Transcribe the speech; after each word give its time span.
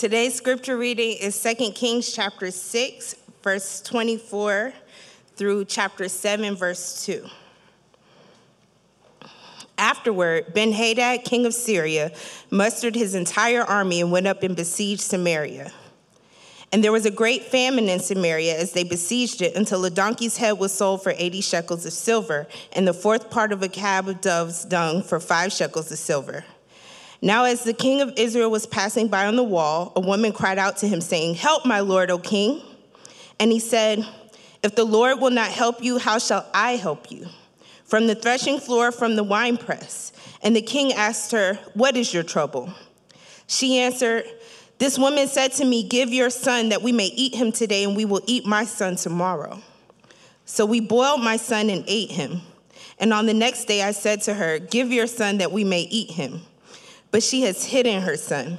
Today's 0.00 0.34
scripture 0.34 0.78
reading 0.78 1.18
is 1.20 1.38
2 1.42 1.72
Kings 1.72 2.10
chapter 2.10 2.50
6, 2.50 3.16
verse 3.42 3.82
24 3.82 4.72
through 5.36 5.66
chapter 5.66 6.08
7, 6.08 6.56
verse 6.56 7.04
2. 7.04 7.26
Afterward, 9.76 10.54
Ben 10.54 10.72
Hadad, 10.72 11.24
king 11.24 11.44
of 11.44 11.52
Syria, 11.52 12.12
mustered 12.50 12.94
his 12.94 13.14
entire 13.14 13.60
army 13.60 14.00
and 14.00 14.10
went 14.10 14.26
up 14.26 14.42
and 14.42 14.56
besieged 14.56 15.02
Samaria. 15.02 15.70
And 16.72 16.82
there 16.82 16.92
was 16.92 17.04
a 17.04 17.10
great 17.10 17.44
famine 17.44 17.90
in 17.90 18.00
Samaria 18.00 18.56
as 18.56 18.72
they 18.72 18.84
besieged 18.84 19.42
it 19.42 19.54
until 19.54 19.84
a 19.84 19.90
donkey's 19.90 20.38
head 20.38 20.52
was 20.52 20.72
sold 20.72 21.02
for 21.02 21.12
80 21.14 21.42
shekels 21.42 21.84
of 21.84 21.92
silver, 21.92 22.48
and 22.72 22.88
the 22.88 22.94
fourth 22.94 23.28
part 23.28 23.52
of 23.52 23.62
a 23.62 23.68
cab 23.68 24.08
of 24.08 24.22
dove's 24.22 24.64
dung 24.64 25.02
for 25.02 25.20
five 25.20 25.52
shekels 25.52 25.92
of 25.92 25.98
silver. 25.98 26.46
Now, 27.22 27.44
as 27.44 27.64
the 27.64 27.74
king 27.74 28.00
of 28.00 28.14
Israel 28.16 28.50
was 28.50 28.66
passing 28.66 29.08
by 29.08 29.26
on 29.26 29.36
the 29.36 29.42
wall, 29.42 29.92
a 29.94 30.00
woman 30.00 30.32
cried 30.32 30.58
out 30.58 30.78
to 30.78 30.88
him, 30.88 31.00
saying, 31.02 31.34
Help, 31.34 31.66
my 31.66 31.80
lord, 31.80 32.10
O 32.10 32.18
king. 32.18 32.62
And 33.38 33.52
he 33.52 33.58
said, 33.58 34.06
If 34.62 34.74
the 34.74 34.84
Lord 34.84 35.20
will 35.20 35.30
not 35.30 35.50
help 35.50 35.82
you, 35.82 35.98
how 35.98 36.18
shall 36.18 36.48
I 36.54 36.72
help 36.72 37.10
you? 37.10 37.26
From 37.84 38.06
the 38.06 38.14
threshing 38.14 38.58
floor, 38.58 38.90
from 38.90 39.16
the 39.16 39.24
winepress. 39.24 40.12
And 40.42 40.56
the 40.56 40.62
king 40.62 40.94
asked 40.94 41.32
her, 41.32 41.54
What 41.74 41.96
is 41.96 42.14
your 42.14 42.22
trouble? 42.22 42.72
She 43.46 43.78
answered, 43.78 44.24
This 44.78 44.98
woman 44.98 45.28
said 45.28 45.52
to 45.54 45.64
me, 45.66 45.82
Give 45.82 46.08
your 46.08 46.30
son 46.30 46.70
that 46.70 46.80
we 46.80 46.92
may 46.92 47.08
eat 47.08 47.34
him 47.34 47.52
today, 47.52 47.84
and 47.84 47.94
we 47.94 48.06
will 48.06 48.22
eat 48.26 48.46
my 48.46 48.64
son 48.64 48.96
tomorrow. 48.96 49.60
So 50.46 50.64
we 50.64 50.80
boiled 50.80 51.22
my 51.22 51.36
son 51.36 51.68
and 51.68 51.84
ate 51.86 52.12
him. 52.12 52.40
And 52.98 53.12
on 53.12 53.26
the 53.26 53.34
next 53.34 53.66
day 53.66 53.82
I 53.82 53.90
said 53.90 54.22
to 54.22 54.34
her, 54.34 54.58
Give 54.58 54.90
your 54.90 55.06
son 55.06 55.38
that 55.38 55.52
we 55.52 55.64
may 55.64 55.82
eat 55.82 56.12
him 56.12 56.40
but 57.10 57.22
she 57.22 57.42
has 57.42 57.64
hidden 57.64 58.02
her 58.02 58.16
son. 58.16 58.58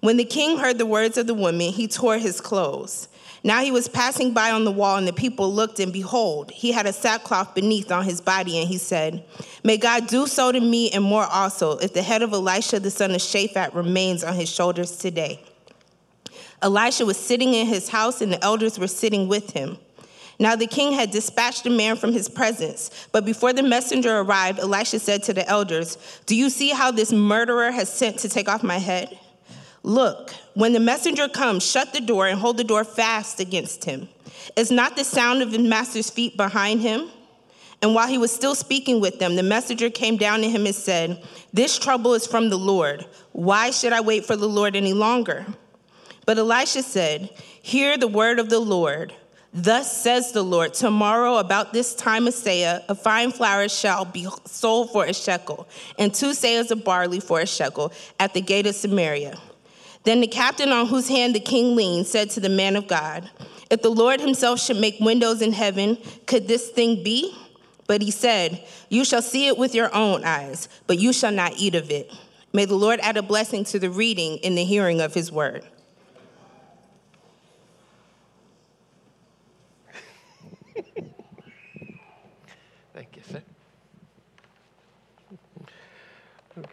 When 0.00 0.16
the 0.16 0.24
king 0.24 0.58
heard 0.58 0.78
the 0.78 0.86
words 0.86 1.18
of 1.18 1.26
the 1.26 1.34
woman, 1.34 1.72
he 1.72 1.88
tore 1.88 2.18
his 2.18 2.40
clothes. 2.40 3.08
Now 3.42 3.62
he 3.62 3.70
was 3.70 3.88
passing 3.88 4.32
by 4.32 4.50
on 4.50 4.64
the 4.64 4.72
wall, 4.72 4.96
and 4.96 5.06
the 5.06 5.12
people 5.12 5.52
looked, 5.52 5.78
and 5.78 5.92
behold, 5.92 6.50
he 6.50 6.72
had 6.72 6.86
a 6.86 6.92
sackcloth 6.92 7.54
beneath 7.54 7.92
on 7.92 8.04
his 8.04 8.20
body, 8.20 8.58
and 8.58 8.68
he 8.68 8.78
said, 8.78 9.24
May 9.62 9.76
God 9.76 10.08
do 10.08 10.26
so 10.26 10.52
to 10.52 10.60
me 10.60 10.90
and 10.90 11.04
more 11.04 11.26
also, 11.26 11.78
if 11.78 11.92
the 11.92 12.02
head 12.02 12.22
of 12.22 12.32
Elisha 12.32 12.80
the 12.80 12.90
son 12.90 13.12
of 13.12 13.20
Shaphat 13.20 13.74
remains 13.74 14.24
on 14.24 14.34
his 14.34 14.48
shoulders 14.48 14.96
today. 14.96 15.42
Elisha 16.62 17.06
was 17.06 17.16
sitting 17.16 17.54
in 17.54 17.66
his 17.66 17.88
house, 17.88 18.20
and 18.20 18.32
the 18.32 18.42
elders 18.42 18.78
were 18.78 18.88
sitting 18.88 19.28
with 19.28 19.52
him. 19.52 19.78
Now 20.38 20.54
the 20.54 20.66
king 20.66 20.92
had 20.92 21.10
dispatched 21.10 21.64
a 21.66 21.70
man 21.70 21.96
from 21.96 22.12
his 22.12 22.28
presence. 22.28 23.08
But 23.12 23.24
before 23.24 23.52
the 23.52 23.62
messenger 23.62 24.18
arrived, 24.18 24.58
Elisha 24.58 24.98
said 24.98 25.22
to 25.24 25.32
the 25.32 25.48
elders, 25.48 25.96
Do 26.26 26.36
you 26.36 26.50
see 26.50 26.70
how 26.70 26.90
this 26.90 27.12
murderer 27.12 27.70
has 27.70 27.88
sent 27.88 28.18
to 28.18 28.28
take 28.28 28.48
off 28.48 28.62
my 28.62 28.78
head? 28.78 29.18
Look, 29.82 30.32
when 30.54 30.72
the 30.72 30.80
messenger 30.80 31.28
comes, 31.28 31.64
shut 31.64 31.92
the 31.92 32.00
door 32.00 32.26
and 32.26 32.38
hold 32.38 32.56
the 32.56 32.64
door 32.64 32.84
fast 32.84 33.40
against 33.40 33.84
him. 33.84 34.08
Is 34.56 34.70
not 34.70 34.96
the 34.96 35.04
sound 35.04 35.42
of 35.42 35.52
his 35.52 35.60
master's 35.60 36.10
feet 36.10 36.36
behind 36.36 36.80
him? 36.80 37.08
And 37.82 37.94
while 37.94 38.08
he 38.08 38.18
was 38.18 38.32
still 38.32 38.54
speaking 38.54 39.00
with 39.00 39.18
them, 39.18 39.36
the 39.36 39.42
messenger 39.42 39.90
came 39.90 40.16
down 40.16 40.40
to 40.40 40.48
him 40.50 40.66
and 40.66 40.74
said, 40.74 41.22
This 41.52 41.78
trouble 41.78 42.14
is 42.14 42.26
from 42.26 42.48
the 42.48 42.58
Lord. 42.58 43.06
Why 43.32 43.70
should 43.70 43.92
I 43.92 44.00
wait 44.00 44.24
for 44.24 44.34
the 44.34 44.48
Lord 44.48 44.74
any 44.74 44.92
longer? 44.92 45.46
But 46.24 46.38
Elisha 46.38 46.82
said, 46.82 47.30
Hear 47.62 47.96
the 47.96 48.08
word 48.08 48.38
of 48.38 48.48
the 48.48 48.60
Lord. 48.60 49.14
Thus 49.58 50.02
says 50.02 50.32
the 50.32 50.42
Lord, 50.42 50.74
tomorrow 50.74 51.38
about 51.38 51.72
this 51.72 51.94
time 51.94 52.28
of 52.28 52.34
seah, 52.34 52.84
a 52.90 52.94
fine 52.94 53.32
flour 53.32 53.70
shall 53.70 54.04
be 54.04 54.28
sold 54.44 54.92
for 54.92 55.06
a 55.06 55.14
shekel, 55.14 55.66
and 55.98 56.12
two 56.12 56.32
seahs 56.32 56.70
of 56.70 56.84
barley 56.84 57.20
for 57.20 57.40
a 57.40 57.46
shekel 57.46 57.90
at 58.20 58.34
the 58.34 58.42
gate 58.42 58.66
of 58.66 58.74
Samaria. 58.74 59.38
Then 60.04 60.20
the 60.20 60.26
captain 60.26 60.72
on 60.72 60.88
whose 60.88 61.08
hand 61.08 61.34
the 61.34 61.40
king 61.40 61.74
leaned 61.74 62.06
said 62.06 62.28
to 62.32 62.40
the 62.40 62.50
man 62.50 62.76
of 62.76 62.86
God, 62.86 63.30
If 63.70 63.80
the 63.80 63.88
Lord 63.88 64.20
himself 64.20 64.60
should 64.60 64.76
make 64.76 65.00
windows 65.00 65.40
in 65.40 65.54
heaven, 65.54 65.96
could 66.26 66.48
this 66.48 66.68
thing 66.68 67.02
be? 67.02 67.34
But 67.86 68.02
he 68.02 68.10
said, 68.10 68.62
You 68.90 69.06
shall 69.06 69.22
see 69.22 69.46
it 69.46 69.56
with 69.56 69.74
your 69.74 69.92
own 69.94 70.22
eyes, 70.22 70.68
but 70.86 70.98
you 70.98 71.14
shall 71.14 71.32
not 71.32 71.54
eat 71.56 71.74
of 71.74 71.90
it. 71.90 72.12
May 72.52 72.66
the 72.66 72.76
Lord 72.76 73.00
add 73.00 73.16
a 73.16 73.22
blessing 73.22 73.64
to 73.64 73.78
the 73.78 73.88
reading 73.88 74.38
and 74.44 74.58
the 74.58 74.64
hearing 74.64 75.00
of 75.00 75.14
his 75.14 75.32
word. 75.32 75.64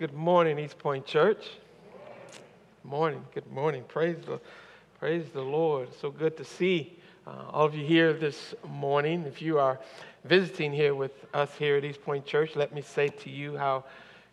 Good 0.03 0.13
morning, 0.13 0.59
East 0.59 0.77
Point 0.79 1.05
Church. 1.05 1.45
Good 1.45 2.41
Morning, 2.83 3.25
good 3.33 3.49
morning. 3.49 3.85
Praise 3.87 4.17
the, 4.25 4.41
praise 4.99 5.29
the 5.29 5.41
Lord. 5.41 5.87
So 6.01 6.11
good 6.11 6.35
to 6.35 6.43
see 6.43 6.99
uh, 7.25 7.45
all 7.51 7.67
of 7.67 7.73
you 7.73 7.85
here 7.85 8.11
this 8.11 8.53
morning. 8.67 9.23
If 9.25 9.41
you 9.41 9.59
are 9.59 9.79
visiting 10.25 10.73
here 10.73 10.93
with 10.93 11.13
us 11.33 11.55
here 11.57 11.77
at 11.77 11.85
East 11.85 12.03
Point 12.03 12.25
Church, 12.25 12.57
let 12.57 12.73
me 12.73 12.81
say 12.81 13.07
to 13.07 13.29
you 13.29 13.55
how 13.55 13.85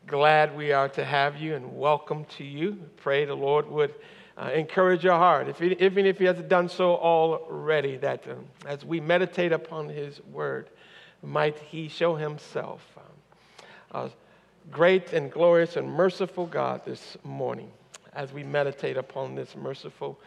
glad 0.08 0.56
we 0.56 0.72
are 0.72 0.88
to 0.88 1.04
have 1.04 1.36
you 1.36 1.54
and 1.54 1.78
welcome 1.78 2.24
to 2.38 2.42
you. 2.42 2.76
Pray 2.96 3.24
the 3.24 3.36
Lord 3.36 3.70
would 3.70 3.94
uh, 4.36 4.50
encourage 4.52 5.04
your 5.04 5.18
heart, 5.18 5.46
if 5.46 5.60
he, 5.60 5.76
even 5.78 6.04
if 6.04 6.18
He 6.18 6.24
hasn't 6.24 6.48
done 6.48 6.68
so 6.68 6.96
already, 6.96 7.96
that 7.98 8.26
um, 8.28 8.44
as 8.66 8.84
we 8.84 8.98
meditate 8.98 9.52
upon 9.52 9.88
His 9.88 10.20
Word, 10.32 10.68
might 11.22 11.56
He 11.60 11.86
show 11.86 12.16
Himself. 12.16 12.84
Um, 12.96 13.04
uh, 13.92 14.08
great 14.70 15.12
and 15.12 15.30
glorious 15.30 15.76
and 15.76 15.90
merciful 15.90 16.46
God 16.46 16.84
this 16.84 17.16
morning 17.24 17.70
as 18.12 18.32
we 18.32 18.42
meditate 18.42 18.96
upon 18.96 19.34
this 19.34 19.56
merciful 19.56 20.18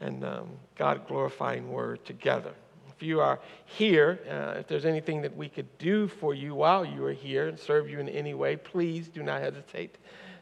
and 0.00 0.24
um, 0.24 0.48
God 0.76 1.06
glorifying 1.06 1.70
word 1.70 2.04
together. 2.04 2.52
If 2.94 3.02
you 3.02 3.20
are 3.20 3.40
here, 3.64 4.20
uh, 4.30 4.58
if 4.58 4.66
there's 4.66 4.84
anything 4.84 5.22
that 5.22 5.34
we 5.34 5.48
could 5.48 5.78
do 5.78 6.08
for 6.08 6.34
you 6.34 6.54
while 6.54 6.84
you 6.84 7.04
are 7.06 7.12
here 7.12 7.48
and 7.48 7.58
serve 7.58 7.88
you 7.88 7.98
in 7.98 8.08
any 8.08 8.34
way, 8.34 8.56
please 8.56 9.08
do 9.08 9.22
not 9.22 9.40
hesitate 9.40 9.96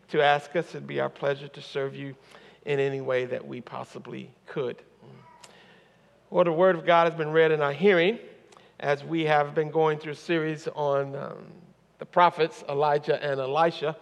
to 0.08 0.22
ask 0.22 0.56
us. 0.56 0.70
It'd 0.70 0.86
be 0.86 1.00
our 1.00 1.08
pleasure 1.08 1.48
to 1.48 1.62
serve 1.62 1.94
you 1.94 2.16
in 2.66 2.80
any 2.80 3.00
way 3.00 3.24
that 3.26 3.46
we 3.46 3.60
possibly 3.60 4.30
could. 4.46 4.82
Well, 6.30 6.44
the 6.44 6.52
Word 6.52 6.76
of 6.76 6.84
God 6.84 7.08
has 7.08 7.16
been 7.16 7.30
read 7.30 7.52
in 7.52 7.62
our 7.62 7.72
hearing 7.72 8.18
as 8.80 9.04
we 9.04 9.24
have 9.24 9.54
been 9.54 9.70
going 9.70 9.98
through 9.98 10.12
a 10.12 10.16
series 10.16 10.68
on 10.74 11.14
um, 11.14 11.36
the 11.98 12.06
prophets, 12.06 12.64
Elijah 12.68 13.22
and 13.22 13.40
Elisha. 13.40 13.96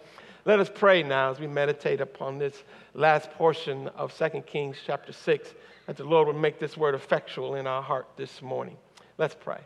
Let 0.45 0.59
us 0.59 0.69
pray 0.73 1.03
now 1.03 1.31
as 1.31 1.39
we 1.39 1.47
meditate 1.47 1.99
upon 1.99 2.37
this 2.37 2.63
last 2.93 3.31
portion 3.31 3.89
of 3.89 4.17
2 4.17 4.41
Kings 4.41 4.77
chapter 4.85 5.11
6, 5.11 5.53
that 5.87 5.97
the 5.97 6.03
Lord 6.03 6.27
would 6.27 6.37
make 6.37 6.59
this 6.59 6.77
word 6.77 6.95
effectual 6.95 7.55
in 7.55 7.67
our 7.67 7.81
heart 7.81 8.07
this 8.15 8.41
morning. 8.41 8.77
Let's 9.17 9.35
pray. 9.35 9.59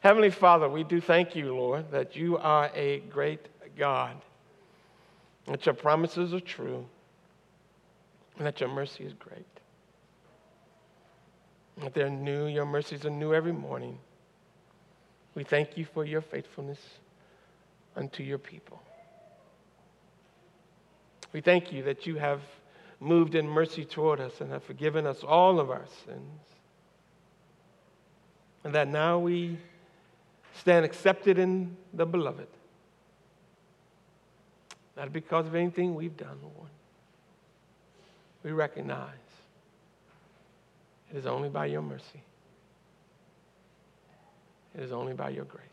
Heavenly 0.00 0.30
Father, 0.30 0.68
we 0.68 0.82
do 0.82 1.00
thank 1.00 1.36
you, 1.36 1.54
Lord, 1.54 1.90
that 1.90 2.16
you 2.16 2.38
are 2.38 2.70
a 2.74 3.00
great 3.10 3.46
God, 3.76 4.16
that 5.46 5.66
your 5.66 5.74
promises 5.74 6.32
are 6.32 6.40
true, 6.40 6.86
and 8.38 8.46
that 8.46 8.60
your 8.60 8.70
mercy 8.70 9.04
is 9.04 9.12
great. 9.12 9.46
That 11.82 11.92
they're 11.94 12.10
new, 12.10 12.46
your 12.46 12.64
mercies 12.64 13.04
are 13.04 13.10
new 13.10 13.34
every 13.34 13.52
morning. 13.52 13.98
We 15.34 15.44
thank 15.44 15.76
you 15.76 15.84
for 15.84 16.04
your 16.04 16.20
faithfulness 16.20 16.80
unto 17.96 18.22
your 18.22 18.38
people. 18.38 18.80
We 21.32 21.40
thank 21.40 21.72
you 21.72 21.82
that 21.84 22.06
you 22.06 22.16
have 22.16 22.40
moved 22.98 23.34
in 23.34 23.48
mercy 23.48 23.84
toward 23.84 24.20
us 24.20 24.40
and 24.40 24.50
have 24.50 24.62
forgiven 24.62 25.06
us 25.06 25.22
all 25.22 25.58
of 25.58 25.70
our 25.70 25.86
sins. 26.04 26.40
And 28.64 28.74
that 28.74 28.88
now 28.88 29.18
we 29.18 29.56
stand 30.58 30.84
accepted 30.84 31.38
in 31.38 31.76
the 31.94 32.04
beloved. 32.04 32.48
Not 34.96 35.12
because 35.12 35.46
of 35.46 35.54
anything 35.54 35.94
we've 35.94 36.16
done, 36.16 36.38
Lord. 36.42 36.68
We 38.42 38.52
recognize 38.52 39.14
it 41.10 41.16
is 41.16 41.26
only 41.26 41.48
by 41.48 41.66
your 41.66 41.82
mercy, 41.82 42.22
it 44.74 44.82
is 44.82 44.92
only 44.92 45.14
by 45.14 45.30
your 45.30 45.44
grace. 45.44 45.64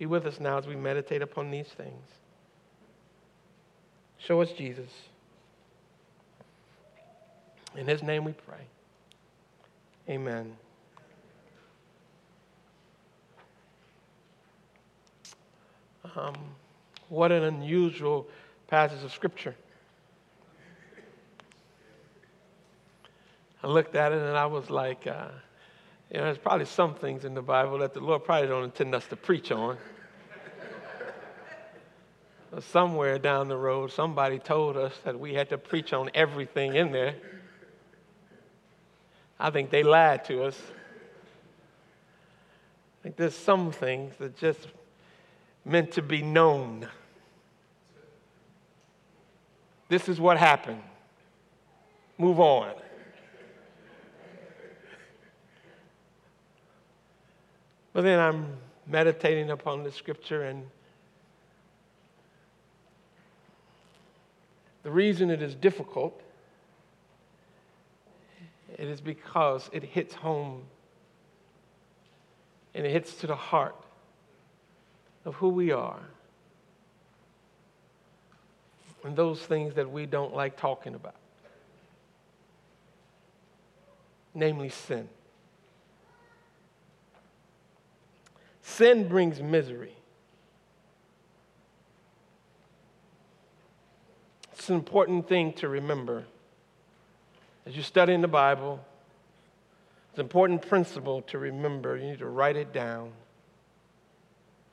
Be 0.00 0.06
with 0.06 0.24
us 0.24 0.40
now 0.40 0.56
as 0.56 0.66
we 0.66 0.76
meditate 0.76 1.20
upon 1.20 1.50
these 1.50 1.66
things. 1.66 2.06
Show 4.16 4.40
us 4.40 4.50
Jesus. 4.50 4.88
In 7.76 7.86
his 7.86 8.02
name 8.02 8.24
we 8.24 8.32
pray. 8.32 8.62
Amen. 10.08 10.56
Um, 16.16 16.34
what 17.10 17.30
an 17.30 17.42
unusual 17.42 18.26
passage 18.68 19.04
of 19.04 19.12
Scripture. 19.12 19.54
I 23.62 23.66
looked 23.66 23.94
at 23.96 24.12
it 24.12 24.18
and 24.22 24.34
I 24.34 24.46
was 24.46 24.70
like, 24.70 25.06
uh, 25.06 25.28
you 26.10 26.18
know, 26.18 26.24
there's 26.24 26.38
probably 26.38 26.66
some 26.66 26.94
things 26.94 27.24
in 27.24 27.34
the 27.34 27.42
Bible 27.42 27.78
that 27.78 27.94
the 27.94 28.00
Lord 28.00 28.24
probably 28.24 28.48
don't 28.48 28.64
intend 28.64 28.94
us 28.94 29.06
to 29.06 29.16
preach 29.16 29.52
on. 29.52 29.76
somewhere 32.58 33.16
down 33.18 33.46
the 33.46 33.56
road, 33.56 33.92
somebody 33.92 34.40
told 34.40 34.76
us 34.76 34.92
that 35.04 35.18
we 35.18 35.34
had 35.34 35.48
to 35.50 35.58
preach 35.58 35.92
on 35.92 36.10
everything 36.14 36.74
in 36.74 36.90
there. 36.90 37.14
I 39.38 39.50
think 39.50 39.70
they 39.70 39.84
lied 39.84 40.24
to 40.24 40.42
us. 40.44 40.60
I 42.98 43.02
think 43.04 43.16
there's 43.16 43.36
some 43.36 43.70
things 43.70 44.14
that 44.18 44.36
just 44.36 44.66
meant 45.64 45.92
to 45.92 46.02
be 46.02 46.22
known. 46.22 46.88
This 49.88 50.08
is 50.08 50.20
what 50.20 50.38
happened. 50.38 50.82
Move 52.18 52.40
on. 52.40 52.74
But 57.92 58.02
then 58.02 58.18
I'm 58.18 58.56
meditating 58.86 59.50
upon 59.50 59.82
the 59.82 59.92
scripture, 59.92 60.42
and 60.42 60.64
the 64.82 64.90
reason 64.90 65.30
it 65.30 65.42
is 65.42 65.54
difficult 65.54 66.20
it 68.80 68.88
is 68.88 69.00
because 69.02 69.68
it 69.72 69.82
hits 69.82 70.14
home 70.14 70.62
and 72.74 72.86
it 72.86 72.90
hits 72.90 73.14
to 73.16 73.26
the 73.26 73.36
heart 73.36 73.76
of 75.26 75.34
who 75.34 75.50
we 75.50 75.70
are 75.70 76.00
and 79.04 79.14
those 79.14 79.40
things 79.40 79.74
that 79.74 79.90
we 79.90 80.06
don't 80.06 80.34
like 80.34 80.56
talking 80.56 80.94
about, 80.94 81.16
namely 84.34 84.70
sin. 84.70 85.08
Sin 88.62 89.08
brings 89.08 89.40
misery. 89.40 89.96
It's 94.52 94.68
an 94.68 94.74
important 94.74 95.28
thing 95.28 95.54
to 95.54 95.68
remember 95.68 96.24
as 97.66 97.76
you 97.76 97.82
study 97.82 98.12
in 98.12 98.20
the 98.20 98.28
Bible. 98.28 98.80
It's 100.10 100.18
an 100.18 100.24
important 100.24 100.66
principle 100.68 101.22
to 101.22 101.38
remember. 101.38 101.96
You 101.96 102.10
need 102.10 102.18
to 102.18 102.26
write 102.26 102.56
it 102.56 102.72
down. 102.72 103.12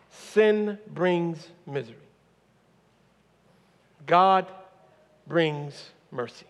Sin 0.09 0.79
brings 0.87 1.47
misery. 1.65 1.95
God 4.05 4.47
brings 5.27 5.91
mercy. 6.11 6.47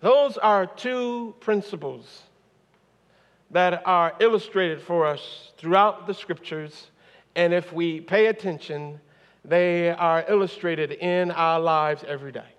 Those 0.00 0.36
are 0.36 0.66
two 0.66 1.34
principles 1.40 2.22
that 3.50 3.82
are 3.86 4.14
illustrated 4.20 4.80
for 4.80 5.06
us 5.06 5.52
throughout 5.56 6.06
the 6.06 6.14
scriptures, 6.14 6.90
and 7.34 7.54
if 7.54 7.72
we 7.72 8.00
pay 8.00 8.26
attention, 8.26 9.00
they 9.44 9.90
are 9.90 10.24
illustrated 10.28 10.92
in 10.92 11.30
our 11.30 11.60
lives 11.60 12.04
every 12.06 12.32
day. 12.32 12.50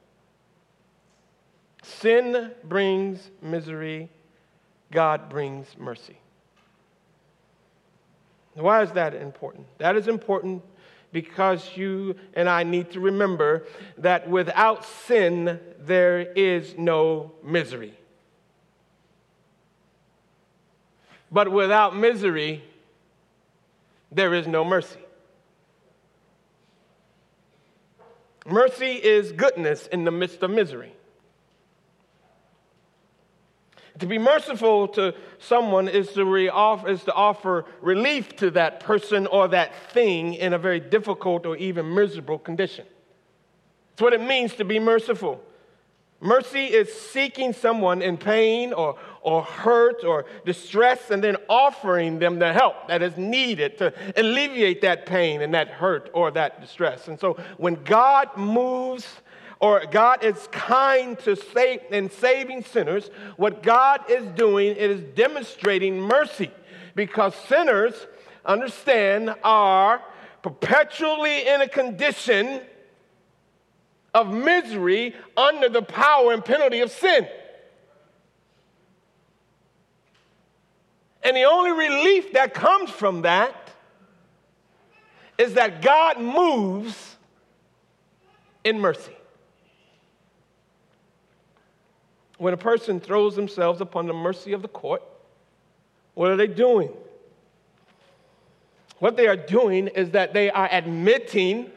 Sin 1.84 2.52
brings 2.64 3.30
misery, 3.42 4.10
God 4.92 5.30
brings 5.30 5.68
mercy. 5.78 6.18
Why 8.56 8.82
is 8.82 8.92
that 8.92 9.14
important? 9.14 9.68
That 9.78 9.96
is 9.96 10.08
important 10.08 10.64
because 11.12 11.76
you 11.76 12.16
and 12.34 12.50
I 12.50 12.64
need 12.64 12.92
to 12.92 13.00
remember 13.00 13.66
that 13.98 14.30
without 14.30 14.86
sin, 14.86 15.60
there 15.80 16.20
is 16.20 16.76
no 16.78 17.32
misery. 17.44 17.99
But 21.32 21.52
without 21.52 21.96
misery, 21.96 22.64
there 24.12 24.34
is 24.34 24.48
no 24.48 24.64
mercy. 24.64 25.00
Mercy 28.46 28.94
is 28.94 29.32
goodness 29.32 29.88
in 29.88 30.06
the 30.06 30.12
midst 30.12 30.42
of 30.42 30.50
misery. 30.50 30.94
To 34.00 34.06
be 34.06 34.18
merciful 34.18 34.88
to 34.90 35.14
someone 35.40 35.90
is 35.90 36.14
to, 36.14 36.24
re- 36.26 36.50
is 36.88 37.04
to 37.04 37.14
offer 37.14 37.66
relief 37.82 38.36
to 38.38 38.50
that 38.52 38.80
person 38.80 39.28
or 39.28 39.50
that 39.50 39.76
thing 39.92 40.36
in 40.36 40.54
a 40.54 40.58
very 40.58 40.80
difficult 40.80 41.46
or 41.46 41.58
even 41.58 41.94
miserable 41.94 42.40
condition. 42.40 42.86
It's 43.94 44.02
what 44.02 44.14
it 44.14 44.22
means 44.22 44.56
to 44.56 44.64
be 44.64 44.80
merciful. 44.80 45.44
Mercy 46.22 46.66
is 46.66 46.94
seeking 46.94 47.52
someone 47.52 48.02
in 48.02 48.18
pain 48.18 48.72
or, 48.72 48.98
or 49.22 49.44
hurt 49.44 50.04
or 50.04 50.26
distress 50.46 51.12
and 51.12 51.24
then 51.24 51.36
offering 51.50 52.20
them 52.20 52.40
the 52.40 52.54
help 52.54 52.88
that 52.88 53.02
is 53.02 53.18
needed 53.18 53.78
to 53.78 53.94
alleviate 54.16 54.82
that 54.82 55.06
pain 55.06 55.42
and 55.42 55.54
that 55.54 55.70
hurt 55.70 56.10
or 56.14 56.32
that 56.32 56.62
distress. 56.62 57.08
And 57.08 57.20
so 57.20 57.38
when 57.58 57.76
God 57.84 58.36
moves 58.38 59.08
or 59.60 59.84
God 59.92 60.24
is 60.24 60.48
kind 60.52 61.20
to 61.20 61.36
save 61.36 61.82
and 61.92 62.12
saving 62.12 62.64
sinners, 62.64 63.10
what 63.36 63.62
God 63.62 64.10
is 64.10 64.26
doing 64.30 64.76
is 64.76 65.02
demonstrating 65.16 66.00
mercy 66.00 66.52
because 66.96 67.36
sinners 67.36 68.08
understand 68.46 69.36
are 69.44 70.02
perpetually 70.42 71.46
in 71.48 71.62
a 71.62 71.68
condition 71.68 72.62
of 74.14 74.34
misery 74.34 75.16
under 75.38 75.70
the 75.70 75.82
power 75.82 76.32
and 76.32 76.44
penalty 76.44 76.80
of 76.80 76.92
sin. 76.92 77.28
And 81.24 81.36
the 81.36 81.44
only 81.44 81.72
relief 81.72 82.34
that 82.34 82.54
comes 82.54 82.90
from 82.90 83.24
that 83.24 83.72
is 85.38 85.54
that 85.54 85.82
God 85.82 86.20
moves 86.20 87.16
in 88.64 88.80
mercy. 88.80 89.16
when 92.40 92.54
a 92.54 92.58
person 92.58 93.00
throws 93.02 93.36
themselves 93.36 93.82
upon 93.82 94.08
the 94.08 94.14
mercy 94.14 94.54
of 94.54 94.62
the 94.62 94.68
court, 94.68 95.04
what 96.16 96.32
are 96.32 96.38
they 96.38 96.48
doing? 96.48 96.90
What 99.00 99.18
they 99.18 99.28
are 99.28 99.36
doing 99.36 99.88
is 99.88 100.12
that 100.12 100.34
they 100.34 100.50
are 100.50 100.68
admitting 100.72 101.70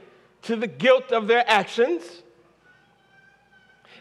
to 0.43 0.56
the 0.56 0.69
guilt 0.69 1.11
of 1.11 1.27
their 1.27 1.44
actions. 1.49 2.05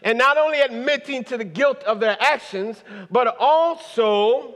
And 0.04 0.16
not 0.16 0.38
only 0.38 0.60
admitting 0.60 1.24
to 1.24 1.36
the 1.36 1.44
guilt 1.44 1.82
of 1.82 1.98
their 1.98 2.16
actions, 2.20 2.82
but 3.10 3.36
also 3.38 4.54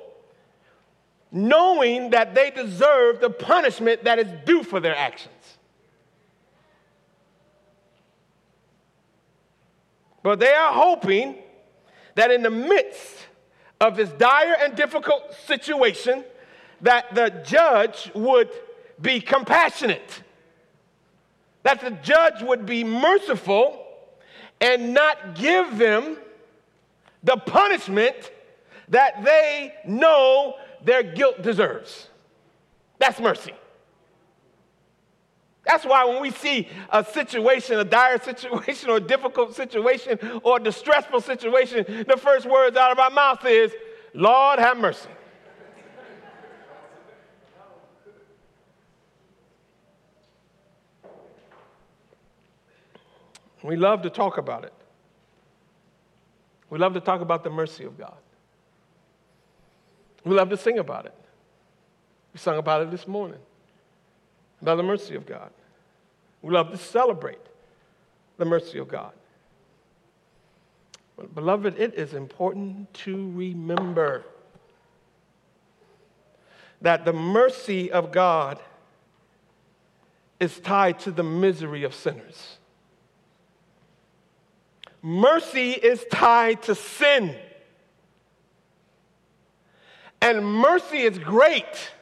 knowing 1.30 2.10
that 2.10 2.34
they 2.34 2.50
deserve 2.50 3.20
the 3.20 3.30
punishment 3.30 4.04
that 4.04 4.18
is 4.18 4.28
due 4.44 4.62
for 4.62 4.80
their 4.80 4.96
actions. 4.96 5.32
But 10.22 10.40
they 10.40 10.52
are 10.52 10.72
hoping 10.72 11.36
that 12.16 12.30
in 12.30 12.42
the 12.42 12.50
midst 12.50 13.26
of 13.80 13.96
this 13.96 14.10
dire 14.10 14.56
and 14.60 14.74
difficult 14.74 15.34
situation, 15.46 16.24
that 16.80 17.14
the 17.14 17.30
judge 17.44 18.10
would 18.14 18.50
be 19.00 19.20
compassionate, 19.20 20.22
that 21.62 21.80
the 21.80 21.90
judge 21.90 22.42
would 22.42 22.66
be 22.66 22.84
merciful 22.84 23.86
and 24.60 24.94
not 24.94 25.34
give 25.34 25.78
them 25.78 26.16
the 27.22 27.36
punishment 27.36 28.16
that 28.88 29.24
they 29.24 29.74
know 29.86 30.56
their 30.84 31.02
guilt 31.02 31.42
deserves. 31.42 32.08
That's 32.98 33.20
mercy. 33.20 33.52
That's 35.64 35.84
why 35.84 36.04
when 36.04 36.22
we 36.22 36.30
see 36.30 36.68
a 36.90 37.04
situation, 37.04 37.78
a 37.78 37.84
dire 37.84 38.20
situation, 38.22 38.88
or 38.88 38.98
a 38.98 39.00
difficult 39.00 39.54
situation, 39.54 40.18
or 40.44 40.58
a 40.58 40.62
distressful 40.62 41.20
situation, 41.20 42.04
the 42.06 42.16
first 42.16 42.46
words 42.46 42.76
out 42.76 42.92
of 42.92 42.98
our 42.98 43.10
mouth 43.10 43.44
is, 43.44 43.72
Lord, 44.14 44.58
have 44.60 44.78
mercy. 44.78 45.08
We 53.62 53.74
love 53.74 54.02
to 54.02 54.10
talk 54.10 54.38
about 54.38 54.64
it. 54.64 54.72
We 56.70 56.78
love 56.78 56.94
to 56.94 57.00
talk 57.00 57.20
about 57.20 57.42
the 57.42 57.50
mercy 57.50 57.84
of 57.84 57.98
God. 57.98 58.16
We 60.26 60.34
love 60.34 60.50
to 60.50 60.56
sing 60.56 60.80
about 60.80 61.06
it. 61.06 61.14
We 62.34 62.40
sung 62.40 62.58
about 62.58 62.82
it 62.82 62.90
this 62.90 63.06
morning 63.06 63.38
by 64.60 64.74
the 64.74 64.82
mercy 64.82 65.14
of 65.14 65.24
God. 65.24 65.50
We 66.42 66.52
love 66.52 66.72
to 66.72 66.76
celebrate 66.76 67.38
the 68.36 68.44
mercy 68.44 68.78
of 68.78 68.88
God. 68.88 69.12
But, 71.16 71.32
beloved, 71.32 71.78
it 71.78 71.94
is 71.94 72.12
important 72.12 72.92
to 72.94 73.30
remember 73.30 74.24
that 76.82 77.04
the 77.04 77.12
mercy 77.12 77.92
of 77.92 78.10
God 78.10 78.58
is 80.40 80.58
tied 80.58 80.98
to 81.00 81.12
the 81.12 81.22
misery 81.22 81.84
of 81.84 81.94
sinners. 81.94 82.58
Mercy 85.02 85.70
is 85.70 86.04
tied 86.10 86.62
to 86.64 86.74
sin. 86.74 87.36
And 90.20 90.44
mercy 90.44 90.98
is 90.98 91.18
great 91.18 91.92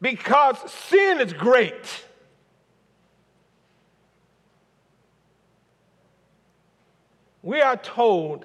because 0.00 0.58
sin 0.70 1.20
is 1.20 1.32
great. 1.32 2.04
We 7.42 7.60
are 7.60 7.76
told 7.76 8.44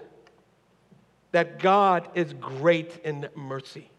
that 1.32 1.60
God 1.60 2.10
is 2.14 2.34
great 2.34 3.00
in 3.04 3.28
mercy. 3.36 3.90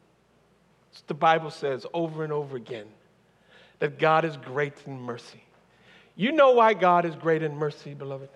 It's 0.93 1.03
the 1.03 1.15
Bible 1.15 1.51
says 1.51 1.87
over 1.93 2.23
and 2.23 2.33
over 2.33 2.57
again 2.57 2.87
that 3.79 3.99
God 3.99 4.25
is 4.25 4.37
great 4.37 4.75
in 4.87 5.01
mercy. 5.01 5.43
You 6.15 6.31
know 6.33 6.53
why 6.53 6.75
God 6.75 7.05
is 7.05 7.17
great 7.17 7.43
in 7.43 7.57
mercy, 7.57 7.95
beloved? 7.95 8.29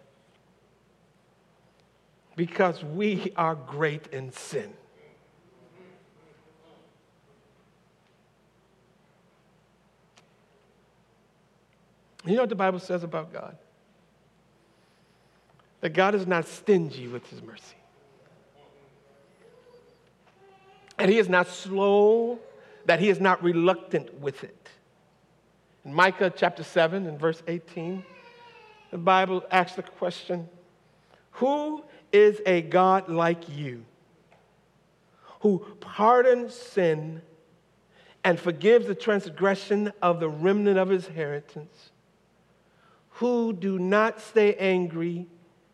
Because 2.34 2.82
we 2.82 3.32
are 3.36 3.54
great 3.54 4.08
in 4.08 4.32
sin. 4.32 4.72
You 12.26 12.34
know 12.34 12.42
what 12.42 12.48
the 12.48 12.56
Bible 12.56 12.80
says 12.80 13.04
about 13.04 13.32
God? 13.32 13.56
That 15.80 15.90
God 15.90 16.14
is 16.14 16.26
not 16.26 16.46
stingy 16.46 17.06
with 17.06 17.26
his 17.28 17.40
mercy. 17.40 17.76
And 20.98 21.10
he 21.10 21.18
is 21.18 21.28
not 21.28 21.46
slow, 21.46 22.40
that 22.86 22.98
he 22.98 23.10
is 23.10 23.20
not 23.20 23.42
reluctant 23.42 24.12
with 24.20 24.42
it. 24.42 24.68
In 25.84 25.94
Micah 25.94 26.32
chapter 26.34 26.64
7 26.64 27.06
and 27.06 27.18
verse 27.20 27.42
18, 27.46 28.04
the 28.90 28.98
Bible 28.98 29.44
asks 29.50 29.76
the 29.76 29.82
question 29.82 30.48
Who 31.32 31.84
is 32.12 32.40
a 32.44 32.62
God 32.62 33.08
like 33.08 33.48
you 33.48 33.84
who 35.40 35.64
pardons 35.80 36.54
sin 36.54 37.22
and 38.24 38.40
forgives 38.40 38.86
the 38.86 38.94
transgression 38.94 39.92
of 40.02 40.18
the 40.18 40.28
remnant 40.28 40.78
of 40.78 40.88
his 40.88 41.06
inheritance? 41.06 41.90
Who 43.16 43.52
do 43.52 43.78
not 43.78 44.20
stay 44.20 44.54
angry 44.54 45.26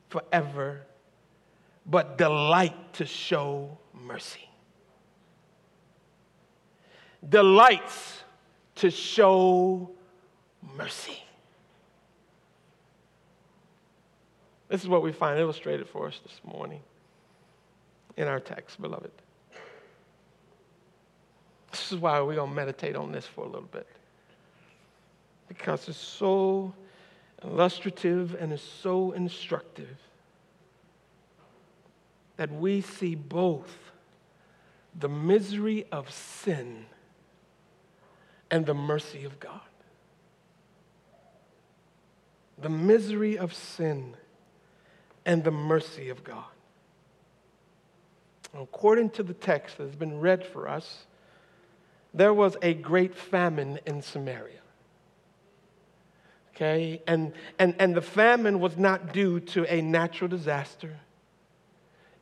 forever, 0.09 0.83
but 1.87 2.19
delight 2.19 2.95
to 2.95 3.07
show 3.07 3.79
mercy 3.93 4.49
delights 7.29 8.23
to 8.77 8.91
show 8.91 9.91
mercy. 10.77 11.23
This 14.69 14.83
is 14.83 14.89
what 14.89 15.03
we 15.03 15.13
find 15.13 15.39
illustrated 15.39 15.89
for 15.89 16.09
us 16.09 16.19
this 16.23 16.41
morning 16.45 16.81
in 18.17 18.27
our 18.27 18.41
text, 18.41 18.81
beloved. 18.81 19.11
This 21.71 21.93
is 21.93 21.99
why 21.99 22.21
we're 22.21 22.35
going 22.35 22.51
to 22.51 22.57
meditate 22.57 22.97
on 22.97 23.13
this 23.13 23.27
for 23.27 23.45
a 23.45 23.49
little 23.49 23.69
bit. 23.71 23.87
Because 25.49 25.89
it's 25.89 25.99
so 25.99 26.75
illustrative 27.45 28.37
and 28.39 28.53
is 28.53 28.63
so 28.63 29.13
instructive 29.13 29.97
that 32.37 32.51
we 32.53 32.81
see 32.81 33.15
both 33.15 33.93
the 34.99 35.09
misery 35.09 35.87
of 35.93 36.11
sin 36.11 36.87
and 38.51 38.67
the 38.67 38.75
mercy 38.75 39.25
of 39.25 39.41
God. 39.41 39.61
The 42.59 42.69
misery 42.69 43.39
of 43.39 43.55
sin 43.55 44.17
and 45.25 45.43
the 45.43 45.51
mercy 45.51 46.09
of 46.09 46.23
God. 46.23 46.45
According 48.55 49.11
to 49.11 49.23
the 49.23 49.35
text 49.35 49.79
that 49.79 49.85
has 49.85 49.97
been 49.97 50.21
read 50.21 50.45
for 50.45 50.69
us, 50.69 51.07
there 52.13 52.35
was 52.35 52.57
a 52.61 52.75
great 52.75 53.15
famine 53.15 53.79
in 53.87 54.03
Samaria. 54.03 54.62
Okay, 56.63 57.03
and, 57.09 57.33
and, 57.59 57.75
and 57.81 57.93
the 57.93 58.01
famine 58.01 58.61
was 58.61 58.77
not 58.77 59.13
due 59.13 59.41
to 59.41 59.65
a 59.65 59.83
natural 59.83 60.29
disaster. 60.29 60.97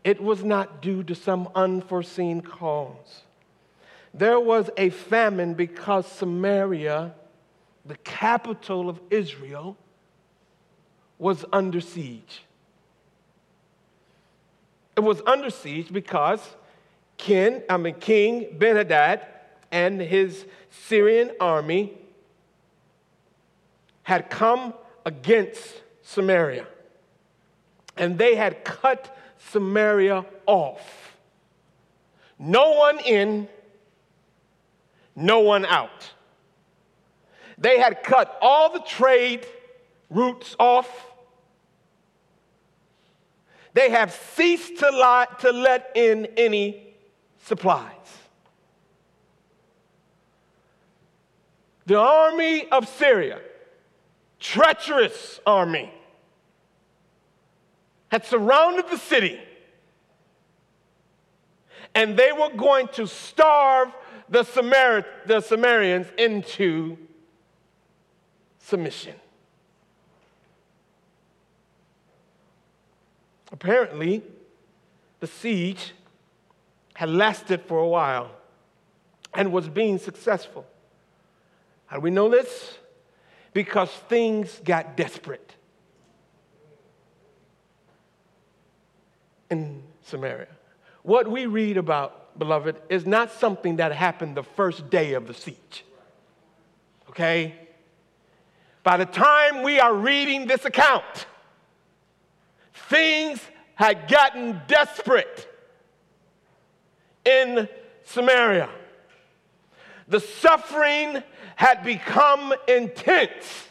It 0.02 0.18
was 0.18 0.42
not 0.42 0.80
due 0.80 1.02
to 1.02 1.14
some 1.14 1.50
unforeseen 1.54 2.40
cause. 2.40 3.24
There 4.14 4.40
was 4.40 4.70
a 4.78 4.88
famine 4.88 5.52
because 5.52 6.06
Samaria, 6.06 7.12
the 7.84 7.96
capital 7.98 8.88
of 8.88 8.98
Israel, 9.10 9.76
was 11.18 11.44
under 11.52 11.82
siege. 11.82 12.42
It 14.96 15.00
was 15.00 15.20
under 15.26 15.50
siege 15.50 15.92
because 15.92 16.40
King, 17.18 17.62
I 17.68 17.76
mean 17.76 17.96
King 17.96 18.56
Ben-Hadad 18.58 19.20
and 19.70 20.00
his 20.00 20.46
Syrian 20.70 21.32
army 21.38 21.99
had 24.10 24.28
come 24.28 24.74
against 25.06 25.82
Samaria. 26.02 26.66
And 27.96 28.18
they 28.18 28.34
had 28.34 28.64
cut 28.64 29.16
Samaria 29.52 30.26
off. 30.46 31.16
No 32.36 32.72
one 32.72 32.98
in, 32.98 33.46
no 35.14 35.38
one 35.38 35.64
out. 35.64 36.10
They 37.56 37.78
had 37.78 38.02
cut 38.02 38.36
all 38.42 38.72
the 38.72 38.80
trade 38.80 39.46
routes 40.08 40.56
off. 40.58 40.90
They 43.74 43.90
have 43.90 44.10
ceased 44.10 44.78
to, 44.80 44.90
lie, 44.90 45.28
to 45.38 45.52
let 45.52 45.92
in 45.94 46.26
any 46.36 46.96
supplies. 47.44 47.94
The 51.86 51.96
army 51.96 52.68
of 52.70 52.88
Syria, 52.88 53.38
treacherous 54.40 55.38
army, 55.46 55.92
had 58.08 58.24
surrounded 58.24 58.88
the 58.88 58.98
city 58.98 59.38
and 61.94 62.16
they 62.16 62.32
were 62.32 62.50
going 62.50 62.88
to 62.88 63.06
starve 63.06 63.88
the, 64.28 64.42
the 65.26 65.40
Samaritans 65.40 66.06
into 66.18 66.96
submission. 68.58 69.14
Apparently, 73.52 74.22
the 75.18 75.26
siege 75.26 75.92
had 76.94 77.10
lasted 77.10 77.62
for 77.66 77.78
a 77.78 77.88
while 77.88 78.30
and 79.34 79.52
was 79.52 79.68
being 79.68 79.98
successful. 79.98 80.64
How 81.86 81.96
do 81.96 82.02
we 82.02 82.10
know 82.10 82.28
this? 82.28 82.78
Because 83.52 83.90
things 84.08 84.60
got 84.64 84.96
desperate 84.96 85.54
in 89.50 89.82
Samaria. 90.02 90.46
What 91.02 91.28
we 91.28 91.46
read 91.46 91.76
about, 91.76 92.38
beloved, 92.38 92.76
is 92.88 93.06
not 93.06 93.32
something 93.32 93.76
that 93.76 93.92
happened 93.92 94.36
the 94.36 94.42
first 94.42 94.88
day 94.90 95.14
of 95.14 95.26
the 95.26 95.34
siege. 95.34 95.84
Okay? 97.08 97.54
By 98.82 98.96
the 98.96 99.06
time 99.06 99.62
we 99.62 99.80
are 99.80 99.94
reading 99.94 100.46
this 100.46 100.64
account, 100.64 101.26
things 102.88 103.40
had 103.74 104.08
gotten 104.08 104.60
desperate 104.68 105.48
in 107.24 107.68
Samaria. 108.04 108.68
The 110.08 110.20
suffering 110.20 111.22
had 111.60 111.84
become 111.84 112.54
intense, 112.66 113.68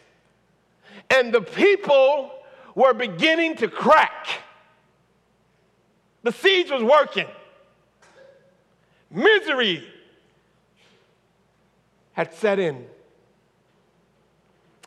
and 1.10 1.34
the 1.34 1.42
people 1.42 2.32
were 2.76 2.94
beginning 2.94 3.56
to 3.56 3.68
crack. 3.68 4.28
The 6.22 6.32
siege 6.32 6.70
was 6.70 6.84
working. 6.84 7.26
Misery 9.10 9.84
had 12.12 12.32
set 12.36 12.60
in. 12.60 12.86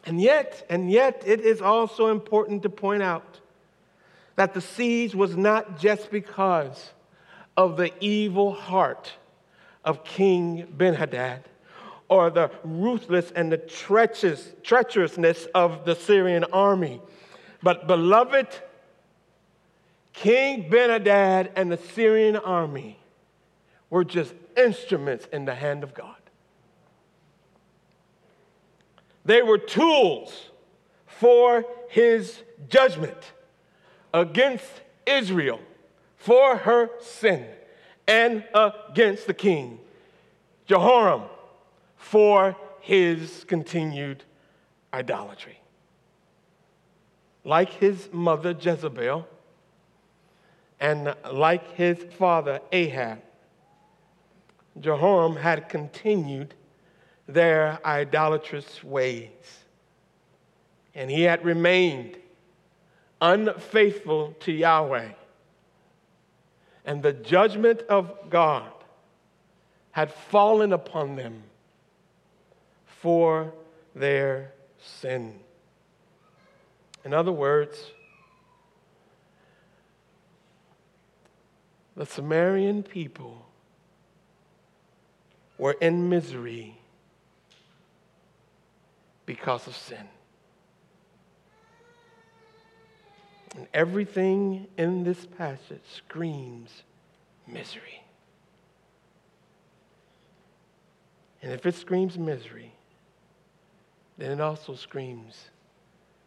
And 0.07 0.21
yet, 0.21 0.65
and 0.71 0.89
yet, 0.89 1.25
it 1.27 1.41
is 1.41 1.61
also 1.61 2.07
important 2.07 2.63
to 2.63 2.69
point 2.69 3.03
out 3.03 3.41
that 4.37 4.55
the 4.55 4.61
siege 4.61 5.13
was 5.13 5.37
not 5.37 5.77
just 5.77 6.09
because 6.13 6.93
of 7.57 7.77
the 7.77 7.93
evil 7.99 8.53
heart 8.53 9.13
of 9.85 10.05
King 10.05 10.73
Benhadad 10.77 11.41
or 12.13 12.29
the 12.29 12.51
ruthless 12.63 13.31
and 13.31 13.51
the 13.51 13.57
treacherous, 13.57 14.53
treacherousness 14.63 15.47
of 15.55 15.87
the 15.87 15.95
Syrian 15.95 16.45
army. 16.53 17.01
But, 17.63 17.87
beloved, 17.87 18.49
King 20.13 20.69
Benhadad 20.69 21.53
and 21.57 21.73
the 21.73 21.79
Syrian 21.79 22.37
army 22.37 22.99
were 23.89 24.05
just 24.05 24.35
instruments 24.59 25.27
in 25.33 25.47
the 25.47 25.55
hand 25.55 25.83
of 25.83 25.95
God. 25.95 26.17
They 29.25 29.41
were 29.41 29.57
tools 29.57 30.51
for 31.07 31.65
his 31.89 32.43
judgment 32.69 33.33
against 34.13 34.69
Israel 35.07 35.61
for 36.19 36.59
her 36.59 36.91
sin 37.01 37.47
and 38.07 38.45
against 38.55 39.27
the 39.27 39.35
king, 39.35 39.79
Jehoram, 40.67 41.23
for 42.03 42.57
his 42.81 43.45
continued 43.45 44.25
idolatry. 44.93 45.61
Like 47.45 47.71
his 47.71 48.09
mother 48.13 48.55
Jezebel, 48.59 49.27
And 50.81 51.15
like 51.33 51.77
his 51.77 51.99
father 52.19 52.61
Ahab, 52.73 53.23
Jehoram 54.81 55.37
had 55.37 55.69
continued 55.69 56.55
their 57.29 57.79
idolatrous 57.87 58.83
ways. 58.83 59.65
And 60.97 61.09
he 61.09 61.23
had 61.23 61.45
remained 61.45 62.19
unfaithful 63.21 64.35
to 64.41 64.53
Yahweh. 64.53 65.13
And 66.85 67.01
the 67.01 67.13
judgment 67.13 67.83
of 67.83 68.29
God 68.29 68.73
had 69.93 70.13
fallen 70.13 70.73
upon 70.73 71.15
them 71.15 71.45
for 73.03 73.53
their 73.97 74.53
sin. 74.79 75.41
In 77.05 77.13
other 77.13 77.33
words, 77.33 77.91
the 81.97 82.07
Samaritan 82.07 82.85
people 82.85 83.45
were 85.59 85.73
in 85.81 86.09
misery 86.09 86.79
because 89.27 89.67
of 89.67 89.75
sin. 89.75 90.09
And 93.57 93.67
everything 93.75 94.69
in 94.79 95.03
this 95.03 95.27
passage 95.27 95.83
screams 95.93 96.85
misery. 97.49 98.05
And 101.43 101.51
if 101.51 101.67
it 101.67 101.75
screams 101.75 102.17
misery, 102.17 102.73
then 104.23 104.31
it 104.31 104.41
also 104.41 104.77
screams 104.77 105.47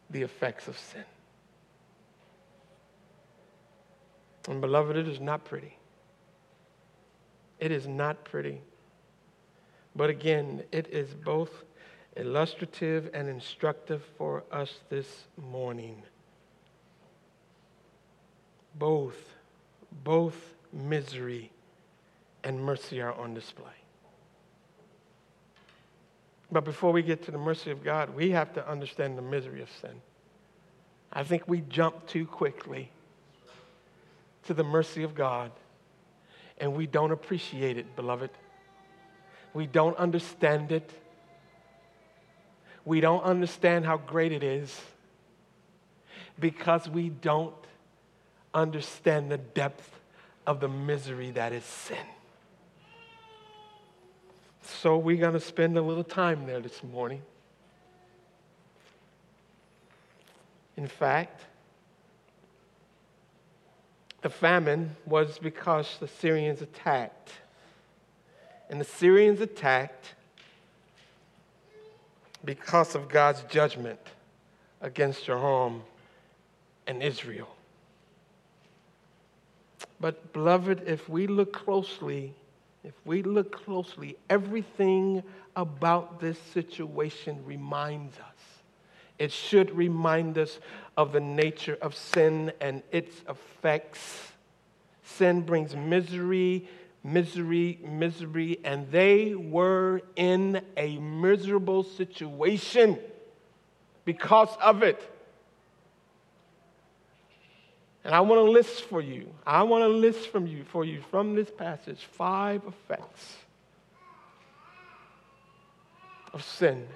the 0.10 0.22
effects 0.22 0.68
of 0.68 0.78
sin. 0.78 1.06
And 4.50 4.60
beloved, 4.60 4.98
it 4.98 5.08
is 5.08 5.22
not 5.22 5.46
pretty. 5.46 5.78
It 7.58 7.72
is 7.72 7.88
not 7.88 8.26
pretty. 8.26 8.62
But 9.96 10.10
again, 10.10 10.64
it 10.74 10.88
is 10.92 11.14
both 11.14 11.64
illustrative 12.18 13.10
and 13.14 13.30
instructive 13.30 14.04
for 14.18 14.44
us 14.52 14.82
this 14.90 15.28
morning. 15.38 16.04
Both, 18.78 19.36
both 20.04 20.36
misery 20.74 21.50
and 22.44 22.62
mercy 22.62 23.00
are 23.00 23.14
on 23.14 23.34
display. 23.34 23.85
But 26.52 26.64
before 26.64 26.92
we 26.92 27.02
get 27.02 27.24
to 27.26 27.32
the 27.32 27.38
mercy 27.38 27.72
of 27.72 27.84
God, 27.84 28.16
we 28.16 28.32
have 28.32 28.54
to 28.54 28.70
understand 28.70 29.18
the 29.18 29.22
misery 29.22 29.62
of 29.62 29.70
sin. 29.82 30.02
I 31.12 31.24
think 31.24 31.48
we 31.48 31.62
jump 31.62 32.08
too 32.08 32.26
quickly 32.26 32.92
to 34.44 34.54
the 34.54 34.64
mercy 34.64 35.04
of 35.04 35.16
God 35.16 35.52
and 36.58 36.76
we 36.76 36.88
don't 36.88 37.12
appreciate 37.12 37.78
it, 37.78 37.96
beloved. 37.96 38.30
We 39.54 39.68
don't 39.68 39.98
understand 39.98 40.72
it. 40.72 40.92
We 42.84 43.00
don't 43.00 43.24
understand 43.24 43.86
how 43.86 43.98
great 43.98 44.32
it 44.32 44.44
is 44.44 44.80
because 46.40 46.88
we 46.88 47.10
don't 47.10 47.56
understand 48.54 49.32
the 49.32 49.38
depth 49.38 50.00
of 50.46 50.60
the 50.60 50.68
misery 50.68 51.32
that 51.32 51.52
is 51.54 51.64
sin. 51.64 51.98
So 54.86 55.00
we're 55.00 55.18
going 55.18 55.34
to 55.34 55.40
spend 55.40 55.80
a 55.80 55.82
little 55.82 56.04
time 56.04 56.46
there 56.46 56.60
this 56.60 56.84
morning. 56.84 57.24
In 60.78 60.86
fact, 60.86 61.42
the 64.22 64.30
famine 64.30 64.96
was 65.08 65.40
because 65.40 65.98
the 66.00 66.08
Syrians 66.08 66.62
attacked. 66.62 67.32
And 68.70 68.80
the 68.80 68.86
Syrians 68.86 69.42
attacked 69.42 70.14
because 72.44 72.94
of 72.94 73.10
God's 73.10 73.42
judgment 73.50 74.02
against 74.82 75.26
Jehoram 75.26 75.82
and 76.86 77.02
Israel. 77.02 77.56
But, 80.00 80.32
beloved, 80.32 80.84
if 80.86 81.10
we 81.10 81.26
look 81.26 81.54
closely, 81.54 82.36
if 82.86 82.94
we 83.04 83.24
look 83.24 83.52
closely, 83.52 84.16
everything 84.30 85.24
about 85.56 86.20
this 86.20 86.38
situation 86.54 87.44
reminds 87.46 88.18
us. 88.20 88.26
It 89.18 89.32
should 89.32 89.76
remind 89.76 90.38
us 90.38 90.60
of 90.98 91.12
the 91.12 91.20
nature 91.20 91.78
of 91.82 91.96
sin 91.96 92.52
and 92.62 92.84
its 92.92 93.24
effects. 93.30 94.32
Sin 95.04 95.42
brings 95.42 95.76
misery, 95.76 96.68
misery, 97.04 97.80
misery, 97.84 98.60
and 98.64 98.92
they 98.92 99.36
were 99.36 100.02
in 100.16 100.62
a 100.78 100.98
miserable 100.98 101.84
situation 101.84 103.00
because 104.04 104.50
of 104.62 104.84
it. 104.84 105.15
And 108.06 108.14
I 108.14 108.20
want 108.22 108.38
to 108.38 108.52
list 108.52 108.84
for 108.84 109.02
you, 109.02 109.34
I 109.48 109.64
want 109.64 109.82
to 109.82 109.88
list 109.88 110.30
from 110.30 110.46
you 110.46 110.64
for 110.64 110.86
you 110.86 111.02
from 111.10 111.34
this 111.34 111.50
passage 111.50 112.08
five 112.12 112.62
effects 112.68 113.36
of 116.32 116.44
sin 116.44 116.88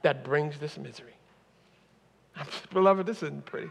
that 0.00 0.24
brings 0.24 0.58
this 0.58 0.78
misery. 0.78 1.12
Beloved, 2.72 3.04
this 3.04 3.22
isn't 3.22 3.44
pretty. 3.44 3.68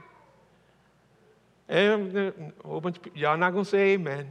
Eh, 1.68 1.94
and 1.94 2.16
a 2.16 2.34
whole 2.64 2.80
bunch 2.80 2.98
of 2.98 3.02
people, 3.02 3.20
y'all 3.20 3.36
not 3.36 3.54
gonna 3.54 3.66
say 3.66 3.94
amen. 3.94 4.30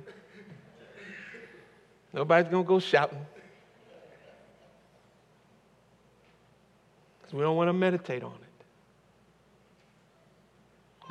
Nobody's 2.12 2.48
gonna 2.48 2.62
go 2.62 2.78
shouting. 2.78 3.26
Because 7.20 7.34
we 7.34 7.40
don't 7.40 7.56
want 7.56 7.68
to 7.68 7.72
meditate 7.72 8.22
on 8.22 8.34
it. 8.34 8.51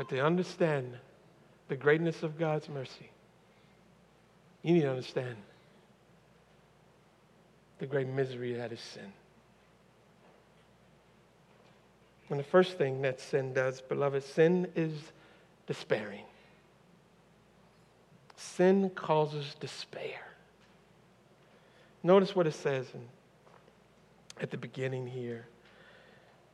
But 0.02 0.10
to 0.10 0.20
understand 0.20 0.98
the 1.68 1.76
greatness 1.76 2.24
of 2.24 2.40
God's 2.40 2.68
mercy, 2.68 3.12
you 4.64 4.74
need 4.74 4.82
to 4.82 4.90
understand 4.90 5.36
the 7.78 7.86
great 7.86 8.08
misery 8.08 8.54
that 8.54 8.72
is 8.72 8.80
sin. 8.80 9.14
And 12.32 12.40
the 12.40 12.44
first 12.44 12.80
thing 12.80 13.04
that 13.04 13.22
sin 13.22 13.54
does, 13.54 13.80
beloved, 13.80 14.24
sin 14.24 14.70
is 14.76 14.92
despairing. 15.68 16.26
Sin 18.38 18.90
causes 18.96 19.56
despair. 19.60 20.26
Notice 22.02 22.36
what 22.36 22.48
it 22.48 22.56
says 22.56 22.88
in, 22.96 23.02
at 24.42 24.50
the 24.50 24.58
beginning 24.58 25.06
here. 25.06 25.46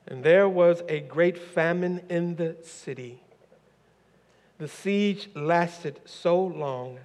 And 0.06 0.22
there 0.22 0.50
was 0.50 0.84
a 0.90 1.00
great 1.00 1.38
famine 1.38 2.02
in 2.10 2.36
the 2.36 2.58
city 2.62 3.22
the 4.58 4.68
siege 4.68 5.30
lasted 5.36 6.00
so 6.06 6.42
long 6.42 7.00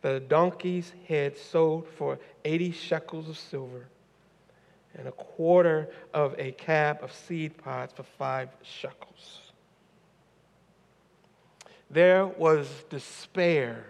that 0.00 0.14
a 0.14 0.20
donkey's 0.20 0.92
head 1.06 1.36
sold 1.36 1.86
for 1.96 2.18
80 2.44 2.72
shekels 2.72 3.28
of 3.28 3.38
silver 3.38 3.86
and 4.94 5.08
a 5.08 5.12
quarter 5.12 5.88
of 6.12 6.34
a 6.38 6.52
cab 6.52 6.98
of 7.02 7.12
seed 7.12 7.56
pods 7.56 7.92
for 7.92 8.02
five 8.02 8.48
shekels. 8.62 9.40
There 11.90 12.26
was 12.26 12.68
despair. 12.88 13.86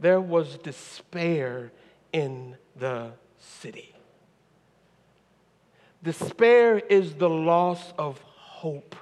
There 0.00 0.20
was 0.20 0.56
despair 0.58 1.72
in 2.12 2.56
the 2.76 3.12
city. 3.38 3.94
Despair 6.02 6.78
is 6.78 7.14
the 7.14 7.30
loss 7.30 7.92
of 7.98 8.20
hope. 8.20 8.96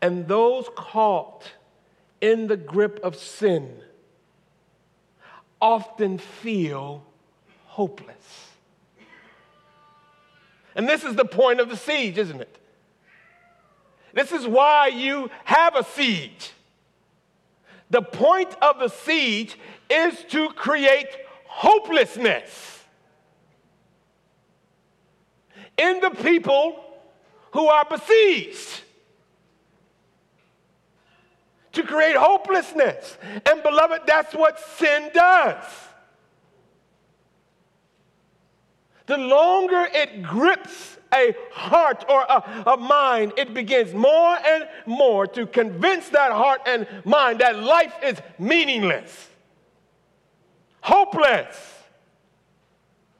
And 0.00 0.28
those 0.28 0.68
caught 0.76 1.44
in 2.20 2.46
the 2.46 2.56
grip 2.56 3.00
of 3.02 3.16
sin 3.16 3.80
often 5.60 6.18
feel 6.18 7.04
hopeless. 7.66 8.16
And 10.74 10.88
this 10.88 11.02
is 11.02 11.16
the 11.16 11.24
point 11.24 11.60
of 11.60 11.68
the 11.68 11.76
siege, 11.76 12.18
isn't 12.18 12.40
it? 12.40 12.58
This 14.14 14.32
is 14.32 14.46
why 14.46 14.88
you 14.88 15.30
have 15.44 15.74
a 15.74 15.84
siege. 15.84 16.52
The 17.90 18.02
point 18.02 18.54
of 18.62 18.78
the 18.78 18.88
siege 18.88 19.58
is 19.90 20.24
to 20.28 20.50
create 20.50 21.08
hopelessness 21.46 22.84
in 25.76 26.00
the 26.00 26.10
people 26.10 26.84
who 27.52 27.66
are 27.66 27.86
besieged 27.88 28.82
to 31.78 31.86
create 31.86 32.16
hopelessness. 32.16 33.16
And 33.46 33.62
beloved, 33.62 34.02
that's 34.06 34.34
what 34.34 34.58
sin 34.78 35.10
does. 35.14 35.64
the 39.08 39.16
longer 39.16 39.88
it 39.92 40.22
grips 40.22 40.98
a 41.12 41.34
heart 41.50 42.04
or 42.10 42.20
a, 42.20 42.64
a, 42.66 42.76
mind, 42.76 43.32
it 43.38 43.54
begins 43.54 43.94
more 43.94 44.36
and 44.46 44.68
more 44.84 45.26
to 45.26 45.46
convince 45.46 46.10
that 46.10 46.30
heart 46.30 46.60
and 46.66 46.86
mind 47.06 47.40
that 47.40 47.58
life 47.58 47.94
is 48.04 48.18
meaningless, 48.38 49.28
hopeless. 50.82 51.74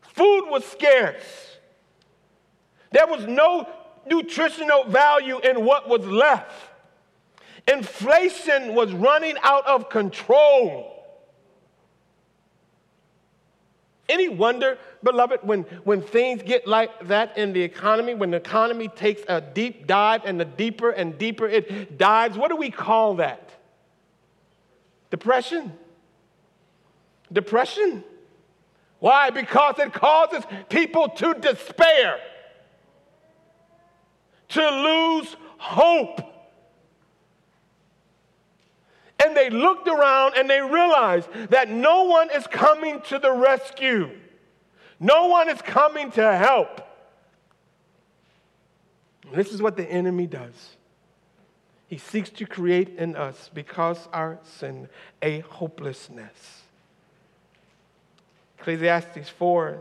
Food 0.03 0.51
was 0.51 0.65
scarce. 0.67 1.57
There 2.93 3.07
was 3.07 3.27
no 3.27 3.67
nutritional 4.07 4.85
value 4.85 5.39
in 5.39 5.65
what 5.65 5.89
was 5.89 6.05
left. 6.05 6.68
Inflation 7.69 8.75
was 8.75 8.93
running 8.93 9.37
out 9.43 9.67
of 9.67 9.91
control. 9.91 10.95
Any 14.09 14.31
wonder, 14.31 14.79
beloved, 15.03 15.41
when, 15.43 15.65
when 15.85 16.01
things 16.01 16.43
get 16.43 16.67
like 16.67 17.09
that 17.09 17.37
in 17.37 17.53
the 17.53 17.61
economy, 17.61 18.15
when 18.15 18.31
the 18.31 18.39
economy 18.39 18.89
takes 18.89 19.21
a 19.29 19.43
deep 19.43 19.87
dive 19.87 20.23
and 20.25 20.41
the 20.41 20.47
deeper 20.47 20.89
and 20.89 21.19
deeper 21.19 21.47
it 21.47 21.99
dives, 21.99 22.39
what 22.39 22.51
do 22.51 22.57
we 22.57 22.71
call 22.71 23.17
that? 23.17 23.51
Depression. 25.11 25.75
Depression. 27.31 28.03
Why? 28.99 29.29
Because 29.29 29.79
it 29.79 29.93
causes 29.93 30.43
people 30.71 31.11
to 31.11 31.35
despair, 31.35 32.19
to 34.49 34.71
lose 34.71 35.37
hope. 35.59 36.38
And 39.25 39.37
they 39.37 39.51
looked 39.51 39.89
around 39.89 40.35
and 40.37 40.49
they 40.49 40.61
realized 40.61 41.29
that 41.51 41.69
no 41.69 42.05
one 42.05 42.31
is 42.31 42.47
coming 42.47 43.01
to 43.09 43.19
the 43.19 43.33
rescue. 43.33 44.11
No 45.01 45.27
one 45.27 45.49
is 45.49 45.61
coming 45.63 46.11
to 46.13 46.37
help. 46.37 46.81
And 49.27 49.35
this 49.35 49.53
is 49.53 49.61
what 49.61 49.77
the 49.77 49.91
enemy 49.91 50.27
does. 50.27 50.77
He 51.89 51.99
seeks 51.99 52.31
to 52.31 52.47
create 52.47 52.97
in 52.97 53.17
us, 53.17 53.51
because 53.53 54.09
our 54.13 54.39
sin, 54.43 54.89
a 55.23 55.41
hopelessness. 55.41 56.63
Ecclesiastes 58.59 59.29
4 59.31 59.81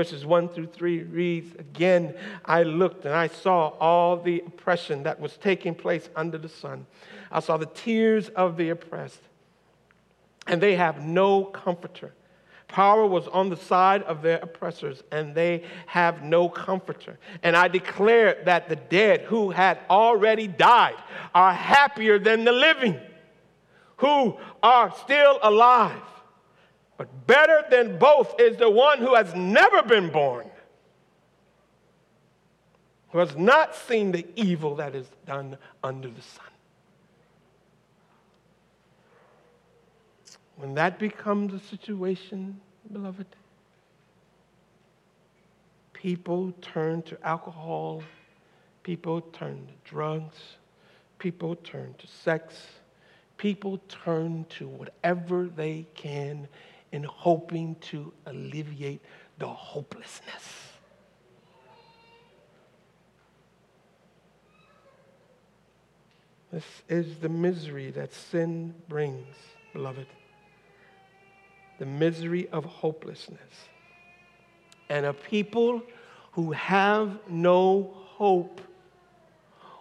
verses 0.00 0.24
1 0.24 0.48
through 0.48 0.66
3 0.66 1.02
reads 1.02 1.54
Again, 1.56 2.14
I 2.46 2.62
looked 2.62 3.04
and 3.04 3.12
I 3.12 3.26
saw 3.26 3.68
all 3.78 4.16
the 4.16 4.42
oppression 4.46 5.02
that 5.02 5.20
was 5.20 5.36
taking 5.36 5.74
place 5.74 6.08
under 6.16 6.38
the 6.38 6.48
sun. 6.48 6.86
I 7.30 7.40
saw 7.40 7.58
the 7.58 7.66
tears 7.66 8.30
of 8.30 8.56
the 8.56 8.70
oppressed, 8.70 9.20
and 10.46 10.58
they 10.58 10.74
have 10.74 11.04
no 11.04 11.44
comforter. 11.44 12.14
Power 12.66 13.04
was 13.06 13.28
on 13.28 13.50
the 13.50 13.58
side 13.58 14.02
of 14.04 14.22
their 14.22 14.38
oppressors, 14.38 15.02
and 15.12 15.34
they 15.34 15.64
have 15.84 16.22
no 16.22 16.48
comforter. 16.48 17.18
And 17.42 17.54
I 17.54 17.68
declare 17.68 18.38
that 18.46 18.70
the 18.70 18.76
dead 18.76 19.20
who 19.20 19.50
had 19.50 19.80
already 19.90 20.46
died 20.46 20.96
are 21.34 21.52
happier 21.52 22.18
than 22.18 22.44
the 22.44 22.52
living, 22.52 22.98
who 23.98 24.38
are 24.62 24.94
still 24.96 25.38
alive. 25.42 26.00
But 27.00 27.26
better 27.26 27.64
than 27.70 27.98
both 27.98 28.38
is 28.38 28.58
the 28.58 28.68
one 28.68 28.98
who 28.98 29.14
has 29.14 29.34
never 29.34 29.82
been 29.82 30.10
born, 30.10 30.50
who 33.08 33.20
has 33.20 33.34
not 33.38 33.74
seen 33.74 34.12
the 34.12 34.26
evil 34.36 34.74
that 34.74 34.94
is 34.94 35.06
done 35.26 35.56
under 35.82 36.08
the 36.08 36.20
sun. 36.20 36.44
When 40.56 40.74
that 40.74 40.98
becomes 40.98 41.54
a 41.54 41.66
situation, 41.66 42.60
beloved, 42.92 43.28
people 45.94 46.52
turn 46.60 47.00
to 47.04 47.16
alcohol, 47.26 48.02
people 48.82 49.22
turn 49.22 49.68
to 49.68 49.90
drugs, 49.90 50.36
people 51.18 51.56
turn 51.56 51.94
to 51.96 52.06
sex, 52.06 52.66
people 53.38 53.80
turn 53.88 54.44
to 54.50 54.68
whatever 54.68 55.46
they 55.46 55.86
can 55.94 56.46
in 56.92 57.04
hoping 57.04 57.76
to 57.76 58.12
alleviate 58.26 59.00
the 59.38 59.46
hopelessness. 59.46 60.68
This 66.52 66.64
is 66.88 67.16
the 67.18 67.28
misery 67.28 67.90
that 67.92 68.12
sin 68.12 68.74
brings, 68.88 69.36
beloved 69.72 70.06
the 71.80 71.86
misery 71.86 72.46
of 72.50 72.64
hopelessness. 72.64 73.40
And 74.90 75.06
a 75.06 75.14
people 75.14 75.82
who 76.32 76.52
have 76.52 77.18
no 77.28 77.90
hope 77.94 78.60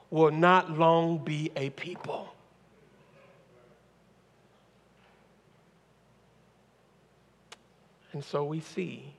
will 0.09 0.31
not 0.31 0.71
long 0.71 1.17
be 1.17 1.51
a 1.57 1.69
people. 1.71 2.33
And 8.13 8.23
so 8.23 8.43
we 8.43 8.59
see 8.59 9.13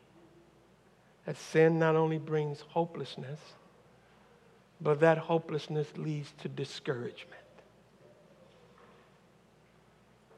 that 1.27 1.37
sin 1.37 1.79
not 1.79 1.97
only 1.97 2.19
brings 2.19 2.61
hopelessness, 2.61 3.39
but 4.81 5.01
that 5.01 5.19
hopelessness 5.19 5.87
leads 5.97 6.33
to 6.43 6.49
discouragement. 6.49 7.37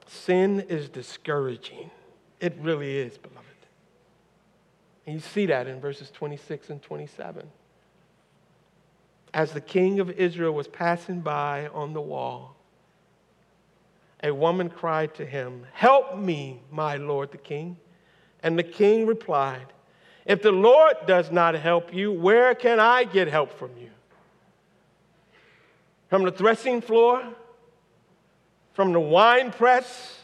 Sin 0.07 0.61
is 0.69 0.89
discouraging. 0.89 1.91
It 2.41 2.55
really 2.61 2.99
is, 2.99 3.17
beloved. 3.17 3.47
And 5.07 5.15
you 5.15 5.21
see 5.21 5.47
that 5.47 5.67
in 5.67 5.81
verses 5.81 6.11
26 6.11 6.71
and 6.71 6.83
27. 6.83 7.49
As 9.33 9.53
the 9.53 9.61
king 9.61 10.01
of 10.01 10.11
Israel 10.11 10.53
was 10.53 10.69
passing 10.69 11.21
by 11.21 11.69
on 11.69 11.93
the 11.93 12.01
wall, 12.01 12.57
a 14.23 14.33
woman 14.33 14.69
cried 14.69 15.15
to 15.15 15.27
him, 15.27 15.67
Help 15.73 16.17
me, 16.17 16.61
my 16.71 16.97
lord 16.97 17.33
the 17.33 17.39
king. 17.39 17.77
And 18.43 18.59
the 18.59 18.63
king 18.63 19.07
replied, 19.07 19.67
If 20.27 20.43
the 20.43 20.53
Lord 20.53 20.95
does 21.07 21.31
not 21.31 21.55
help 21.55 21.95
you, 21.95 22.13
where 22.13 22.55
can 22.55 22.81
I 22.81 23.05
get 23.05 23.29
help 23.29 23.59
from 23.59 23.71
you? 23.79 23.91
From 26.09 26.25
the 26.25 26.33
threshing 26.33 26.81
floor? 26.81 27.23
From 28.75 28.93
the 28.93 29.01
wine 29.01 29.53
press? 29.53 30.19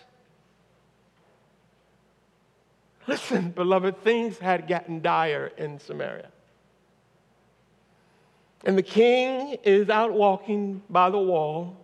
Listen, 3.06 3.50
beloved, 3.50 4.02
things 4.02 4.38
had 4.38 4.68
gotten 4.68 5.00
dire 5.00 5.52
in 5.56 5.78
Samaria. 5.78 6.28
And 8.64 8.76
the 8.76 8.82
king 8.82 9.56
is 9.62 9.88
out 9.88 10.12
walking 10.12 10.82
by 10.90 11.08
the 11.08 11.18
wall, 11.18 11.76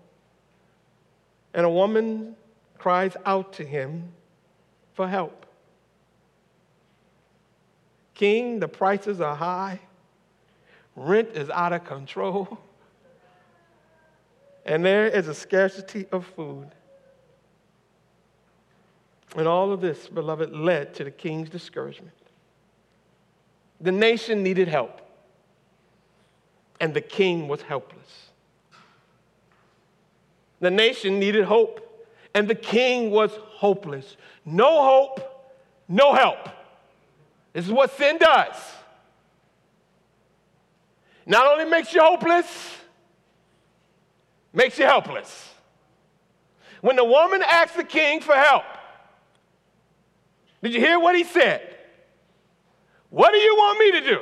and 1.55 1.64
a 1.64 1.70
woman 1.70 2.37
cries 2.77 3.16
out 3.25 3.55
to 3.55 3.64
him 3.64 4.12
for 4.92 5.09
help. 5.09 5.43
King, 8.14 8.61
the 8.61 8.68
prices 8.68 9.20
are 9.20 9.35
high, 9.35 9.81
rent 10.94 11.31
is 11.35 11.50
out 11.50 11.72
of 11.72 11.85
control, 11.85 12.59
and 14.64 14.85
there 14.85 15.07
is 15.07 15.29
a 15.29 15.35
scarcity 15.35 16.07
of 16.12 16.24
food. 16.24 16.68
And 19.37 19.48
all 19.48 19.72
of 19.72 19.81
this, 19.81 20.09
beloved, 20.09 20.53
led 20.53 20.94
to 20.94 21.05
the 21.05 21.11
king's 21.11 21.50
discouragement. 21.50 22.14
The 23.81 23.90
nation 23.90 24.44
needed 24.44 24.68
help, 24.68 25.00
and 26.81 26.94
the 26.94 27.00
king 27.00 27.48
was 27.48 27.62
helpless. 27.62 28.31
The 30.61 30.70
nation 30.70 31.18
needed 31.18 31.44
hope, 31.44 32.07
and 32.33 32.46
the 32.46 32.55
king 32.55 33.11
was 33.11 33.33
hopeless. 33.33 34.16
No 34.44 34.85
hope, 34.85 35.55
no 35.88 36.14
help. 36.14 36.48
This 37.55 37.64
is 37.64 37.73
what 37.73 37.97
sin 37.97 38.19
does. 38.19 38.57
Not 41.25 41.47
only 41.47 41.64
makes 41.64 41.95
you 41.95 42.03
hopeless, 42.03 42.47
makes 44.53 44.79
you 44.79 44.85
helpless. 44.85 45.51
When 46.83 46.97
the 46.97 47.05
woman 47.05 47.43
asked 47.43 47.77
the 47.77 47.85
king 47.85 48.21
for 48.21 48.35
help, 48.35 48.64
did 50.62 50.75
you 50.75 50.81
hear 50.81 50.99
what 50.99 51.17
he 51.17 51.25
said? 51.25 51.77
What 53.09 53.33
do 53.33 53.38
you 53.38 53.55
want 53.55 53.79
me 53.79 53.93
to 53.93 54.01
do? 54.01 54.21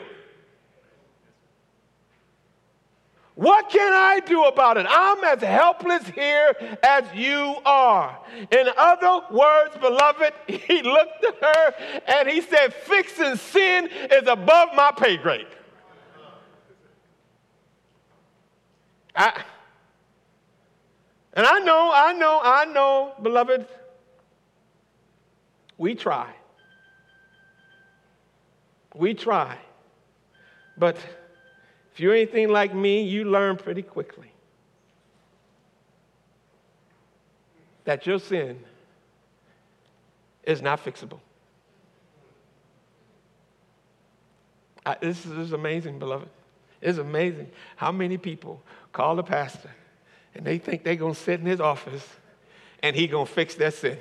What 3.43 3.71
can 3.71 3.93
I 3.93 4.21
do 4.21 4.45
about 4.45 4.77
it? 4.77 4.87
I'm 4.89 5.25
as 5.25 5.43
helpless 5.43 6.07
here 6.07 6.55
as 6.81 7.03
you 7.13 7.57
are. 7.67 8.17
In 8.53 8.69
other 8.77 9.27
words, 9.33 9.77
beloved, 9.81 10.33
he 10.47 10.81
looked 10.81 11.25
at 11.25 11.43
her 11.43 11.75
and 12.07 12.29
he 12.29 12.41
said, 12.41 12.73
Fixing 12.73 13.35
sin 13.35 13.89
is 14.13 14.29
above 14.29 14.69
my 14.77 14.93
pay 14.97 15.17
grade. 15.17 15.49
I, 19.17 19.43
and 21.33 21.45
I 21.45 21.59
know, 21.59 21.91
I 21.93 22.13
know, 22.13 22.41
I 22.45 22.65
know, 22.67 23.13
beloved, 23.21 23.67
we 25.79 25.97
try. 25.97 26.33
We 28.95 29.15
try. 29.15 29.59
But 30.79 30.97
if 31.93 32.01
you're 32.01 32.15
anything 32.15 32.49
like 32.49 32.75
me, 32.75 33.03
you 33.03 33.25
learn 33.25 33.57
pretty 33.57 33.83
quickly 33.83 34.33
that 37.85 38.07
your 38.07 38.19
sin 38.19 38.59
is 40.45 40.63
not 40.63 40.83
fixable. 40.85 41.21
I, 44.85 44.97
this, 45.01 45.25
is, 45.25 45.31
this 45.33 45.47
is 45.47 45.53
amazing, 45.53 45.99
beloved. 45.99 46.29
It's 46.81 46.99
amazing 46.99 47.51
how 47.77 47.93
many 47.93 48.17
people 48.17 48.63
call 48.93 49.15
the 49.15 49.23
pastor 49.23 49.71
and 50.35 50.45
they 50.45 50.59
think 50.59 50.83
they're 50.83 50.97
going 50.97 51.15
to 51.15 51.21
sit 51.21 51.41
in 51.41 51.47
his 51.47 51.61
office 51.61 52.07
and 52.83 52.97
he 52.97 53.07
going 53.07 53.27
to 53.27 53.33
fix 53.33 53.55
their 53.55 53.71
sin. 53.71 53.99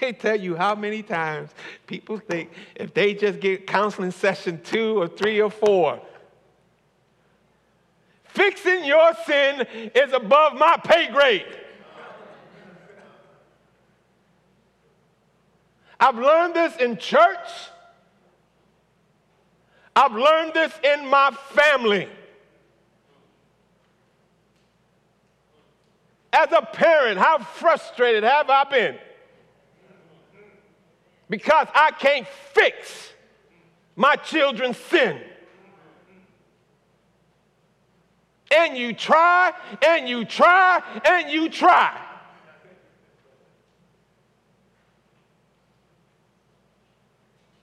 Can't 0.00 0.18
tell 0.18 0.40
you 0.40 0.56
how 0.56 0.74
many 0.74 1.02
times 1.02 1.50
people 1.86 2.16
think 2.16 2.50
if 2.74 2.94
they 2.94 3.12
just 3.12 3.38
get 3.38 3.66
counseling 3.66 4.10
session 4.10 4.58
two 4.64 4.98
or 4.98 5.06
three 5.06 5.42
or 5.42 5.50
four, 5.50 6.00
fixing 8.24 8.84
your 8.84 9.12
sin 9.26 9.66
is 9.94 10.14
above 10.14 10.54
my 10.54 10.78
pay 10.82 11.08
grade. 11.12 11.44
I've 16.00 16.16
learned 16.16 16.54
this 16.54 16.76
in 16.76 16.96
church. 16.96 17.50
I've 19.94 20.14
learned 20.14 20.54
this 20.54 20.72
in 20.82 21.06
my 21.08 21.30
family. 21.50 22.08
As 26.32 26.50
a 26.52 26.62
parent, 26.62 27.18
how 27.18 27.36
frustrated 27.36 28.24
have 28.24 28.48
I 28.48 28.64
been? 28.64 28.98
Because 31.30 31.68
I 31.74 31.92
can't 31.92 32.26
fix 32.52 33.12
my 33.94 34.16
children's 34.16 34.76
sin. 34.76 35.20
And 38.50 38.76
you 38.76 38.92
try, 38.92 39.52
and 39.86 40.08
you 40.08 40.24
try, 40.24 40.82
and 41.04 41.30
you 41.30 41.48
try. 41.48 41.96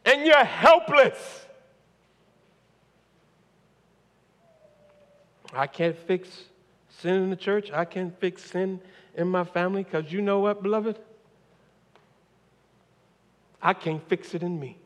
And 0.05 0.25
you're 0.25 0.45
helpless. 0.45 1.45
I 5.53 5.67
can't 5.67 5.97
fix 5.97 6.29
sin 6.87 7.15
in 7.23 7.29
the 7.29 7.35
church. 7.35 7.69
I 7.73 7.83
can't 7.83 8.17
fix 8.17 8.43
sin 8.43 8.79
in 9.13 9.27
my 9.27 9.43
family 9.43 9.83
because 9.83 10.09
you 10.09 10.21
know 10.21 10.39
what, 10.39 10.63
beloved? 10.63 10.97
I 13.61 13.73
can't 13.73 14.07
fix 14.07 14.33
it 14.33 14.43
in 14.43 14.59
me. 14.59 14.77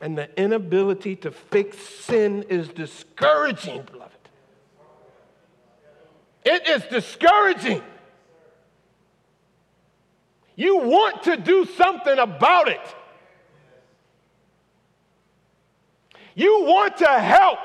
And 0.00 0.18
the 0.18 0.28
inability 0.38 1.16
to 1.16 1.30
fix 1.30 1.78
sin 1.78 2.44
is 2.48 2.68
discouraging, 2.68 3.82
beloved. 3.82 4.12
It 6.44 6.68
is 6.68 6.82
discouraging. 6.84 7.82
You 10.56 10.78
want 10.78 11.22
to 11.24 11.36
do 11.36 11.64
something 11.64 12.18
about 12.18 12.68
it. 12.68 12.94
You 16.34 16.64
want 16.64 16.98
to 16.98 17.08
help. 17.08 17.58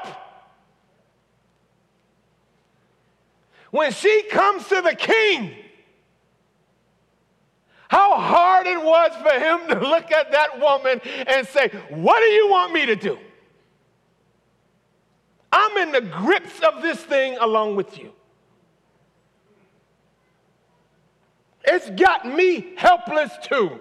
When 3.72 3.92
she 3.92 4.24
comes 4.32 4.68
to 4.70 4.82
the 4.82 4.96
king, 4.96 5.56
how 7.90 8.20
hard 8.20 8.68
it 8.68 8.82
was 8.82 9.12
for 9.16 9.34
him 9.40 9.68
to 9.68 9.88
look 9.88 10.12
at 10.12 10.32
that 10.32 10.60
woman 10.60 11.02
and 11.28 11.46
say, 11.48 11.70
What 11.90 12.20
do 12.20 12.26
you 12.26 12.48
want 12.50 12.72
me 12.72 12.86
to 12.86 12.96
do? 12.96 13.18
I'm 15.52 15.78
in 15.78 15.92
the 15.92 16.02
grips 16.02 16.60
of 16.62 16.84
this 16.84 17.00
thing 17.00 17.38
along 17.40 17.76
with 17.76 17.98
you. 17.98 18.14
It's 21.66 21.90
got 21.90 22.28
me 22.28 22.74
helpless 22.78 23.32
too. 23.42 23.80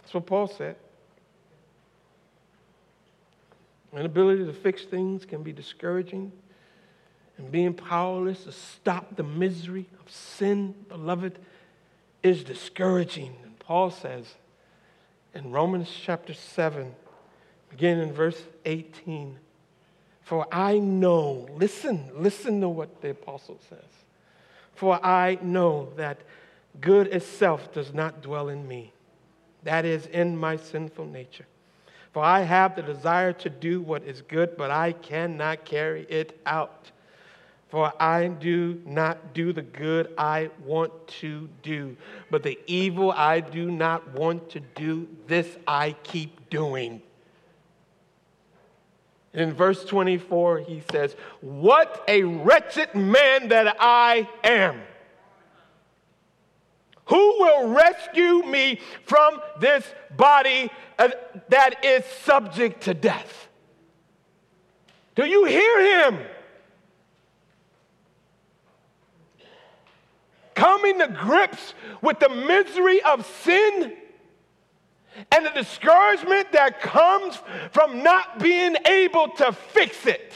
That's 0.00 0.14
what 0.14 0.24
Paul 0.24 0.48
said. 0.48 0.76
Inability 3.92 4.46
to 4.46 4.52
fix 4.54 4.84
things 4.84 5.26
can 5.26 5.42
be 5.42 5.52
discouraging, 5.52 6.32
and 7.38 7.50
being 7.50 7.74
powerless 7.74 8.44
to 8.44 8.52
stop 8.52 9.16
the 9.16 9.22
misery 9.22 9.86
of 10.00 10.10
sin, 10.10 10.74
beloved, 10.88 11.38
is 12.22 12.44
discouraging. 12.44 13.34
And 13.42 13.58
Paul 13.58 13.90
says 13.90 14.34
in 15.34 15.50
Romans 15.50 15.90
chapter 15.90 16.34
7, 16.34 16.94
beginning 17.70 18.08
in 18.08 18.14
verse 18.14 18.40
18, 18.64 19.36
For 20.22 20.46
I 20.52 20.78
know, 20.78 21.48
listen, 21.54 22.10
listen 22.14 22.60
to 22.60 22.68
what 22.68 23.02
the 23.02 23.10
apostle 23.10 23.58
says. 23.68 23.78
For 24.74 25.04
I 25.04 25.38
know 25.42 25.90
that 25.96 26.18
good 26.80 27.08
itself 27.08 27.72
does 27.72 27.92
not 27.92 28.22
dwell 28.22 28.48
in 28.48 28.66
me 28.66 28.92
that 29.64 29.84
is 29.84 30.06
in 30.06 30.36
my 30.36 30.56
sinful 30.56 31.06
nature. 31.06 31.46
For 32.12 32.22
I 32.22 32.42
have 32.42 32.76
the 32.76 32.82
desire 32.82 33.32
to 33.32 33.50
do 33.50 33.80
what 33.80 34.04
is 34.04 34.22
good, 34.22 34.56
but 34.56 34.70
I 34.70 34.92
cannot 34.92 35.64
carry 35.64 36.02
it 36.02 36.40
out. 36.46 36.92
For 37.74 37.92
I 38.00 38.28
do 38.28 38.80
not 38.86 39.34
do 39.34 39.52
the 39.52 39.62
good 39.62 40.14
I 40.16 40.50
want 40.64 40.92
to 41.22 41.48
do, 41.64 41.96
but 42.30 42.44
the 42.44 42.56
evil 42.68 43.10
I 43.10 43.40
do 43.40 43.68
not 43.68 44.12
want 44.12 44.50
to 44.50 44.60
do, 44.60 45.08
this 45.26 45.56
I 45.66 45.96
keep 46.04 46.50
doing. 46.50 47.02
In 49.32 49.52
verse 49.52 49.84
24, 49.86 50.60
he 50.60 50.84
says, 50.92 51.16
What 51.40 52.04
a 52.06 52.22
wretched 52.22 52.94
man 52.94 53.48
that 53.48 53.76
I 53.80 54.28
am! 54.44 54.80
Who 57.06 57.40
will 57.40 57.70
rescue 57.70 58.44
me 58.44 58.78
from 59.02 59.40
this 59.58 59.84
body 60.16 60.70
uh, 60.96 61.08
that 61.48 61.84
is 61.84 62.04
subject 62.22 62.84
to 62.84 62.94
death? 62.94 63.48
Do 65.16 65.26
you 65.26 65.44
hear 65.46 66.08
him? 66.08 66.24
Coming 70.64 70.98
to 71.00 71.08
grips 71.08 71.74
with 72.00 72.20
the 72.20 72.30
misery 72.30 73.02
of 73.02 73.26
sin 73.42 73.92
and 75.30 75.44
the 75.44 75.50
discouragement 75.50 76.52
that 76.52 76.80
comes 76.80 77.38
from 77.70 78.02
not 78.02 78.38
being 78.38 78.74
able 78.86 79.28
to 79.28 79.52
fix 79.52 80.06
it. 80.06 80.32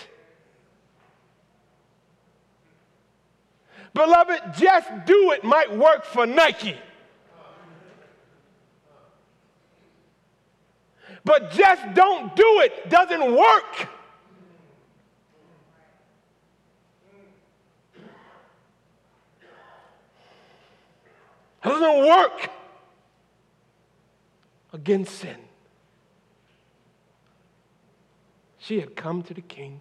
Beloved, 3.94 4.38
just 4.58 4.90
do 5.06 5.32
it 5.32 5.44
might 5.44 5.74
work 5.74 6.04
for 6.04 6.26
Nike. 6.26 6.76
But 11.24 11.52
just 11.52 11.94
don't 11.94 12.36
do 12.36 12.60
it 12.60 12.90
doesn't 12.90 13.34
work. 13.34 13.88
Doesn't 21.68 22.06
work 22.06 22.50
against 24.72 25.14
sin. 25.18 25.36
She 28.58 28.80
had 28.80 28.94
come 28.96 29.22
to 29.22 29.34
the 29.34 29.40
king 29.40 29.80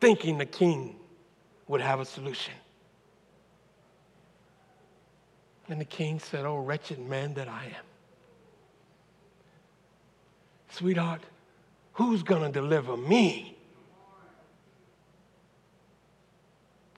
thinking 0.00 0.38
the 0.38 0.46
king 0.46 0.96
would 1.66 1.80
have 1.80 2.00
a 2.00 2.04
solution. 2.04 2.54
And 5.68 5.80
the 5.80 5.84
king 5.84 6.20
said, 6.20 6.44
Oh, 6.44 6.58
wretched 6.58 7.00
man 7.00 7.34
that 7.34 7.48
I 7.48 7.64
am. 7.64 7.84
Sweetheart, 10.70 11.22
who's 11.94 12.22
going 12.22 12.42
to 12.42 12.60
deliver 12.60 12.96
me 12.96 13.56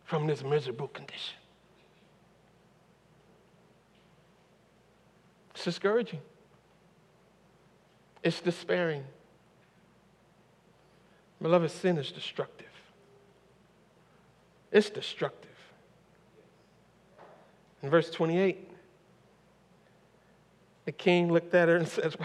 from 0.04 0.26
this 0.26 0.42
miserable 0.42 0.88
condition? 0.88 1.37
It's 5.58 5.64
discouraging. 5.64 6.20
It's 8.22 8.40
despairing. 8.40 9.02
Beloved, 11.42 11.72
sin 11.72 11.98
is 11.98 12.12
destructive. 12.12 12.68
It's 14.70 14.88
destructive. 14.88 15.50
In 17.82 17.90
verse 17.90 18.08
28, 18.08 18.70
the 20.84 20.92
king 20.92 21.32
looked 21.32 21.52
at 21.52 21.66
her 21.66 21.74
and 21.74 21.88
says, 21.88 22.16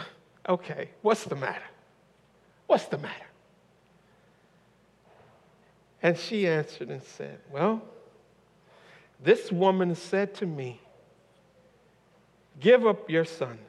Okay, 0.47 0.91
what's 1.01 1.23
the 1.23 1.35
matter? 1.35 1.65
What's 2.67 2.85
the 2.85 2.99
matter? 2.99 3.25
And 6.03 6.15
she 6.19 6.47
answered 6.47 6.89
and 6.89 7.01
said, 7.01 7.39
Well, 7.51 7.81
this 9.19 9.51
woman 9.51 9.95
said 9.95 10.35
to 10.35 10.45
me, 10.45 10.79
Give 12.63 12.87
up 12.87 13.09
your 13.09 13.25
son 13.25 13.59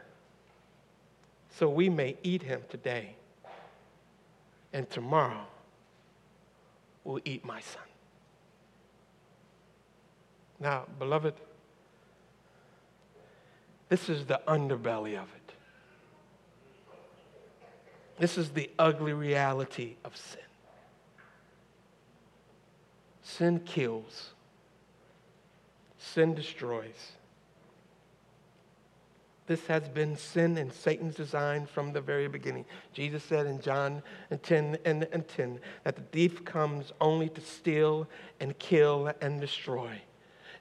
so 1.51 1.69
we 1.69 1.89
may 1.89 2.17
eat 2.23 2.45
him 2.45 2.63
today, 2.69 3.17
and 4.73 4.89
tomorrow 4.89 5.47
we'll 7.03 7.21
eat 7.25 7.45
my 7.45 7.61
son. 7.61 7.83
Now, 10.61 10.85
beloved, 11.01 11.35
this 13.89 14.09
is 14.09 14.27
the 14.27 14.41
underbelly 14.47 15.21
of 15.21 15.29
it. 15.35 15.53
This 18.21 18.39
is 18.39 18.51
the 18.51 18.71
ugly 18.79 19.13
reality 19.13 19.97
of 20.05 20.17
sin. 20.17 20.41
Sin 23.25 23.59
kills, 23.59 24.35
sin 25.99 26.33
destroys. 26.33 27.17
This 29.47 29.67
has 29.67 29.87
been 29.89 30.17
sin 30.17 30.57
and 30.57 30.73
Satan's 30.73 31.15
design 31.15 31.67
from 31.67 31.93
the 31.93 32.01
very 32.01 32.29
beginning. 32.29 32.65
Jesus 32.95 33.23
said 33.23 33.47
in 33.47 33.61
John 33.61 34.03
10 34.43 34.79
and, 34.87 35.07
10 35.29 35.61
that 35.85 35.97
the 35.97 36.03
thief 36.03 36.45
comes 36.45 36.93
only 37.01 37.29
to 37.29 37.41
steal 37.43 38.09
and 38.41 38.59
kill 38.59 39.13
and 39.21 39.41
destroy. 39.41 40.01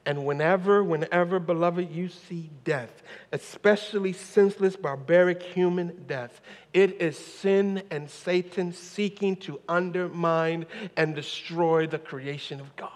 And 0.05 0.25
whenever, 0.25 0.83
whenever, 0.83 1.39
beloved, 1.39 1.89
you 1.89 2.09
see 2.09 2.49
death, 2.65 3.03
especially 3.31 4.11
senseless, 4.11 4.75
barbaric 4.75 5.41
human 5.41 6.03
death, 6.05 6.41
it 6.73 7.01
is 7.01 7.17
sin 7.17 7.83
and 7.89 8.09
Satan 8.09 8.73
seeking 8.73 9.37
to 9.37 9.61
undermine 9.69 10.65
and 10.97 11.15
destroy 11.15 11.87
the 11.87 11.99
creation 11.99 12.59
of 12.59 12.75
God. 12.75 12.89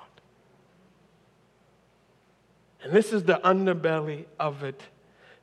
And 2.84 2.92
this 2.92 3.14
is 3.14 3.24
the 3.24 3.40
underbelly 3.42 4.26
of 4.38 4.66
it 4.66 4.84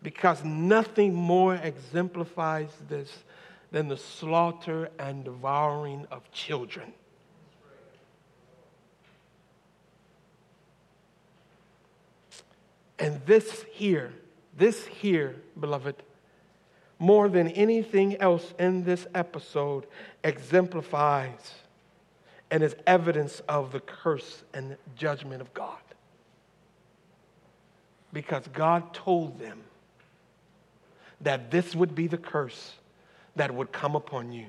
because 0.04 0.44
nothing 0.44 1.14
more 1.14 1.54
exemplifies 1.54 2.68
this 2.88 3.24
than 3.72 3.88
the 3.88 3.96
slaughter 3.96 4.90
and 4.98 5.24
devouring 5.24 6.06
of 6.10 6.30
children. 6.30 6.92
And 12.98 13.24
this 13.24 13.64
here, 13.72 14.12
this 14.56 14.86
here, 14.86 15.36
beloved, 15.58 15.96
more 16.98 17.28
than 17.30 17.48
anything 17.48 18.20
else 18.20 18.52
in 18.58 18.84
this 18.84 19.06
episode, 19.14 19.86
exemplifies 20.22 21.54
and 22.50 22.62
is 22.62 22.76
evidence 22.86 23.40
of 23.48 23.72
the 23.72 23.80
curse 23.80 24.44
and 24.52 24.76
judgment 24.96 25.40
of 25.40 25.52
God. 25.54 25.78
Because 28.12 28.46
God 28.52 28.92
told 28.92 29.40
them 29.40 29.62
that 31.20 31.50
this 31.50 31.74
would 31.74 31.94
be 31.94 32.06
the 32.06 32.18
curse 32.18 32.74
that 33.36 33.54
would 33.54 33.72
come 33.72 33.96
upon 33.96 34.32
you. 34.32 34.46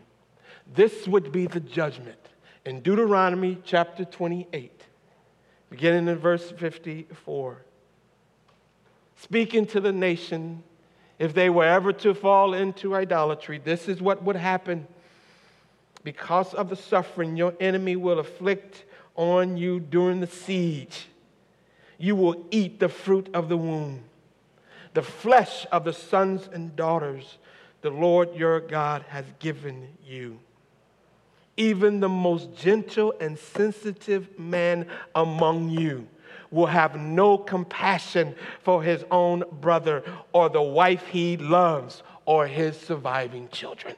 This 0.73 1.07
would 1.07 1.31
be 1.31 1.47
the 1.47 1.59
judgment. 1.59 2.19
In 2.65 2.81
Deuteronomy 2.81 3.59
chapter 3.63 4.05
28, 4.05 4.81
beginning 5.69 6.07
in 6.07 6.17
verse 6.17 6.51
54, 6.51 7.61
speaking 9.17 9.65
to 9.67 9.79
the 9.79 9.91
nation, 9.91 10.63
if 11.19 11.33
they 11.33 11.49
were 11.49 11.65
ever 11.65 11.93
to 11.93 12.13
fall 12.13 12.53
into 12.53 12.95
idolatry, 12.95 13.59
this 13.59 13.87
is 13.87 14.01
what 14.01 14.23
would 14.23 14.35
happen. 14.35 14.87
Because 16.03 16.53
of 16.53 16.69
the 16.69 16.75
suffering 16.75 17.37
your 17.37 17.53
enemy 17.59 17.95
will 17.95 18.19
afflict 18.19 18.85
on 19.15 19.57
you 19.57 19.79
during 19.79 20.19
the 20.19 20.27
siege, 20.27 21.07
you 21.97 22.15
will 22.15 22.45
eat 22.51 22.79
the 22.79 22.89
fruit 22.89 23.29
of 23.33 23.47
the 23.47 23.57
womb, 23.57 24.03
the 24.95 25.03
flesh 25.03 25.67
of 25.73 25.83
the 25.83 25.91
sons 25.91 26.49
and 26.51 26.73
daughters 26.75 27.37
the 27.81 27.89
Lord 27.89 28.33
your 28.33 28.61
God 28.61 29.03
has 29.09 29.25
given 29.39 29.89
you. 30.07 30.39
Even 31.57 31.99
the 31.99 32.09
most 32.09 32.55
gentle 32.55 33.13
and 33.19 33.37
sensitive 33.37 34.39
man 34.39 34.87
among 35.13 35.69
you 35.69 36.07
will 36.49 36.65
have 36.65 36.95
no 36.95 37.37
compassion 37.37 38.35
for 38.63 38.81
his 38.81 39.03
own 39.11 39.43
brother 39.59 40.01
or 40.31 40.47
the 40.47 40.61
wife 40.61 41.05
he 41.07 41.35
loves 41.35 42.01
or 42.25 42.47
his 42.47 42.79
surviving 42.79 43.49
children. 43.49 43.95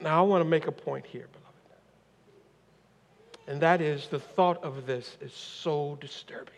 Now, 0.00 0.24
I 0.24 0.26
want 0.26 0.42
to 0.42 0.48
make 0.48 0.66
a 0.66 0.72
point 0.72 1.04
here. 1.04 1.28
And 3.50 3.60
that 3.62 3.80
is 3.80 4.06
the 4.06 4.20
thought 4.20 4.62
of 4.62 4.86
this 4.86 5.16
is 5.20 5.32
so 5.32 5.98
disturbing. 6.00 6.54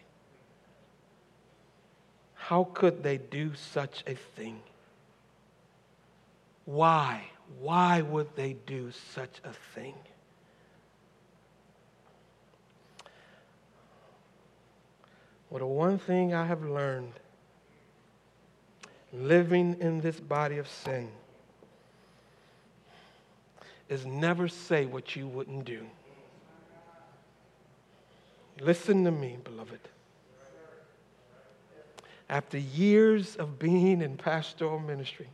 How 2.35 2.65
could 2.65 3.03
they 3.03 3.17
do 3.17 3.55
such 3.55 4.05
a 4.07 4.15
thing? 4.15 4.61
Why? 6.67 7.23
Why 7.63 8.03
would 8.03 8.37
they 8.37 8.57
do 8.67 8.91
such 9.15 9.41
a 9.43 9.55
thing? 9.75 9.95
Well, 15.49 15.61
the 15.61 15.67
one 15.67 15.99
thing 15.99 16.35
I 16.35 16.45
have 16.45 16.63
learned 16.63 17.15
living 19.15 19.79
in 19.81 20.03
this 20.03 20.21
body 20.21 20.59
of 20.59 20.69
sin 20.69 21.09
is 23.89 24.05
never 24.05 24.47
say 24.47 24.85
what 24.85 25.17
you 25.17 25.27
wouldn't 25.27 25.65
do. 25.65 25.87
Listen 28.63 29.05
to 29.05 29.11
me, 29.11 29.39
beloved. 29.43 29.81
After 32.29 32.59
years 32.59 33.37
of 33.37 33.59
being 33.59 34.01
in 34.01 34.17
pastoral 34.17 34.79
ministry, 34.79 35.29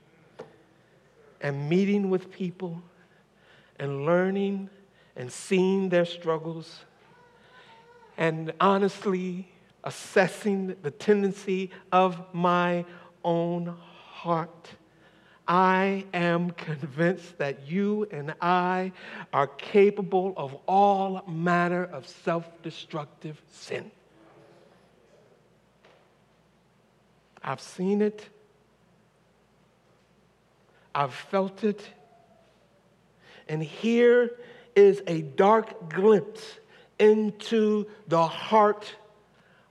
and 1.40 1.68
meeting 1.68 2.10
with 2.10 2.32
people 2.32 2.82
and 3.78 4.04
learning 4.04 4.70
and 5.16 5.30
seeing 5.30 5.88
their 5.88 6.04
struggles 6.04 6.80
and 8.16 8.52
honestly 8.60 9.48
assessing 9.84 10.74
the 10.82 10.90
tendency 10.90 11.70
of 11.92 12.20
my 12.32 12.84
own 13.24 13.76
heart. 14.10 14.70
I 15.48 16.04
am 16.12 16.50
convinced 16.50 17.38
that 17.38 17.66
you 17.66 18.06
and 18.10 18.34
I 18.42 18.92
are 19.32 19.46
capable 19.46 20.34
of 20.36 20.54
all 20.66 21.24
manner 21.26 21.84
of 21.84 22.06
self 22.06 22.46
destructive 22.62 23.40
sin. 23.50 23.90
I've 27.42 27.62
seen 27.62 28.02
it. 28.02 28.28
I've 30.94 31.14
felt 31.14 31.64
it. 31.64 31.82
And 33.48 33.62
here 33.62 34.32
is 34.76 35.02
a 35.06 35.22
dark 35.22 35.88
glimpse 35.94 36.58
into 36.98 37.86
the 38.06 38.26
heart 38.26 38.94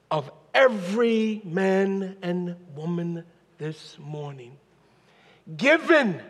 of 0.10 0.32
every 0.56 1.42
man 1.44 2.18
and 2.24 2.56
woman 2.76 3.26
this 3.60 3.98
morning. 4.00 4.58
Given, 5.56 6.22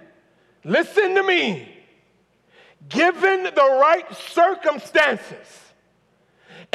listen 0.64 1.16
to 1.16 1.24
me, 1.24 1.76
given 2.88 3.44
the 3.44 3.78
right 3.82 4.06
circumstances, 4.16 5.74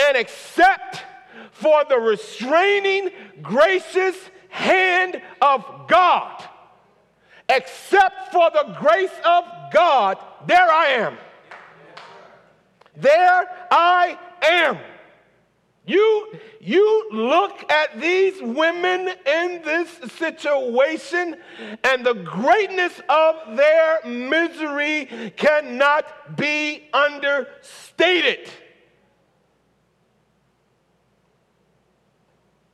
and 0.08 0.16
except 0.16 1.04
for 1.52 1.84
the 1.88 1.98
restraining, 1.98 3.10
gracious 3.42 4.16
hand 4.48 5.22
of 5.40 5.64
God 5.88 6.48
except 7.48 8.32
for 8.32 8.50
the 8.50 8.76
grace 8.80 9.12
of 9.24 9.44
God, 9.72 10.18
there 10.46 10.70
I 10.70 10.86
am. 10.86 11.18
There 12.96 13.66
I 13.70 14.18
am. 14.42 14.78
You, 15.84 16.38
you 16.60 17.08
look 17.10 17.70
at 17.70 18.00
these 18.00 18.40
women 18.40 19.08
in 19.26 19.62
this 19.64 19.88
situation, 20.12 21.36
and 21.82 22.06
the 22.06 22.14
greatness 22.14 23.00
of 23.08 23.56
their 23.56 23.98
misery 24.04 25.32
cannot 25.36 26.36
be 26.36 26.88
understated. 26.92 28.48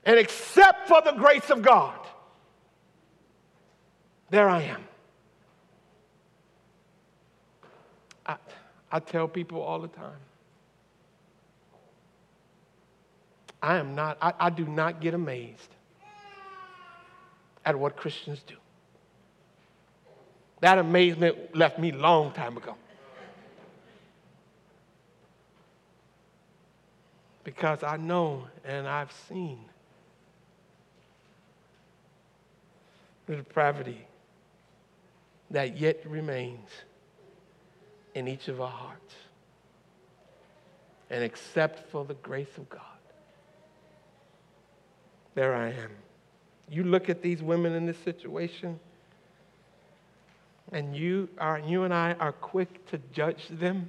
And 0.05 0.19
except 0.19 0.89
for 0.89 1.01
the 1.01 1.13
grace 1.13 1.49
of 1.49 1.63
God, 1.63 1.99
there 4.29 4.51
I 4.51 4.63
am. 4.63 4.85
I, 8.27 8.37
I 8.93 9.01
tell 9.01 9.29
people 9.29 9.63
all 9.63 9.79
the 9.79 9.89
time 9.89 10.28
I 13.63 13.77
am 13.77 13.95
not, 13.95 14.19
I, 14.23 14.33
I 14.39 14.51
do 14.51 14.65
not 14.67 15.01
get 15.01 15.15
amazed 15.15 15.75
at 17.65 17.79
what 17.79 17.97
Christians 17.97 18.43
do. 18.47 18.55
That 20.61 20.79
amazement 20.79 21.55
left 21.55 21.79
me 21.79 21.93
long 21.93 22.33
time 22.33 22.57
ago. 22.57 22.75
Because 27.45 27.83
I 27.83 27.97
know 27.97 28.47
and 28.65 28.87
I've 28.87 29.13
seen 29.29 29.59
the 33.27 33.37
depravity 33.37 34.07
that 35.51 35.79
yet 35.79 36.03
remains 36.07 36.69
in 38.15 38.29
each 38.29 38.49
of 38.49 38.61
our 38.61 38.71
hearts. 38.71 39.15
And 41.11 41.25
except 41.25 41.91
for 41.91 42.05
the 42.05 42.15
grace 42.15 42.59
of 42.59 42.69
God, 42.69 42.98
there 45.39 45.55
I 45.55 45.68
am. 45.68 45.91
You 46.68 46.82
look 46.82 47.09
at 47.09 47.22
these 47.22 47.45
women 47.45 47.72
in 47.72 47.86
this 47.86 47.99
situation, 47.99 48.80
and 50.72 50.97
you, 50.97 51.28
are, 51.39 51.61
you 51.61 51.84
and 51.84 51.95
I 51.95 52.14
are 52.14 52.32
quick 52.32 52.84
to 52.91 52.99
judge 53.12 53.47
them 53.49 53.89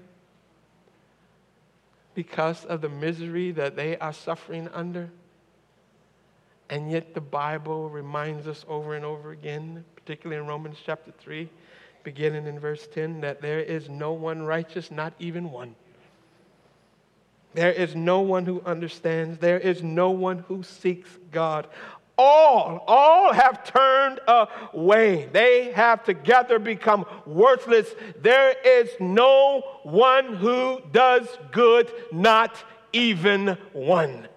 because 2.13 2.65
of 2.65 2.81
the 2.81 2.89
misery 2.89 3.51
that 3.53 3.75
they 3.75 3.97
are 3.97 4.13
suffering 4.13 4.69
under. 4.75 5.09
And 6.69 6.91
yet, 6.91 7.15
the 7.15 7.21
Bible 7.21 7.89
reminds 7.89 8.47
us 8.47 8.63
over 8.67 8.93
and 8.93 9.03
over 9.03 9.31
again, 9.31 9.83
particularly 9.95 10.39
in 10.39 10.47
Romans 10.47 10.77
chapter 10.85 11.11
3, 11.17 11.49
beginning 12.03 12.45
in 12.45 12.59
verse 12.59 12.87
10, 12.93 13.21
that 13.21 13.41
there 13.41 13.59
is 13.59 13.89
no 13.89 14.11
one 14.11 14.43
righteous, 14.43 14.91
not 14.91 15.13
even 15.17 15.49
one. 15.49 15.73
There 17.53 17.71
is 17.71 17.95
no 17.95 18.21
one 18.21 18.45
who 18.45 18.61
understands. 18.65 19.39
There 19.39 19.59
is 19.59 19.81
no 19.81 20.11
one 20.11 20.39
who 20.47 20.63
seeks 20.63 21.09
God. 21.31 21.67
All, 22.17 22.83
all 22.85 23.33
have 23.33 23.63
turned 23.63 24.19
away. 24.27 25.29
They 25.31 25.71
have 25.71 26.03
together 26.03 26.59
become 26.59 27.05
worthless. 27.25 27.87
There 28.21 28.53
is 28.63 28.89
no 28.99 29.63
one 29.83 30.35
who 30.35 30.81
does 30.91 31.27
good, 31.51 31.91
not 32.11 32.61
even 32.91 33.57
one. 33.71 34.27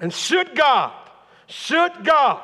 And 0.00 0.12
should 0.12 0.54
God, 0.54 0.92
should 1.46 2.04
God 2.04 2.42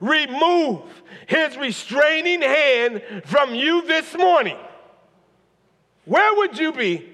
remove 0.00 0.82
his 1.26 1.56
restraining 1.56 2.42
hand 2.42 3.02
from 3.24 3.54
you 3.54 3.86
this 3.86 4.14
morning, 4.16 4.58
where 6.04 6.34
would 6.34 6.58
you 6.58 6.72
be? 6.72 7.08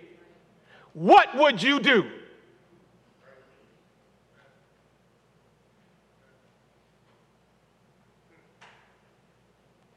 What 0.92 1.36
would 1.36 1.62
you 1.62 1.80
do? 1.80 2.04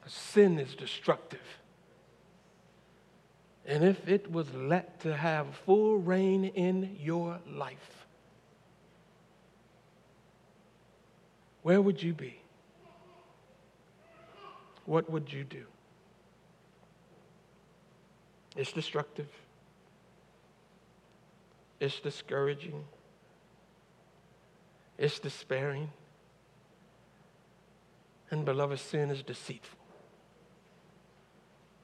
Sin 0.06 0.58
is 0.58 0.74
destructive. 0.74 1.40
And 3.66 3.82
if 3.82 4.08
it 4.08 4.30
was 4.30 4.52
let 4.54 5.00
to 5.00 5.16
have 5.16 5.46
full 5.64 5.96
reign 5.98 6.44
in 6.44 6.96
your 7.00 7.40
life, 7.48 8.06
where 11.62 11.80
would 11.80 12.02
you 12.02 12.12
be? 12.12 12.40
What 14.84 15.08
would 15.10 15.32
you 15.32 15.44
do? 15.44 15.64
It's 18.56 18.72
destructive. 18.72 19.28
It's 21.80 22.00
discouraging. 22.00 22.84
It's 24.96 25.18
despairing. 25.18 25.90
And 28.30 28.44
beloved, 28.44 28.78
sin 28.78 29.10
is 29.10 29.22
deceitful. 29.22 29.78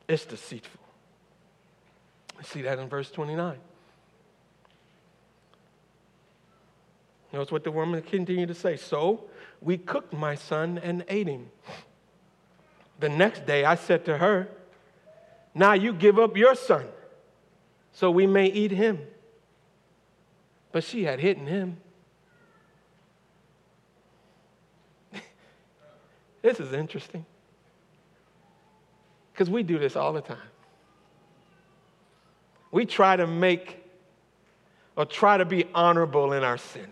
It's 0.09 0.25
deceitful. 0.25 0.81
We 2.39 2.45
see 2.45 2.63
that 2.63 2.79
in 2.79 2.89
verse 2.89 3.11
29. 3.11 3.59
Notice 7.33 7.53
what 7.53 7.65
the 7.65 7.71
woman 7.71 8.03
continued 8.03 8.49
to 8.49 8.55
say. 8.55 8.77
So 8.77 9.25
we 9.61 9.79
cooked 9.79 10.13
my 10.13 10.35
son 10.35 10.79
and 10.83 11.05
ate 11.09 11.29
him. 11.29 11.51
The 12.99 13.09
next 13.09 13.47
day 13.47 13.65
I 13.65 13.77
said 13.77 14.05
to 14.07 14.19
her, 14.19 14.49
Now 15.55 15.73
you 15.73 15.93
give 15.93 16.19
up 16.19 16.37
your 16.37 16.55
son, 16.55 16.87
so 17.93 18.11
we 18.11 18.27
may 18.27 18.47
eat 18.47 18.71
him. 18.71 19.01
But 20.73 20.85
she 20.85 21.05
had 21.05 21.19
hidden 21.19 21.47
him. 21.47 21.79
this 26.43 26.61
is 26.61 26.73
interesting. 26.73 27.27
Because 29.33 29.51
we 29.51 29.63
do 29.63 29.79
this 29.79 29.97
all 29.97 30.13
the 30.13 30.21
time. 30.21 30.37
We 32.71 32.87
try 32.87 33.17
to 33.17 33.27
make 33.27 33.79
or 34.97 35.05
try 35.05 35.39
to 35.39 35.45
be 35.45 35.65
honorable 35.75 36.33
in 36.33 36.45
our 36.45 36.59
sin. 36.59 36.87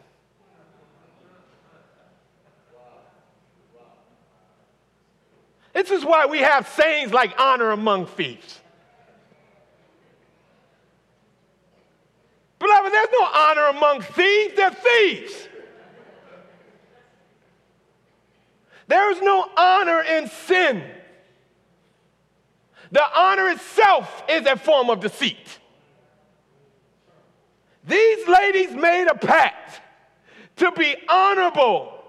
This 5.79 5.93
is 5.93 6.05
why 6.05 6.27
we 6.27 6.41
have 6.41 6.67
sayings 6.67 7.13
like 7.13 7.39
honor 7.39 7.71
among 7.71 8.07
thieves. 8.07 8.59
Beloved, 12.59 12.93
there's 12.93 13.09
no 13.13 13.25
honor 13.33 13.67
among 13.67 14.01
thieves, 14.01 14.57
they're 14.57 14.73
thieves. 14.73 15.49
There 18.89 19.13
is 19.13 19.23
no 19.23 19.49
honor 19.57 20.03
in 20.03 20.27
sin. 20.27 20.83
The 22.91 23.05
honor 23.17 23.49
itself 23.49 24.25
is 24.29 24.47
a 24.47 24.57
form 24.57 24.91
of 24.91 24.99
deceit. 24.99 25.61
These 27.87 28.27
ladies 28.27 28.73
made 28.73 29.07
a 29.07 29.15
pact 29.15 29.81
to 30.57 30.73
be 30.73 30.97
honorable 31.09 32.03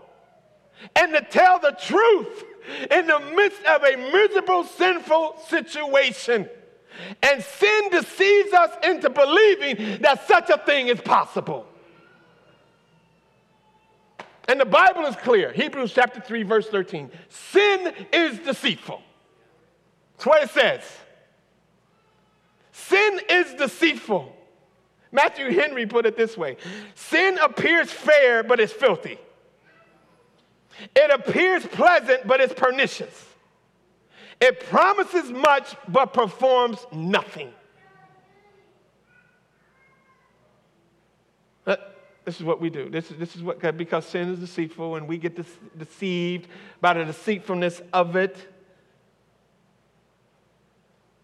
and 0.96 1.14
to 1.14 1.22
tell 1.22 1.60
the 1.60 1.78
truth 1.80 2.46
in 2.92 3.08
the 3.08 3.20
midst 3.36 3.64
of 3.66 3.84
a 3.84 3.96
miserable, 3.96 4.64
sinful 4.64 5.38
situation. 5.48 6.50
And 7.24 7.44
sin 7.44 7.90
deceives 7.90 8.54
us 8.54 8.72
into 8.84 9.10
believing 9.10 10.02
that 10.02 10.28
such 10.28 10.50
a 10.50 10.58
thing 10.58 10.88
is 10.88 11.00
possible. 11.02 11.66
And 14.48 14.60
the 14.60 14.66
Bible 14.66 15.06
is 15.06 15.16
clear 15.16 15.52
Hebrews 15.52 15.94
chapter 15.94 16.20
3, 16.20 16.44
verse 16.44 16.68
13. 16.68 17.12
Sin 17.30 17.94
is 18.12 18.40
deceitful. 18.40 19.02
That's 20.18 20.26
what 20.26 20.44
it 20.44 20.50
says. 20.50 20.82
Sin 22.72 23.22
is 23.30 23.54
deceitful. 23.54 24.36
Matthew 25.12 25.52
Henry 25.52 25.86
put 25.86 26.06
it 26.06 26.18
this 26.18 26.38
way 26.38 26.58
Sin 26.96 27.38
appears 27.38 27.92
fair, 27.92 28.44
but 28.44 28.60
it's 28.60 28.74
filthy. 28.74 29.20
It 30.96 31.12
appears 31.12 31.66
pleasant, 31.66 32.28
but 32.28 32.42
it's 32.42 32.54
pernicious. 32.54 33.26
It 34.40 34.62
promises 34.62 35.30
much, 35.32 35.76
but 35.88 36.14
performs 36.14 36.86
nothing. 36.92 37.52
Uh, 41.68 41.76
this 42.24 42.38
is 42.38 42.44
what 42.44 42.62
we 42.62 42.70
do. 42.70 42.90
This 42.90 43.12
is, 43.12 43.18
this 43.18 43.36
is 43.36 43.44
what, 43.44 43.60
because 43.78 44.06
sin 44.06 44.30
is 44.34 44.40
deceitful 44.40 44.96
and 44.96 45.08
we 45.08 45.18
get 45.18 45.38
deceived 45.78 46.48
by 46.80 46.94
the 46.94 47.06
deceitfulness 47.06 47.82
of 47.92 48.16
it. 48.16 48.38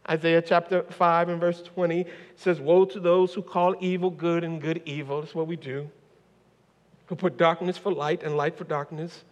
Isaiah 0.08 0.42
chapter 0.42 0.84
5 0.84 1.30
and 1.30 1.40
verse 1.42 1.64
20 1.64 2.06
says, 2.36 2.60
Woe 2.60 2.86
to 2.86 3.00
those 3.00 3.34
who 3.34 3.42
call 3.42 3.76
evil 3.80 4.12
good 4.12 4.44
and 4.44 4.62
good 4.62 4.82
evil. 4.86 5.22
That's 5.22 5.34
what 5.34 5.48
we 5.48 5.56
do. 5.56 5.90
Who 7.08 7.16
put 7.16 7.38
darkness 7.38 7.78
for 7.78 7.92
light 7.92 8.24
and 8.24 8.36
light 8.36 8.58
for 8.58 8.66
darkness 8.66 9.24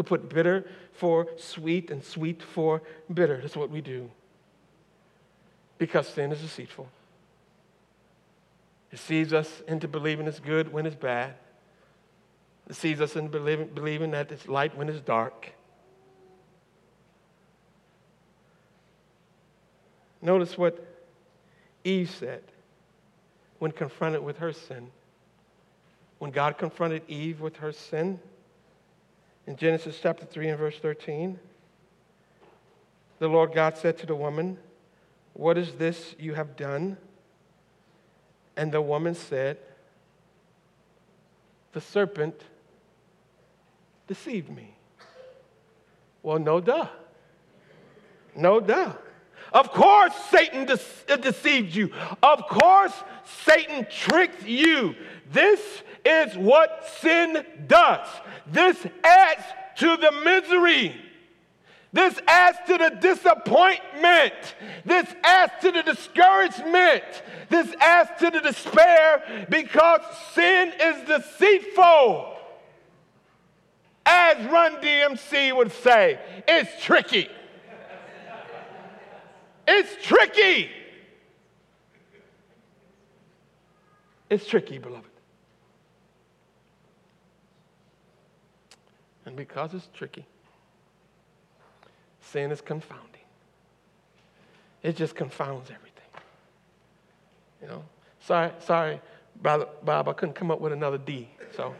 who 0.00 0.04
put 0.04 0.30
bitter 0.30 0.64
for 0.94 1.28
sweet 1.36 1.90
and 1.90 2.02
sweet 2.02 2.42
for 2.42 2.80
bitter. 3.12 3.38
That's 3.42 3.54
what 3.54 3.68
we 3.68 3.82
do. 3.82 4.10
Because 5.76 6.08
sin 6.08 6.32
is 6.32 6.40
deceitful. 6.40 6.88
It 8.90 8.98
sees 8.98 9.34
us 9.34 9.62
into 9.68 9.88
believing 9.88 10.26
it's 10.26 10.40
good 10.40 10.72
when 10.72 10.86
it's 10.86 10.96
bad. 10.96 11.34
It 12.70 12.76
sees 12.76 12.98
us 13.02 13.14
into 13.14 13.28
believing, 13.28 13.66
believing 13.74 14.12
that 14.12 14.32
it's 14.32 14.48
light 14.48 14.74
when 14.74 14.88
it's 14.88 15.02
dark. 15.02 15.52
Notice 20.22 20.56
what 20.56 20.82
Eve 21.84 22.08
said 22.08 22.42
when 23.58 23.70
confronted 23.70 24.22
with 24.22 24.38
her 24.38 24.54
sin. 24.54 24.90
When 26.20 26.30
God 26.30 26.56
confronted 26.56 27.02
Eve 27.06 27.42
with 27.42 27.56
her 27.58 27.72
sin, 27.72 28.18
in 29.50 29.56
Genesis 29.56 29.98
chapter 30.00 30.24
3 30.24 30.50
and 30.50 30.58
verse 30.60 30.78
13, 30.78 31.36
the 33.18 33.26
Lord 33.26 33.52
God 33.52 33.76
said 33.76 33.98
to 33.98 34.06
the 34.06 34.14
woman, 34.14 34.58
What 35.32 35.58
is 35.58 35.72
this 35.72 36.14
you 36.20 36.34
have 36.34 36.54
done? 36.54 36.96
And 38.56 38.70
the 38.70 38.80
woman 38.80 39.16
said, 39.16 39.58
The 41.72 41.80
serpent 41.80 42.40
deceived 44.06 44.50
me. 44.50 44.76
Well, 46.22 46.38
no 46.38 46.60
duh. 46.60 46.86
No 48.36 48.60
doubt. 48.60 49.02
Of 49.52 49.70
course, 49.72 50.12
Satan 50.30 50.64
de- 50.66 50.78
uh, 51.08 51.16
deceived 51.16 51.74
you. 51.74 51.90
Of 52.22 52.46
course, 52.46 52.92
Satan 53.44 53.86
tricked 53.90 54.46
you. 54.46 54.94
This 55.32 55.60
is 56.04 56.36
what 56.36 56.88
sin 57.00 57.44
does. 57.66 58.06
This 58.46 58.86
adds 59.04 59.42
to 59.76 59.96
the 59.96 60.12
misery. 60.24 60.94
This 61.92 62.20
adds 62.28 62.58
to 62.68 62.78
the 62.78 62.90
disappointment. 63.00 64.34
This 64.84 65.12
adds 65.24 65.52
to 65.62 65.72
the 65.72 65.82
discouragement. 65.82 67.02
This 67.48 67.74
adds 67.80 68.10
to 68.20 68.30
the 68.30 68.40
despair 68.40 69.46
because 69.50 70.00
sin 70.32 70.72
is 70.80 71.08
deceitful. 71.08 72.36
As 74.06 74.46
Run 74.46 74.76
DMC 74.76 75.54
would 75.56 75.72
say, 75.72 76.18
it's 76.46 76.82
tricky. 76.82 77.28
It's 79.72 80.04
tricky. 80.04 80.68
It's 84.28 84.44
tricky, 84.44 84.78
beloved. 84.78 85.06
And 89.26 89.36
because 89.36 89.72
it's 89.74 89.88
tricky, 89.94 90.26
sin 92.20 92.50
is 92.50 92.60
confounding. 92.60 93.06
It 94.82 94.96
just 94.96 95.14
confounds 95.14 95.70
everything. 95.70 96.08
You 97.62 97.68
know, 97.68 97.84
sorry, 98.18 98.50
sorry, 98.58 99.00
Bob, 99.40 99.68
I 99.88 100.12
couldn't 100.14 100.34
come 100.34 100.50
up 100.50 100.60
with 100.60 100.72
another 100.72 100.98
D. 100.98 101.28
So, 101.56 101.76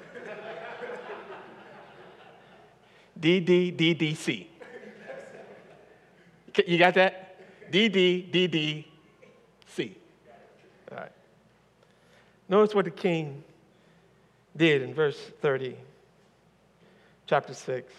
D 3.18 3.40
D 3.40 3.72
D 3.72 3.94
D 3.94 4.14
C. 4.14 4.48
You 6.66 6.78
got 6.78 6.94
that? 6.94 7.29
D 7.70 7.88
D 7.88 8.22
D 8.22 8.46
D 8.46 8.88
C. 9.66 9.96
All 10.90 10.98
right. 10.98 11.12
Notice 12.48 12.74
what 12.74 12.84
the 12.84 12.90
king 12.90 13.44
did 14.56 14.82
in 14.82 14.92
verse 14.92 15.18
30, 15.40 15.76
chapter 17.26 17.54
6. 17.54 17.92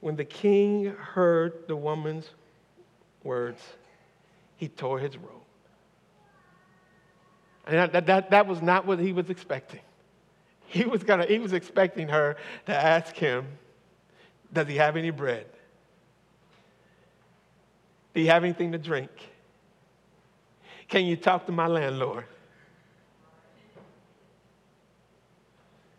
When 0.00 0.14
the 0.14 0.24
king 0.24 0.94
heard 0.94 1.66
the 1.66 1.74
woman's 1.74 2.30
words, 3.24 3.60
he 4.56 4.68
tore 4.68 5.00
his 5.00 5.16
robe. 5.16 5.32
And 7.66 7.92
that, 7.92 8.06
that, 8.06 8.30
that 8.30 8.46
was 8.46 8.62
not 8.62 8.86
what 8.86 8.98
he 8.98 9.12
was 9.12 9.28
expecting. 9.28 9.80
He 10.66 10.84
was, 10.84 11.02
gonna, 11.02 11.26
he 11.26 11.38
was 11.38 11.52
expecting 11.52 12.08
her 12.08 12.36
to 12.66 12.74
ask 12.74 13.16
him, 13.16 13.46
Does 14.52 14.68
he 14.68 14.76
have 14.76 14.96
any 14.96 15.10
bread? 15.10 15.46
Do 18.18 18.22
you 18.22 18.30
have 18.30 18.42
anything 18.42 18.72
to 18.72 18.78
drink? 18.78 19.12
Can 20.88 21.06
you 21.06 21.14
talk 21.14 21.46
to 21.46 21.52
my 21.52 21.68
landlord? 21.68 22.24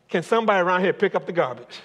Can 0.09 0.21
somebody 0.21 0.59
around 0.59 0.81
here 0.81 0.91
pick 0.91 1.15
up 1.15 1.25
the 1.25 1.31
garbage? 1.31 1.79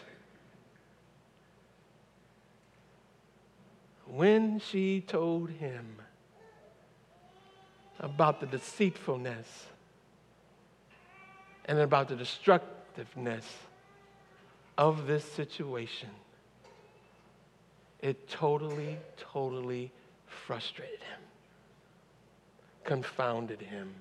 When 4.07 4.59
she 4.59 5.03
told 5.03 5.51
him 5.51 5.99
about 8.01 8.41
the 8.41 8.47
deceitfulness 8.47 9.67
and 11.67 11.79
about 11.79 12.09
the 12.09 12.17
destructiveness 12.17 13.47
of 14.77 15.07
this 15.07 15.25
situation, 15.25 16.11
it 18.03 18.29
totally, 18.29 18.99
totally 19.17 19.93
frustrated 20.47 21.01
him, 21.01 21.21
confounded 22.85 23.61
him. 23.61 23.95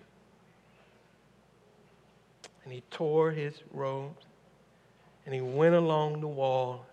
And 2.64 2.74
he 2.74 2.82
tore 2.92 3.32
his 3.32 3.62
robes 3.72 4.26
and 5.26 5.34
he 5.34 5.42
went 5.42 5.74
along 5.74 6.20
the 6.20 6.28
wall, 6.28 6.86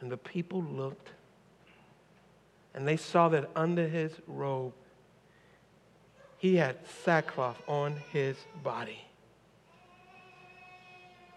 and 0.00 0.10
the 0.10 0.16
people 0.16 0.62
looked 0.62 1.10
and 2.74 2.86
they 2.86 2.96
saw 2.96 3.28
that 3.28 3.50
under 3.56 3.88
his 3.88 4.12
robe 4.26 4.72
he 6.36 6.56
had 6.56 6.76
sackcloth 7.04 7.60
on 7.66 7.96
his 8.12 8.36
body. 8.62 9.00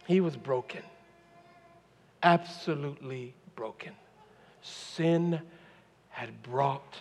He 0.05 0.21
was 0.21 0.37
broken, 0.37 0.83
absolutely 2.21 3.33
broken. 3.55 3.93
Sin 4.61 5.41
had 6.11 6.43
brought 6.43 6.97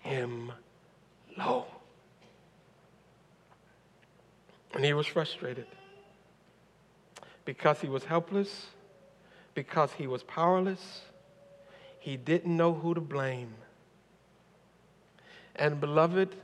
him 0.00 0.52
low. 1.36 1.66
And 4.74 4.84
he 4.84 4.94
was 4.94 5.06
frustrated 5.06 5.66
because 7.44 7.80
he 7.80 7.88
was 7.88 8.04
helpless, 8.04 8.66
because 9.54 9.92
he 9.92 10.06
was 10.06 10.22
powerless. 10.22 11.02
He 11.98 12.16
didn't 12.16 12.56
know 12.56 12.72
who 12.72 12.94
to 12.94 13.00
blame. 13.00 13.54
And, 15.54 15.78
beloved, 15.80 16.34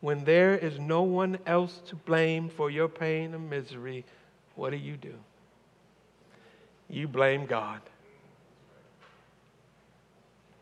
when 0.00 0.24
there 0.24 0.56
is 0.56 0.78
no 0.78 1.02
one 1.02 1.38
else 1.46 1.80
to 1.86 1.96
blame 1.96 2.48
for 2.48 2.70
your 2.70 2.88
pain 2.88 3.34
and 3.34 3.48
misery, 3.48 4.04
what 4.56 4.70
do 4.70 4.76
you 4.76 4.96
do? 4.96 5.14
You 6.88 7.06
blame 7.06 7.46
God. 7.46 7.80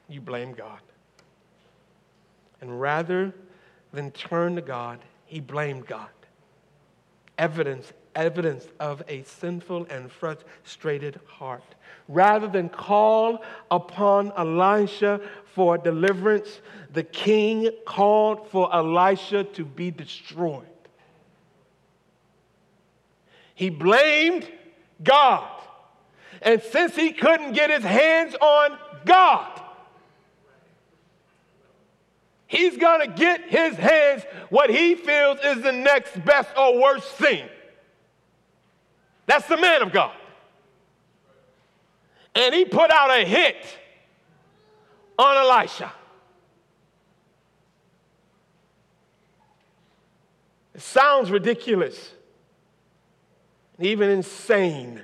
You 0.09 0.21
blame 0.21 0.53
God. 0.53 0.81
And 2.61 2.81
rather 2.81 3.35
than 3.93 4.11
turn 4.13 4.57
to 4.57 4.63
God, 4.63 5.01
he 5.25 5.41
blamed 5.41 5.87
God. 5.87 6.09
Evidence, 7.39 7.93
evidence 8.15 8.67
of 8.81 9.03
a 9.09 9.23
sinful 9.25 9.87
and 9.91 10.11
frustrated 10.11 11.21
heart. 11.27 11.75
Rather 12.09 12.47
than 12.47 12.69
call 12.69 13.45
upon 13.71 14.33
Elisha 14.37 15.21
for 15.55 15.77
deliverance, 15.77 16.61
the 16.93 17.03
king 17.03 17.71
called 17.85 18.49
for 18.49 18.75
Elisha 18.75 19.45
to 19.45 19.65
be 19.65 19.91
destroyed. 19.91 20.65
He 23.55 23.71
blamed 23.71 24.51
God. 25.03 25.51
And 26.43 26.63
since 26.63 26.95
he 26.95 27.13
couldn't 27.13 27.55
get 27.55 27.71
his 27.71 27.83
hands 27.83 28.35
on 28.41 28.79
God, 29.05 29.63
he's 32.47 32.77
going 32.77 33.01
to 33.01 33.15
get 33.15 33.43
his 33.43 33.77
hands 33.77 34.23
what 34.51 34.71
he 34.71 34.95
feels 34.95 35.39
is 35.45 35.63
the 35.63 35.73
next 35.73 36.25
best 36.25 36.51
or 36.57 36.81
worst 36.81 37.09
thing. 37.13 37.49
That's 39.27 39.47
the 39.49 39.57
man 39.57 39.83
of 39.83 39.93
God. 39.93 40.15
And 42.35 42.55
he 42.55 42.65
put 42.65 42.91
out 42.91 43.11
a 43.11 43.25
hit 43.25 43.57
on 45.19 45.37
Elisha. 45.37 45.93
It 50.75 50.83
sounds 50.83 51.31
ridiculous, 51.31 52.13
even 53.79 54.11
insane. 54.11 55.03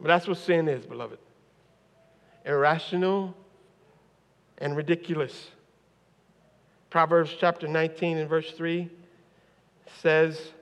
But 0.00 0.08
that's 0.08 0.26
what 0.26 0.38
sin 0.38 0.68
is, 0.68 0.84
beloved 0.84 1.18
irrational 2.48 3.34
and 4.58 4.76
ridiculous. 4.76 5.50
Proverbs 6.90 7.34
chapter 7.38 7.68
19 7.68 8.18
and 8.18 8.28
verse 8.28 8.50
3 8.52 8.90
says, 10.00 10.52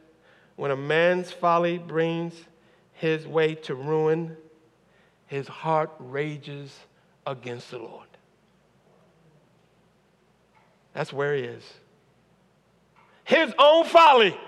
When 0.57 0.71
a 0.71 0.77
man's 0.77 1.33
folly 1.33 1.79
brings 1.79 2.35
his 2.93 3.27
way 3.27 3.55
to 3.55 3.75
ruin, 3.75 4.37
his 5.27 5.49
heart 5.49 5.91
rages 5.99 6.79
against 7.27 7.71
the 7.71 7.79
Lord. 7.79 8.07
That's 10.93 11.13
where 11.13 11.35
he 11.35 11.43
is. 11.43 11.65
His 13.25 13.53
own 13.59 13.85
folly 13.87 14.39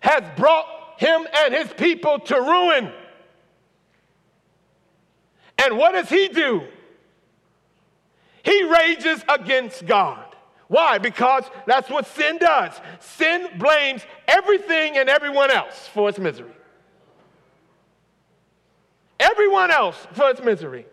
has 0.00 0.22
brought 0.36 0.66
him 0.98 1.26
and 1.38 1.54
his 1.54 1.72
people 1.72 2.18
to 2.18 2.34
ruin. 2.34 2.92
And 5.58 5.78
what 5.78 5.92
does 5.92 6.08
he 6.08 6.28
do? 6.28 6.64
He 8.44 8.64
rages 8.64 9.24
against 9.28 9.86
God. 9.86 10.24
Why? 10.68 10.98
Because 10.98 11.44
that's 11.66 11.90
what 11.90 12.06
sin 12.06 12.38
does. 12.38 12.72
Sin 13.00 13.48
blames 13.58 14.02
everything 14.28 14.96
and 14.96 15.08
everyone 15.08 15.50
else 15.50 15.88
for 15.88 16.08
its 16.08 16.18
misery 16.18 16.52
everyone 19.24 19.70
else 19.70 19.96
for 20.12 20.30
its 20.30 20.42
misery. 20.42 20.86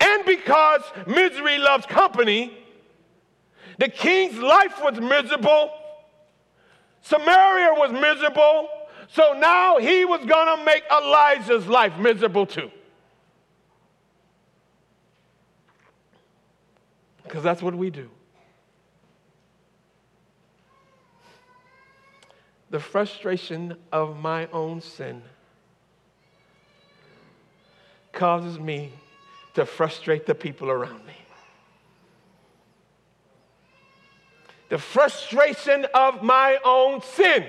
And 0.00 0.24
because 0.24 0.82
misery 1.06 1.58
loves 1.58 1.86
company, 1.86 2.56
the 3.78 3.88
king's 3.88 4.38
life 4.38 4.80
was 4.82 5.00
miserable, 5.00 5.72
Samaria 7.02 7.74
was 7.74 7.90
miserable, 7.92 8.68
So 9.08 9.34
now 9.38 9.78
he 9.78 10.04
was 10.06 10.24
going 10.24 10.56
to 10.56 10.64
make 10.64 10.84
Elijah's 10.90 11.66
life 11.66 11.98
miserable 11.98 12.46
too. 12.46 12.70
Because 17.32 17.44
that's 17.44 17.62
what 17.62 17.74
we 17.74 17.88
do. 17.88 18.10
The 22.68 22.78
frustration 22.78 23.74
of 23.90 24.18
my 24.18 24.48
own 24.52 24.82
sin 24.82 25.22
causes 28.12 28.58
me 28.58 28.92
to 29.54 29.64
frustrate 29.64 30.26
the 30.26 30.34
people 30.34 30.68
around 30.68 31.06
me. 31.06 31.14
The 34.68 34.76
frustration 34.76 35.86
of 35.94 36.22
my 36.22 36.58
own 36.62 37.00
sin 37.00 37.46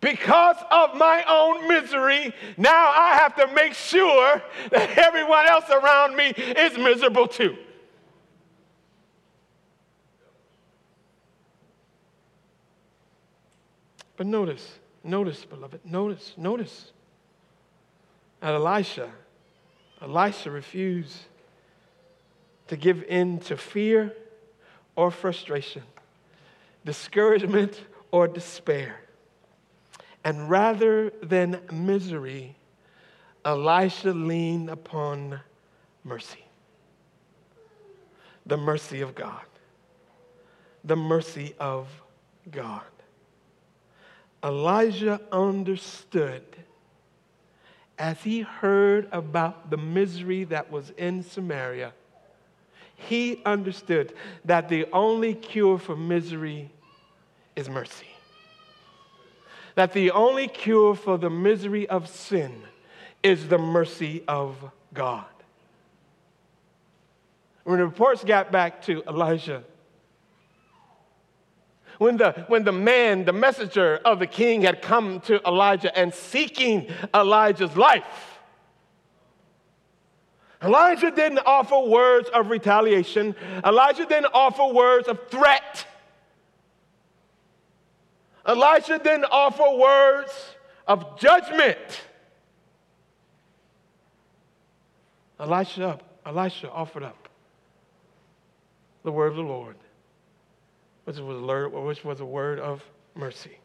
because 0.00 0.56
of 0.70 0.96
my 0.96 1.24
own 1.28 1.68
misery, 1.68 2.32
now 2.56 2.90
I 2.90 3.18
have 3.20 3.36
to 3.36 3.52
make 3.54 3.74
sure 3.74 4.42
that 4.70 4.98
everyone 4.98 5.46
else 5.46 5.68
around 5.70 6.16
me 6.16 6.26
is 6.30 6.76
miserable 6.76 7.28
too. 7.28 7.56
But 14.18 14.26
notice, 14.26 14.80
notice, 15.04 15.44
beloved, 15.44 15.80
notice, 15.84 16.34
notice. 16.36 16.90
At 18.42 18.52
Elisha, 18.52 19.10
Elisha 20.02 20.50
refused 20.50 21.16
to 22.66 22.76
give 22.76 23.04
in 23.04 23.38
to 23.40 23.56
fear 23.56 24.12
or 24.96 25.12
frustration, 25.12 25.84
discouragement 26.84 27.80
or 28.10 28.26
despair. 28.26 28.96
And 30.24 30.50
rather 30.50 31.10
than 31.22 31.60
misery, 31.72 32.56
Elisha 33.44 34.10
leaned 34.10 34.68
upon 34.68 35.38
mercy. 36.02 36.44
The 38.46 38.56
mercy 38.56 39.00
of 39.00 39.14
God. 39.14 39.44
The 40.82 40.96
mercy 40.96 41.54
of 41.60 41.86
God. 42.50 42.82
Elijah 44.42 45.20
understood 45.32 46.42
as 47.98 48.20
he 48.22 48.40
heard 48.40 49.08
about 49.10 49.70
the 49.70 49.76
misery 49.76 50.44
that 50.44 50.70
was 50.70 50.90
in 50.96 51.22
Samaria, 51.22 51.92
he 52.94 53.42
understood 53.44 54.12
that 54.44 54.68
the 54.68 54.86
only 54.92 55.34
cure 55.34 55.78
for 55.78 55.96
misery 55.96 56.70
is 57.56 57.68
mercy 57.68 58.06
that 59.78 59.92
the 59.92 60.10
only 60.10 60.48
cure 60.48 60.92
for 60.92 61.16
the 61.16 61.30
misery 61.30 61.88
of 61.88 62.08
sin 62.08 62.64
is 63.22 63.46
the 63.46 63.58
mercy 63.58 64.24
of 64.26 64.56
God. 64.92 65.24
When 67.62 67.78
the 67.78 67.84
reports 67.84 68.24
got 68.24 68.50
back 68.50 68.82
to 68.86 69.04
Elijah, 69.04 69.62
when 71.98 72.16
the, 72.16 72.44
when 72.48 72.64
the 72.64 72.72
man, 72.72 73.24
the 73.24 73.32
messenger 73.32 74.00
of 74.04 74.18
the 74.18 74.26
king, 74.26 74.62
had 74.62 74.82
come 74.82 75.20
to 75.22 75.40
Elijah 75.46 75.96
and 75.96 76.14
seeking 76.14 76.88
Elijah's 77.14 77.76
life, 77.76 78.38
Elijah 80.62 81.10
didn't 81.10 81.40
offer 81.40 81.78
words 81.78 82.28
of 82.30 82.50
retaliation. 82.50 83.34
Elijah 83.64 84.06
didn't 84.06 84.32
offer 84.34 84.72
words 84.74 85.06
of 85.06 85.28
threat. 85.28 85.86
Elijah 88.46 88.98
didn't 88.98 89.26
offer 89.30 89.76
words 89.76 90.32
of 90.86 91.18
judgment. 91.18 91.78
Elisha, 95.38 96.00
Elisha 96.26 96.70
offered 96.70 97.04
up 97.04 97.28
the 99.04 99.12
word 99.12 99.28
of 99.28 99.36
the 99.36 99.42
Lord, 99.42 99.76
which 101.08 102.04
was, 102.04 102.20
a, 102.20 102.24
word 102.26 102.60
of 102.60 102.84
mercy. 103.14 103.56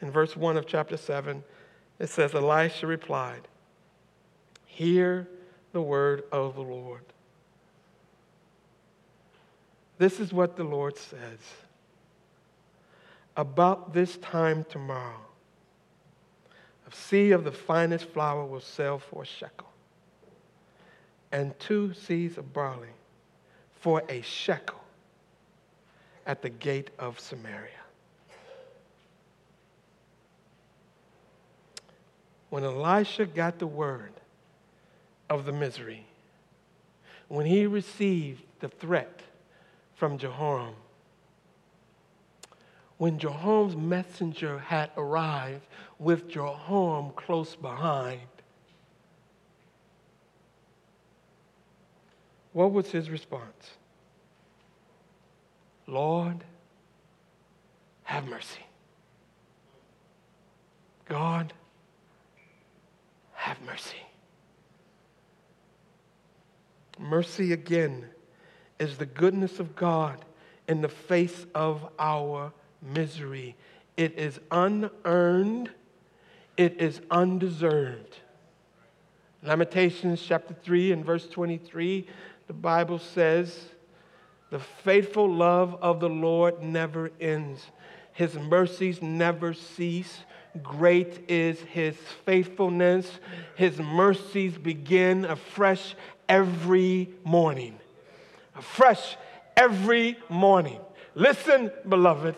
In 0.00 0.12
verse 0.12 0.36
1 0.36 0.56
of 0.56 0.64
chapter 0.64 0.96
7, 0.96 1.42
it 1.98 2.08
says, 2.08 2.36
Elisha 2.36 2.86
replied, 2.86 3.48
Hear 4.64 5.28
the 5.72 5.82
word 5.82 6.22
of 6.30 6.54
the 6.54 6.62
Lord. 6.62 7.02
This 9.98 10.20
is 10.20 10.32
what 10.32 10.56
the 10.56 10.62
Lord 10.62 10.96
says 10.96 11.40
about 13.36 13.92
this 13.92 14.18
time 14.18 14.64
tomorrow, 14.68 15.26
a 16.86 16.90
seah 16.90 17.34
of 17.34 17.42
the 17.42 17.50
finest 17.50 18.04
flour 18.10 18.44
will 18.44 18.60
sell 18.60 19.00
for 19.00 19.24
a 19.24 19.26
shekel, 19.26 19.72
and 21.32 21.58
two 21.58 21.88
seahs 21.88 22.38
of 22.38 22.52
barley 22.52 22.94
for 23.80 24.04
a 24.08 24.20
shekel 24.20 24.78
at 26.28 26.42
the 26.42 26.50
gate 26.50 26.90
of 26.98 27.18
Samaria. 27.18 27.70
When 32.50 32.64
Elisha 32.64 33.24
got 33.24 33.58
the 33.58 33.66
word 33.66 34.12
of 35.30 35.46
the 35.46 35.52
misery, 35.52 36.06
when 37.28 37.46
he 37.46 37.66
received 37.66 38.42
the 38.60 38.68
threat 38.68 39.22
from 39.94 40.18
Jehoram, 40.18 40.74
when 42.98 43.18
Jehoram's 43.18 43.76
messenger 43.76 44.58
had 44.58 44.90
arrived 44.96 45.66
with 45.98 46.28
Jehoram 46.28 47.10
close 47.16 47.56
behind, 47.56 48.20
what 52.52 52.72
was 52.72 52.90
his 52.90 53.08
response? 53.08 53.77
Lord, 55.88 56.44
have 58.02 58.28
mercy. 58.28 58.60
God, 61.06 61.54
have 63.32 63.58
mercy. 63.62 63.96
Mercy 66.98 67.52
again 67.54 68.04
is 68.78 68.98
the 68.98 69.06
goodness 69.06 69.60
of 69.60 69.74
God 69.74 70.26
in 70.68 70.82
the 70.82 70.88
face 70.90 71.46
of 71.54 71.88
our 71.98 72.52
misery. 72.82 73.56
It 73.96 74.18
is 74.18 74.38
unearned, 74.50 75.70
it 76.58 76.82
is 76.82 77.00
undeserved. 77.10 78.18
Lamentations 79.42 80.20
chapter 80.20 80.54
3 80.62 80.92
and 80.92 81.04
verse 81.04 81.26
23, 81.28 82.06
the 82.46 82.52
Bible 82.52 82.98
says, 82.98 83.58
The 84.50 84.58
faithful 84.58 85.30
love 85.32 85.76
of 85.82 86.00
the 86.00 86.08
Lord 86.08 86.62
never 86.62 87.10
ends, 87.20 87.60
His 88.12 88.34
mercies 88.34 89.02
never 89.02 89.52
cease. 89.52 90.20
Great 90.62 91.28
is 91.28 91.60
His 91.60 91.96
faithfulness. 92.24 93.20
His 93.54 93.78
mercies 93.78 94.56
begin 94.56 95.26
afresh 95.26 95.94
every 96.28 97.10
morning. 97.24 97.78
Afresh 98.56 99.16
every 99.56 100.16
morning. 100.28 100.80
Listen, 101.14 101.70
beloved. 101.86 102.34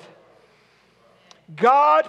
God 1.55 2.09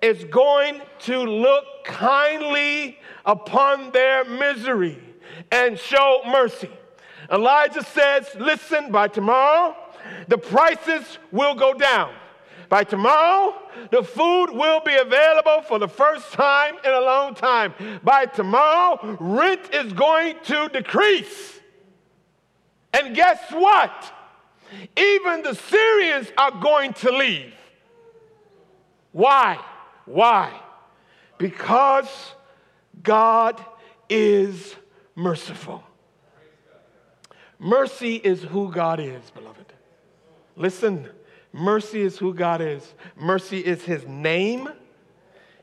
is 0.00 0.24
going 0.24 0.80
to 1.00 1.18
look 1.18 1.64
kindly 1.84 2.98
upon 3.24 3.90
their 3.90 4.24
misery 4.24 4.98
and 5.50 5.78
show 5.78 6.20
mercy. 6.26 6.70
Elijah 7.30 7.82
says, 7.82 8.28
Listen, 8.38 8.90
by 8.90 9.08
tomorrow, 9.08 9.76
the 10.28 10.38
prices 10.38 11.18
will 11.30 11.54
go 11.54 11.74
down. 11.74 12.12
By 12.68 12.84
tomorrow, 12.84 13.54
the 13.90 14.02
food 14.02 14.50
will 14.50 14.80
be 14.80 14.94
available 14.94 15.62
for 15.62 15.78
the 15.78 15.88
first 15.88 16.32
time 16.32 16.74
in 16.84 16.92
a 16.92 17.00
long 17.00 17.34
time. 17.34 17.72
By 18.02 18.26
tomorrow, 18.26 19.16
rent 19.18 19.72
is 19.72 19.92
going 19.94 20.36
to 20.44 20.68
decrease. 20.68 21.60
And 22.92 23.14
guess 23.14 23.40
what? 23.50 24.12
Even 24.96 25.42
the 25.42 25.54
Syrians 25.54 26.30
are 26.36 26.50
going 26.50 26.92
to 26.94 27.10
leave. 27.10 27.54
Why? 29.12 29.58
Why? 30.04 30.52
Because 31.38 32.08
God 33.02 33.62
is 34.10 34.74
merciful. 35.14 35.82
Mercy 37.58 38.16
is 38.16 38.42
who 38.42 38.70
God 38.70 39.00
is, 39.00 39.30
beloved. 39.30 39.72
Listen, 40.56 41.08
mercy 41.52 42.02
is 42.02 42.18
who 42.18 42.32
God 42.32 42.60
is. 42.60 42.94
Mercy 43.16 43.58
is 43.58 43.84
his 43.84 44.06
name. 44.06 44.68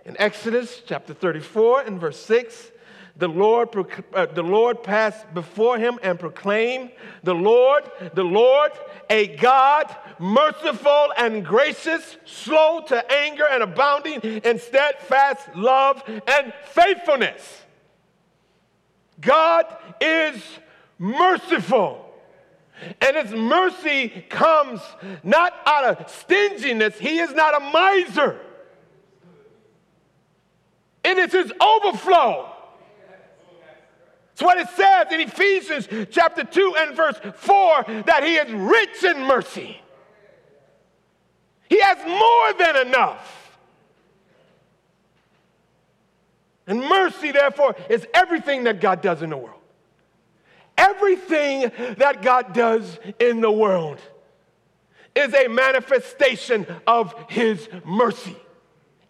In 0.05 0.15
Exodus 0.19 0.81
chapter 0.85 1.13
34 1.13 1.81
and 1.81 1.99
verse 1.99 2.19
6, 2.25 2.71
The 3.17 3.27
Lord, 3.27 3.69
uh, 4.13 4.25
the 4.25 4.43
Lord 4.43 4.83
passed 4.83 5.33
before 5.33 5.77
him 5.77 5.97
and 6.03 6.19
proclaimed, 6.19 6.91
The 7.23 7.33
Lord, 7.33 7.89
the 8.13 8.23
Lord, 8.23 8.71
a 9.09 9.27
God 9.37 9.95
merciful 10.19 11.13
and 11.17 11.45
gracious, 11.45 12.17
slow 12.25 12.81
to 12.87 13.11
anger 13.11 13.45
and 13.49 13.63
abounding 13.63 14.19
in 14.21 14.59
steadfast 14.59 15.55
love 15.55 16.03
and 16.07 16.53
faithfulness. 16.65 17.63
God 19.21 19.65
is 20.01 20.41
merciful. 20.97 22.01
And 23.01 23.15
his 23.15 23.31
mercy 23.31 24.09
comes 24.29 24.81
not 25.23 25.53
out 25.65 25.85
of 25.85 26.09
stinginess, 26.09 26.97
he 26.99 27.19
is 27.19 27.33
not 27.33 27.55
a 27.55 27.71
miser. 27.71 28.39
And 31.03 31.19
It 31.19 31.33
is 31.33 31.45
his 31.45 31.53
overflow. 31.61 32.51
It's 34.33 34.41
what 34.41 34.57
it 34.57 34.67
says 34.69 35.07
in 35.11 35.21
Ephesians 35.21 35.87
chapter 36.11 36.43
2 36.43 36.75
and 36.79 36.95
verse 36.95 37.17
4 37.35 37.83
that 38.05 38.23
he 38.23 38.35
is 38.35 38.51
rich 38.51 39.03
in 39.03 39.21
mercy. 39.23 39.79
He 41.69 41.79
has 41.79 41.97
more 42.05 42.53
than 42.53 42.87
enough. 42.87 43.59
And 46.67 46.81
mercy, 46.81 47.31
therefore, 47.31 47.75
is 47.89 48.05
everything 48.13 48.65
that 48.65 48.81
God 48.81 49.01
does 49.01 49.21
in 49.21 49.29
the 49.29 49.37
world. 49.37 49.54
Everything 50.77 51.71
that 51.97 52.21
God 52.21 52.53
does 52.53 52.99
in 53.19 53.41
the 53.41 53.51
world 53.51 53.99
is 55.15 55.33
a 55.33 55.47
manifestation 55.47 56.67
of 56.85 57.15
His 57.29 57.69
mercy. 57.85 58.35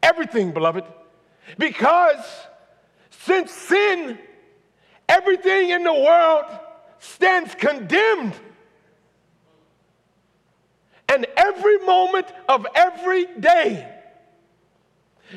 Everything, 0.03 0.51
beloved. 0.51 0.83
Because 1.57 2.23
since 3.09 3.51
sin, 3.51 4.19
everything 5.09 5.71
in 5.71 5.83
the 5.83 5.93
world 5.93 6.45
stands 6.99 7.55
condemned. 7.55 8.33
And 11.09 11.25
every 11.37 11.77
moment 11.79 12.27
of 12.47 12.67
every 12.75 13.25
day 13.25 13.94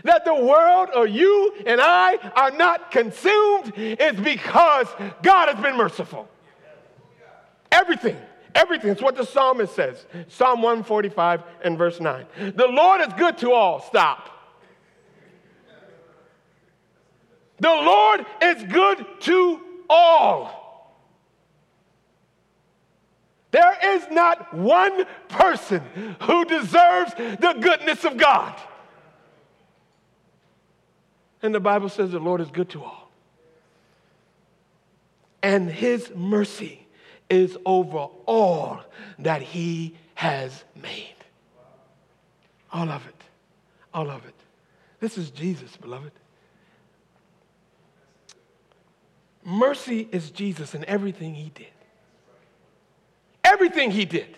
that 0.04 0.24
the 0.24 0.34
world 0.34 0.90
or 0.94 1.06
you 1.06 1.54
and 1.66 1.80
I 1.80 2.16
are 2.34 2.50
not 2.50 2.90
consumed 2.90 3.72
is 3.76 4.18
because 4.20 4.86
God 5.22 5.48
has 5.48 5.62
been 5.62 5.76
merciful. 5.76 6.28
Everything. 7.70 8.16
Everything. 8.54 8.90
It's 8.90 9.02
what 9.02 9.16
the 9.16 9.24
psalmist 9.24 9.74
says. 9.74 10.06
Psalm 10.28 10.62
145 10.62 11.42
and 11.62 11.78
verse 11.78 12.00
9. 12.00 12.26
The 12.56 12.66
Lord 12.66 13.00
is 13.00 13.12
good 13.14 13.38
to 13.38 13.52
all. 13.52 13.80
Stop. 13.82 14.30
The 17.60 17.68
Lord 17.68 18.24
is 18.42 18.62
good 18.64 19.04
to 19.20 19.60
all. 19.90 20.58
There 23.50 23.96
is 23.96 24.06
not 24.10 24.52
one 24.54 25.04
person 25.28 25.82
who 26.22 26.44
deserves 26.44 27.14
the 27.14 27.56
goodness 27.60 28.04
of 28.04 28.16
God. 28.16 28.54
And 31.42 31.54
the 31.54 31.60
Bible 31.60 31.88
says 31.88 32.10
the 32.10 32.18
Lord 32.18 32.40
is 32.40 32.50
good 32.50 32.68
to 32.70 32.82
all. 32.82 33.10
And 35.42 35.70
his 35.70 36.10
mercy 36.14 36.86
is 37.30 37.56
over 37.64 38.08
all 38.26 38.80
that 39.20 39.42
he 39.42 39.96
has 40.14 40.64
made. 40.82 41.14
All 42.72 42.88
of 42.88 43.06
it. 43.06 43.14
All 43.94 44.10
of 44.10 44.24
it. 44.26 44.34
This 45.00 45.16
is 45.16 45.30
Jesus, 45.30 45.76
beloved. 45.76 46.10
Mercy 49.44 50.08
is 50.10 50.30
Jesus 50.30 50.74
in 50.74 50.84
everything 50.86 51.34
he 51.34 51.50
did. 51.54 51.66
Everything 53.44 53.92
he 53.92 54.04
did. 54.04 54.36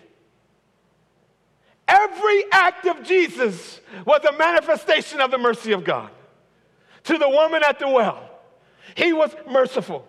Every 1.88 2.44
act 2.52 2.86
of 2.86 3.02
Jesus 3.02 3.80
was 4.04 4.22
a 4.24 4.36
manifestation 4.36 5.20
of 5.20 5.30
the 5.30 5.38
mercy 5.38 5.72
of 5.72 5.82
God 5.82 6.10
to 7.04 7.18
the 7.18 7.28
woman 7.28 7.62
at 7.66 7.78
the 7.78 7.88
well. 7.88 8.28
He 8.94 9.12
was 9.12 9.34
merciful. 9.48 10.06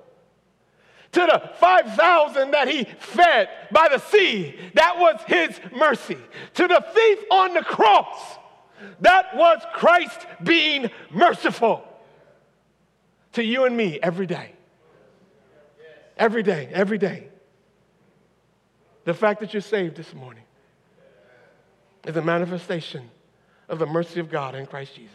To 1.14 1.20
the 1.20 1.52
5,000 1.58 2.52
that 2.52 2.68
he 2.70 2.86
fed 2.86 3.50
by 3.72 3.90
the 3.90 4.00
sea, 4.00 4.56
that 4.76 4.98
was 4.98 5.20
his 5.28 5.60
mercy. 5.76 6.18
To 6.56 6.68
the 6.68 6.84
thief 6.94 7.20
on 7.30 7.54
the 7.54 7.64
cross, 7.64 8.38
that 9.02 9.36
was 9.36 9.62
Christ 9.74 10.26
being 10.42 10.90
merciful. 11.12 11.84
To 13.34 13.44
you 13.44 13.66
and 13.66 13.76
me 13.76 14.00
every 14.02 14.26
day. 14.26 14.54
Every 16.18 16.44
day, 16.44 16.70
every 16.72 16.98
day. 16.98 17.28
The 19.04 19.14
fact 19.14 19.40
that 19.42 19.54
you're 19.54 19.62
saved 19.62 19.96
this 19.98 20.14
morning 20.14 20.44
is 22.06 22.16
a 22.16 22.22
manifestation 22.22 23.10
of 23.68 23.80
the 23.80 23.86
mercy 23.86 24.20
of 24.20 24.30
God 24.30 24.56
in 24.56 24.66
Christ 24.66 24.96
Jesus. 24.96 25.12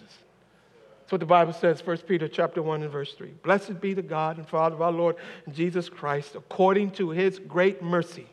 That's 1.06 1.12
what 1.12 1.20
the 1.20 1.26
Bible 1.26 1.52
says, 1.52 1.86
1 1.86 1.98
Peter 1.98 2.26
chapter 2.26 2.60
1 2.60 2.82
and 2.82 2.90
verse 2.90 3.12
3. 3.12 3.28
Blessed 3.44 3.80
be 3.80 3.94
the 3.94 4.02
God 4.02 4.38
and 4.38 4.48
Father 4.48 4.74
of 4.74 4.82
our 4.82 4.90
Lord 4.90 5.14
Jesus 5.52 5.88
Christ, 5.88 6.34
according 6.34 6.90
to 6.92 7.10
his 7.10 7.38
great 7.38 7.80
mercy. 7.80 8.26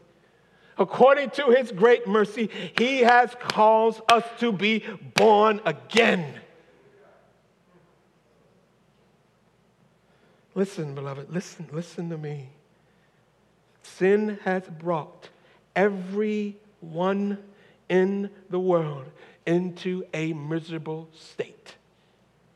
According 0.79 1.29
to 1.29 1.51
his 1.51 1.71
great 1.71 2.07
mercy, 2.07 2.49
he 2.79 3.01
has 3.01 3.35
caused 3.39 4.01
us 4.11 4.23
to 4.39 4.51
be 4.51 4.83
born 5.13 5.61
again. 5.65 6.33
Listen, 10.55 10.95
beloved, 10.95 11.31
listen, 11.31 11.69
listen 11.71 12.09
to 12.09 12.17
me. 12.17 12.49
Sin 13.83 14.39
has 14.45 14.63
brought 14.63 15.29
everyone 15.75 17.37
in 17.87 18.31
the 18.49 18.59
world 18.59 19.05
into 19.45 20.03
a 20.11 20.33
miserable 20.33 21.07
state. 21.13 21.62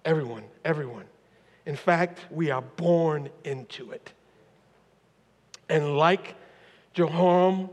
Everyone, 0.08 0.46
everyone. 0.64 1.04
In 1.66 1.76
fact, 1.76 2.20
we 2.32 2.50
are 2.50 2.62
born 2.62 3.30
into 3.44 3.92
it. 3.92 4.14
And 5.68 5.98
like 5.98 6.36
Jehoram, 6.94 7.72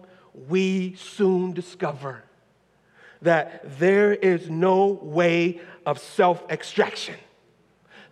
we 0.48 0.96
soon 0.96 1.52
discover 1.52 2.24
that 3.22 3.78
there 3.78 4.12
is 4.12 4.50
no 4.50 4.98
way 5.00 5.60
of 5.86 6.00
self 6.00 6.42
extraction. 6.50 7.14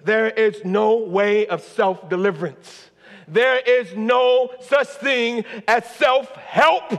There 0.05 0.31
is 0.31 0.65
no 0.65 0.99
way 0.99 1.49
of 1.49 1.61
self 1.61 2.09
deliverance. 2.09 2.91
There 3.27 3.59
is 3.59 3.97
no 3.97 4.53
such 4.61 4.87
thing 4.87 5.45
as 5.67 5.85
self 5.97 6.31
help. 6.37 6.93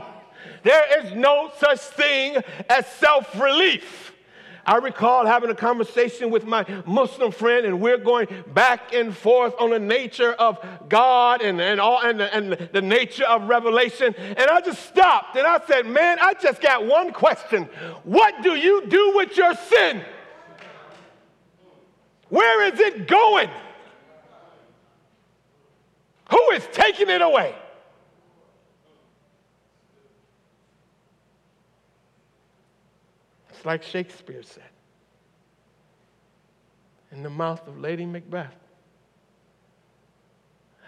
There 0.62 1.02
is 1.02 1.14
no 1.14 1.50
such 1.56 1.80
thing 1.80 2.42
as 2.68 2.86
self 2.86 3.40
relief. 3.40 4.13
I 4.66 4.76
recall 4.76 5.26
having 5.26 5.50
a 5.50 5.54
conversation 5.54 6.30
with 6.30 6.44
my 6.44 6.64
Muslim 6.86 7.32
friend, 7.32 7.66
and 7.66 7.80
we're 7.80 7.98
going 7.98 8.28
back 8.54 8.94
and 8.94 9.16
forth 9.16 9.54
on 9.58 9.70
the 9.70 9.78
nature 9.78 10.32
of 10.32 10.58
God 10.88 11.42
and, 11.42 11.60
and, 11.60 11.80
all, 11.80 12.00
and, 12.02 12.20
the, 12.20 12.34
and 12.34 12.52
the 12.72 12.82
nature 12.82 13.24
of 13.24 13.48
revelation. 13.48 14.14
And 14.16 14.50
I 14.50 14.60
just 14.60 14.86
stopped 14.86 15.36
and 15.36 15.46
I 15.46 15.60
said, 15.66 15.86
Man, 15.86 16.18
I 16.20 16.34
just 16.34 16.60
got 16.60 16.86
one 16.86 17.12
question. 17.12 17.64
What 18.04 18.42
do 18.42 18.54
you 18.54 18.86
do 18.86 19.12
with 19.16 19.36
your 19.36 19.54
sin? 19.54 20.02
Where 22.28 22.72
is 22.72 22.80
it 22.80 23.06
going? 23.06 23.50
Who 26.30 26.50
is 26.52 26.66
taking 26.72 27.10
it 27.10 27.20
away? 27.20 27.54
Like 33.64 33.82
Shakespeare 33.82 34.42
said 34.42 34.62
in 37.12 37.22
the 37.22 37.30
mouth 37.30 37.66
of 37.68 37.78
Lady 37.78 38.04
Macbeth 38.04 38.54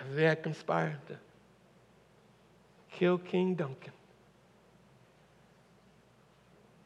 as 0.00 0.14
they 0.14 0.24
had 0.24 0.42
conspired 0.42 0.98
to 1.08 1.16
kill 2.92 3.18
King 3.18 3.54
Duncan. 3.54 3.92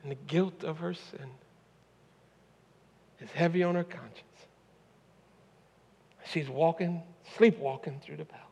And 0.02 0.12
the 0.12 0.18
guilt 0.26 0.64
of 0.64 0.78
her 0.78 0.94
sin 0.94 1.30
is 3.20 3.30
heavy 3.30 3.62
on 3.62 3.74
her 3.74 3.84
conscience. 3.84 4.24
She's 6.24 6.48
walking, 6.48 7.02
sleepwalking 7.36 8.00
through 8.04 8.16
the 8.16 8.24
palace. 8.24 8.46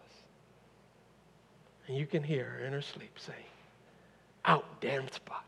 And 1.86 1.96
you 1.96 2.06
can 2.06 2.22
hear 2.22 2.44
her 2.44 2.64
in 2.64 2.72
her 2.72 2.82
sleep 2.82 3.18
saying, 3.18 3.38
Out, 4.44 4.80
damn 4.80 5.08
spot 5.10 5.47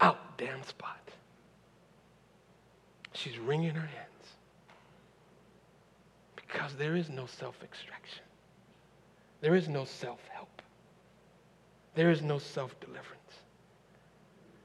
out 0.00 0.38
damn 0.38 0.62
spot. 0.62 1.00
She's 3.12 3.38
wringing 3.38 3.74
her 3.74 3.80
hands 3.80 4.10
because 6.36 6.74
there 6.74 6.96
is 6.96 7.08
no 7.08 7.26
self 7.26 7.62
extraction, 7.62 8.24
there 9.40 9.54
is 9.54 9.68
no 9.68 9.84
self 9.84 10.20
help, 10.32 10.62
there 11.94 12.10
is 12.10 12.22
no 12.22 12.38
self 12.38 12.78
deliverance. 12.80 13.10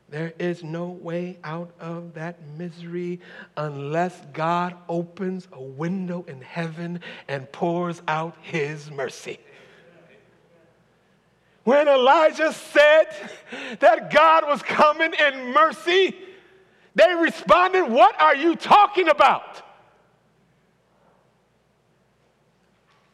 There 0.09 0.33
is 0.39 0.63
no 0.63 0.87
way 0.87 1.37
out 1.43 1.71
of 1.79 2.15
that 2.15 2.39
misery 2.57 3.19
unless 3.55 4.19
God 4.33 4.75
opens 4.87 5.47
a 5.53 5.61
window 5.61 6.25
in 6.27 6.41
heaven 6.41 7.01
and 7.27 7.51
pours 7.51 8.01
out 8.07 8.35
his 8.41 8.89
mercy. 8.89 9.39
When 11.63 11.87
Elijah 11.87 12.53
said 12.53 13.05
that 13.79 14.11
God 14.11 14.47
was 14.47 14.61
coming 14.61 15.13
in 15.13 15.53
mercy, 15.53 16.15
they 16.95 17.13
responded, 17.15 17.83
What 17.83 18.19
are 18.19 18.35
you 18.35 18.55
talking 18.55 19.09
about? 19.09 19.61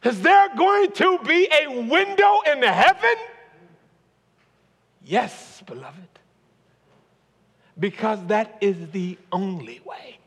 Is 0.02 0.22
there 0.22 0.54
going 0.56 0.92
to 0.92 1.18
be 1.26 1.48
a 1.62 1.82
window 1.82 2.40
in 2.46 2.62
heaven? 2.62 3.16
Yes, 5.04 5.62
beloved. 5.66 6.08
Because 7.78 8.24
that 8.26 8.56
is 8.60 8.90
the 8.90 9.18
only 9.32 9.80
way 9.84 10.18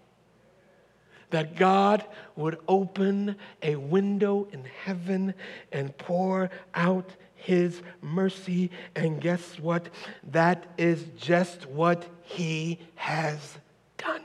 that 1.29 1.55
God 1.55 2.03
would 2.35 2.57
open 2.67 3.35
a 3.61 3.75
window 3.75 4.47
in 4.51 4.65
heaven 4.83 5.33
and 5.71 5.95
pour 5.97 6.49
out 6.73 7.09
his 7.39 7.81
mercy. 8.01 8.69
And 8.95 9.19
guess 9.19 9.59
what? 9.59 9.89
That 10.31 10.65
is 10.77 11.05
just 11.17 11.65
what 11.67 12.05
he 12.21 12.79
has 12.95 13.57
done. 13.97 14.21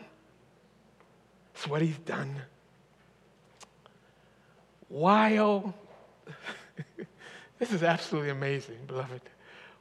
It's 1.54 1.66
what 1.66 1.80
he's 1.80 1.98
done. 1.98 2.34
While, 4.88 5.74
this 7.58 7.72
is 7.72 7.82
absolutely 7.82 8.30
amazing, 8.30 8.78
beloved. 8.86 9.22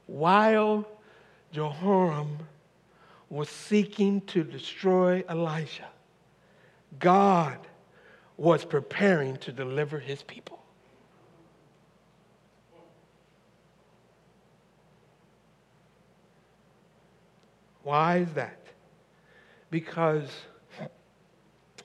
While 0.06 0.86
Jehoram 1.52 2.38
was 3.30 3.48
seeking 3.48 4.20
to 4.22 4.44
destroy 4.44 5.24
Elijah, 5.28 5.88
God 6.98 7.58
was 8.36 8.64
preparing 8.64 9.36
to 9.38 9.52
deliver 9.52 9.98
his 9.98 10.22
people. 10.22 10.63
Why 17.84 18.16
is 18.16 18.32
that? 18.32 18.58
Because 19.70 20.28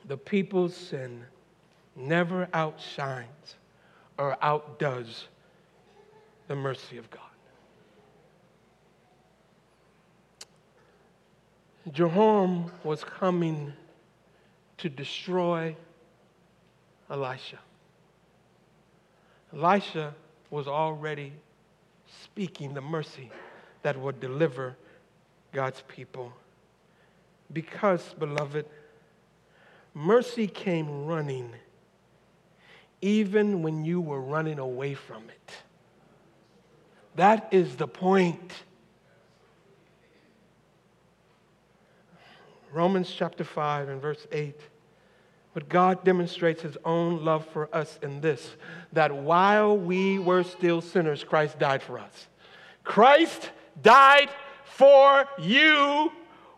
the 0.08 0.18
people's 0.18 0.76
sin 0.76 1.24
never 1.96 2.48
outshines 2.54 3.56
or 4.18 4.38
outdoes 4.42 5.28
the 6.48 6.56
mercy 6.56 6.98
of 6.98 7.10
God. 7.12 7.22
Jehoram 11.92 12.72
was 12.84 13.04
coming 13.04 13.74
to 14.78 14.90
destroy 14.90 15.76
Elisha. 17.10 17.60
Elisha 19.54 20.14
was 20.50 20.68
already 20.68 21.34
speaking 22.24 22.74
the 22.74 22.82
mercy 22.82 23.32
that 23.82 24.00
would 24.00 24.20
deliver 24.20 24.76
God's 25.52 25.84
people. 25.88 26.34
Because, 27.52 28.04
beloved, 28.20 28.66
mercy 29.94 30.48
came 30.48 31.06
running 31.06 31.52
even 33.02 33.64
when 33.64 33.86
you 33.86 34.02
were 34.02 34.22
running 34.22 34.60
away 34.60 34.94
from 34.94 35.24
it. 35.30 35.54
That 37.16 37.48
is 37.52 37.76
the 37.76 37.88
point. 37.88 38.54
Romans 42.72 43.12
chapter 43.16 43.44
5 43.44 43.90
and 43.90 44.02
verse 44.02 44.28
8. 44.32 44.60
But 45.54 45.68
God 45.68 46.04
demonstrates 46.04 46.62
his 46.62 46.78
own 46.86 47.26
love 47.26 47.46
for 47.48 47.74
us 47.76 48.00
in 48.04 48.22
this 48.22 48.56
that 48.94 49.14
while 49.14 49.76
we 49.76 50.20
were 50.20 50.44
still 50.44 50.82
sinners, 50.82 51.24
Christ 51.24 51.58
died 51.58 51.82
for 51.82 51.98
us. 51.98 52.28
Christ 52.84 53.50
died 53.82 54.30
for 54.80 55.28
you 55.38 56.10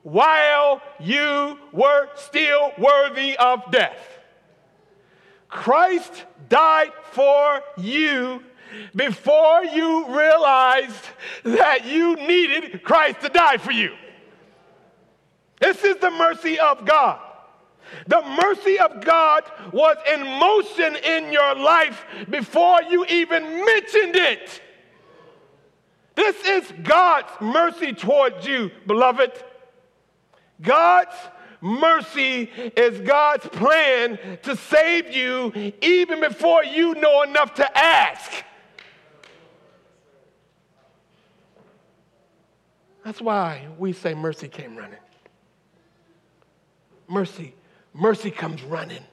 while 0.04 0.80
you 1.00 1.58
were 1.72 2.08
still 2.14 2.72
worthy 2.78 3.36
of 3.38 3.72
death. 3.72 3.98
Christ 5.50 6.26
died 6.48 6.92
for 7.14 7.64
you 7.78 8.44
before 8.96 9.66
you 9.66 10.16
realized 10.16 11.04
that 11.44 11.86
you 11.86 12.16
needed 12.16 12.84
Christ 12.84 13.22
to 13.22 13.30
die 13.30 13.58
for 13.58 13.72
you. 13.72 13.96
This 15.60 15.84
is 15.84 15.96
the 15.98 16.12
mercy 16.12 16.60
of 16.60 16.86
God. 16.86 17.20
The 18.06 18.22
mercy 18.44 18.78
of 18.78 19.04
God 19.04 19.46
was 19.74 19.98
in 20.14 20.22
motion 20.22 20.96
in 20.96 21.34
your 21.34 21.56
life 21.56 22.06
before 22.30 22.84
you 22.84 23.04
even 23.06 23.66
mentioned 23.66 24.16
it. 24.16 24.62
This 26.16 26.36
is 26.46 26.74
God's 26.84 27.30
mercy 27.40 27.94
towards 27.94 28.46
you, 28.46 28.72
beloved. 28.86 29.32
God's 30.62 31.16
mercy 31.62 32.44
is 32.76 33.00
God's 33.02 33.48
plan 33.48 34.20
to 34.44 34.56
save 34.56 35.14
you 35.14 35.74
even 35.82 36.20
before 36.20 36.64
you 36.64 36.96
know 36.96 37.24
enough 37.24 37.54
to 37.56 37.78
ask. 37.78 38.44
That's 43.04 43.22
why 43.22 43.68
we 43.80 43.94
say 43.94 44.14
mercy 44.14 44.48
came 44.48 44.76
running 44.76 45.00
mercy, 47.12 47.54
mercy 47.94 48.32
comes 48.32 48.64
running. 48.64 49.04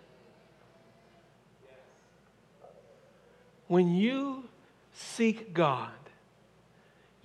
When 3.66 3.94
you 3.94 4.44
seek 4.92 5.52
God, 5.52 5.90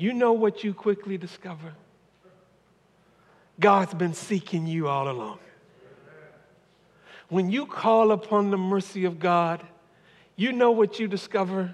you 0.03 0.11
know 0.13 0.33
what 0.33 0.65
you 0.65 0.73
quickly 0.73 1.17
discover? 1.17 1.73
God's 3.57 3.93
been 3.93 4.13
seeking 4.13 4.67
you 4.67 4.89
all 4.89 5.09
along. 5.09 5.39
When 7.29 7.49
you 7.49 7.65
call 7.65 8.11
upon 8.11 8.51
the 8.51 8.57
mercy 8.57 9.05
of 9.05 9.17
God, 9.17 9.63
you 10.35 10.51
know 10.51 10.71
what 10.71 10.99
you 10.99 11.07
discover? 11.07 11.73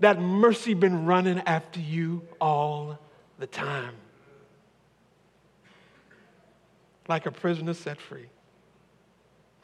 That 0.00 0.20
mercy 0.20 0.74
been 0.74 1.06
running 1.06 1.38
after 1.46 1.80
you 1.80 2.20
all 2.38 2.98
the 3.38 3.46
time 3.46 3.94
like 7.08 7.24
a 7.24 7.32
prisoner 7.32 7.72
set 7.72 7.98
free. 7.98 8.26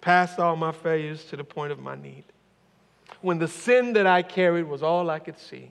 Past 0.00 0.38
all 0.38 0.56
my 0.56 0.72
failures 0.72 1.22
to 1.26 1.36
the 1.36 1.44
point 1.44 1.70
of 1.70 1.80
my 1.80 1.96
need. 1.96 2.24
When 3.20 3.38
the 3.38 3.46
sin 3.46 3.92
that 3.92 4.06
I 4.06 4.22
carried 4.22 4.64
was 4.64 4.82
all 4.82 5.10
I 5.10 5.18
could 5.18 5.38
see. 5.38 5.70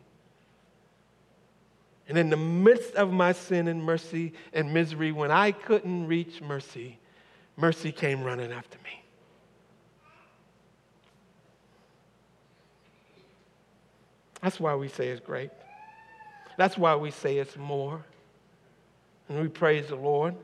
And 2.08 2.18
in 2.18 2.30
the 2.30 2.38
midst 2.38 2.94
of 2.96 3.12
my 3.12 3.32
sin 3.32 3.68
and 3.68 3.84
mercy 3.84 4.34
and 4.54 4.74
misery, 4.74 5.12
when 5.12 5.32
I 5.32 5.52
couldn't 5.52 6.08
reach 6.08 6.42
mercy, 6.42 7.00
mercy 7.58 7.92
came 7.92 8.24
running 8.24 8.52
after 8.52 8.78
me. 8.84 9.04
That's 14.42 14.60
why 14.60 14.76
we 14.76 14.88
say 14.88 15.08
it's 15.08 15.26
great. 15.26 15.50
That's 16.58 16.78
why 16.78 16.96
we 16.96 17.10
say 17.10 17.38
it's 17.38 17.58
more. 17.58 18.06
And 19.28 19.42
we 19.42 19.48
praise 19.48 19.88
the 19.88 19.96
Lord 19.96 20.36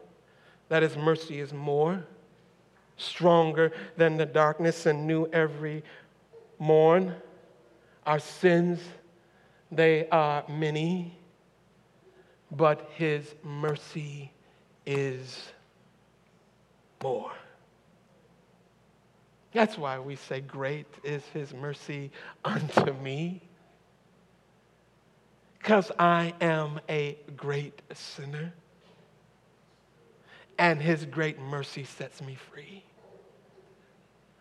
that 0.69 0.81
his 0.81 0.97
mercy 0.97 1.39
is 1.39 1.53
more, 1.53 2.03
stronger 2.97 3.71
than 3.97 4.17
the 4.17 4.25
darkness, 4.25 4.87
and 4.87 5.05
new 5.05 5.27
every 5.27 5.83
morn. 6.57 7.13
Our 8.05 8.19
sins, 8.19 8.79
they 9.71 10.09
are 10.09 10.43
many, 10.49 11.15
but 12.51 12.89
his 12.95 13.33
mercy 13.43 14.31
is 14.85 15.51
more. 17.01 17.31
That's 19.53 19.77
why 19.77 19.99
we 19.99 20.15
say, 20.15 20.41
Great 20.41 20.87
is 21.03 21.23
his 21.33 21.53
mercy 21.53 22.11
unto 22.43 22.93
me. 22.93 23.41
Because 25.57 25.91
I 25.99 26.33
am 26.41 26.79
a 26.89 27.17
great 27.37 27.81
sinner 27.93 28.53
and 30.57 30.81
his 30.81 31.05
great 31.05 31.39
mercy 31.39 31.83
sets 31.83 32.21
me 32.21 32.35
free. 32.35 32.83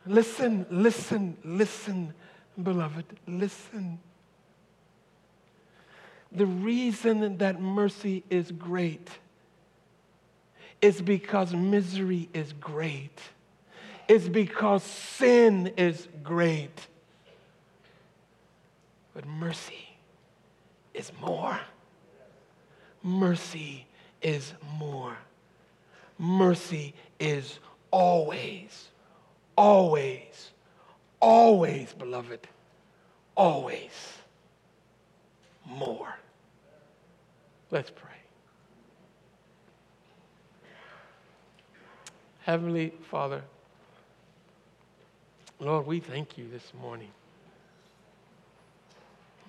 Listen, 0.06 0.66
listen, 0.70 1.36
listen, 1.44 2.14
beloved, 2.62 3.04
listen. 3.26 3.98
The 6.32 6.46
reason 6.46 7.38
that 7.38 7.60
mercy 7.60 8.22
is 8.30 8.52
great 8.52 9.08
is 10.80 11.02
because 11.02 11.52
misery 11.52 12.28
is 12.32 12.52
great. 12.52 13.18
It's 14.08 14.28
because 14.28 14.82
sin 14.82 15.72
is 15.76 16.08
great. 16.22 16.86
But 19.12 19.26
mercy 19.26 19.96
is 20.94 21.10
more. 21.20 21.58
Mercy 23.02 23.86
is 24.22 24.52
more. 24.78 25.16
Mercy 26.16 26.94
is 27.18 27.58
always, 27.90 28.88
always, 29.56 30.50
always, 31.20 31.92
beloved, 31.94 32.46
always 33.34 34.19
more. 35.70 36.14
Let's 37.70 37.90
pray. 37.90 38.10
Heavenly 42.42 42.92
Father, 43.10 43.42
Lord, 45.60 45.86
we 45.86 46.00
thank 46.00 46.36
you 46.36 46.48
this 46.48 46.72
morning 46.80 47.10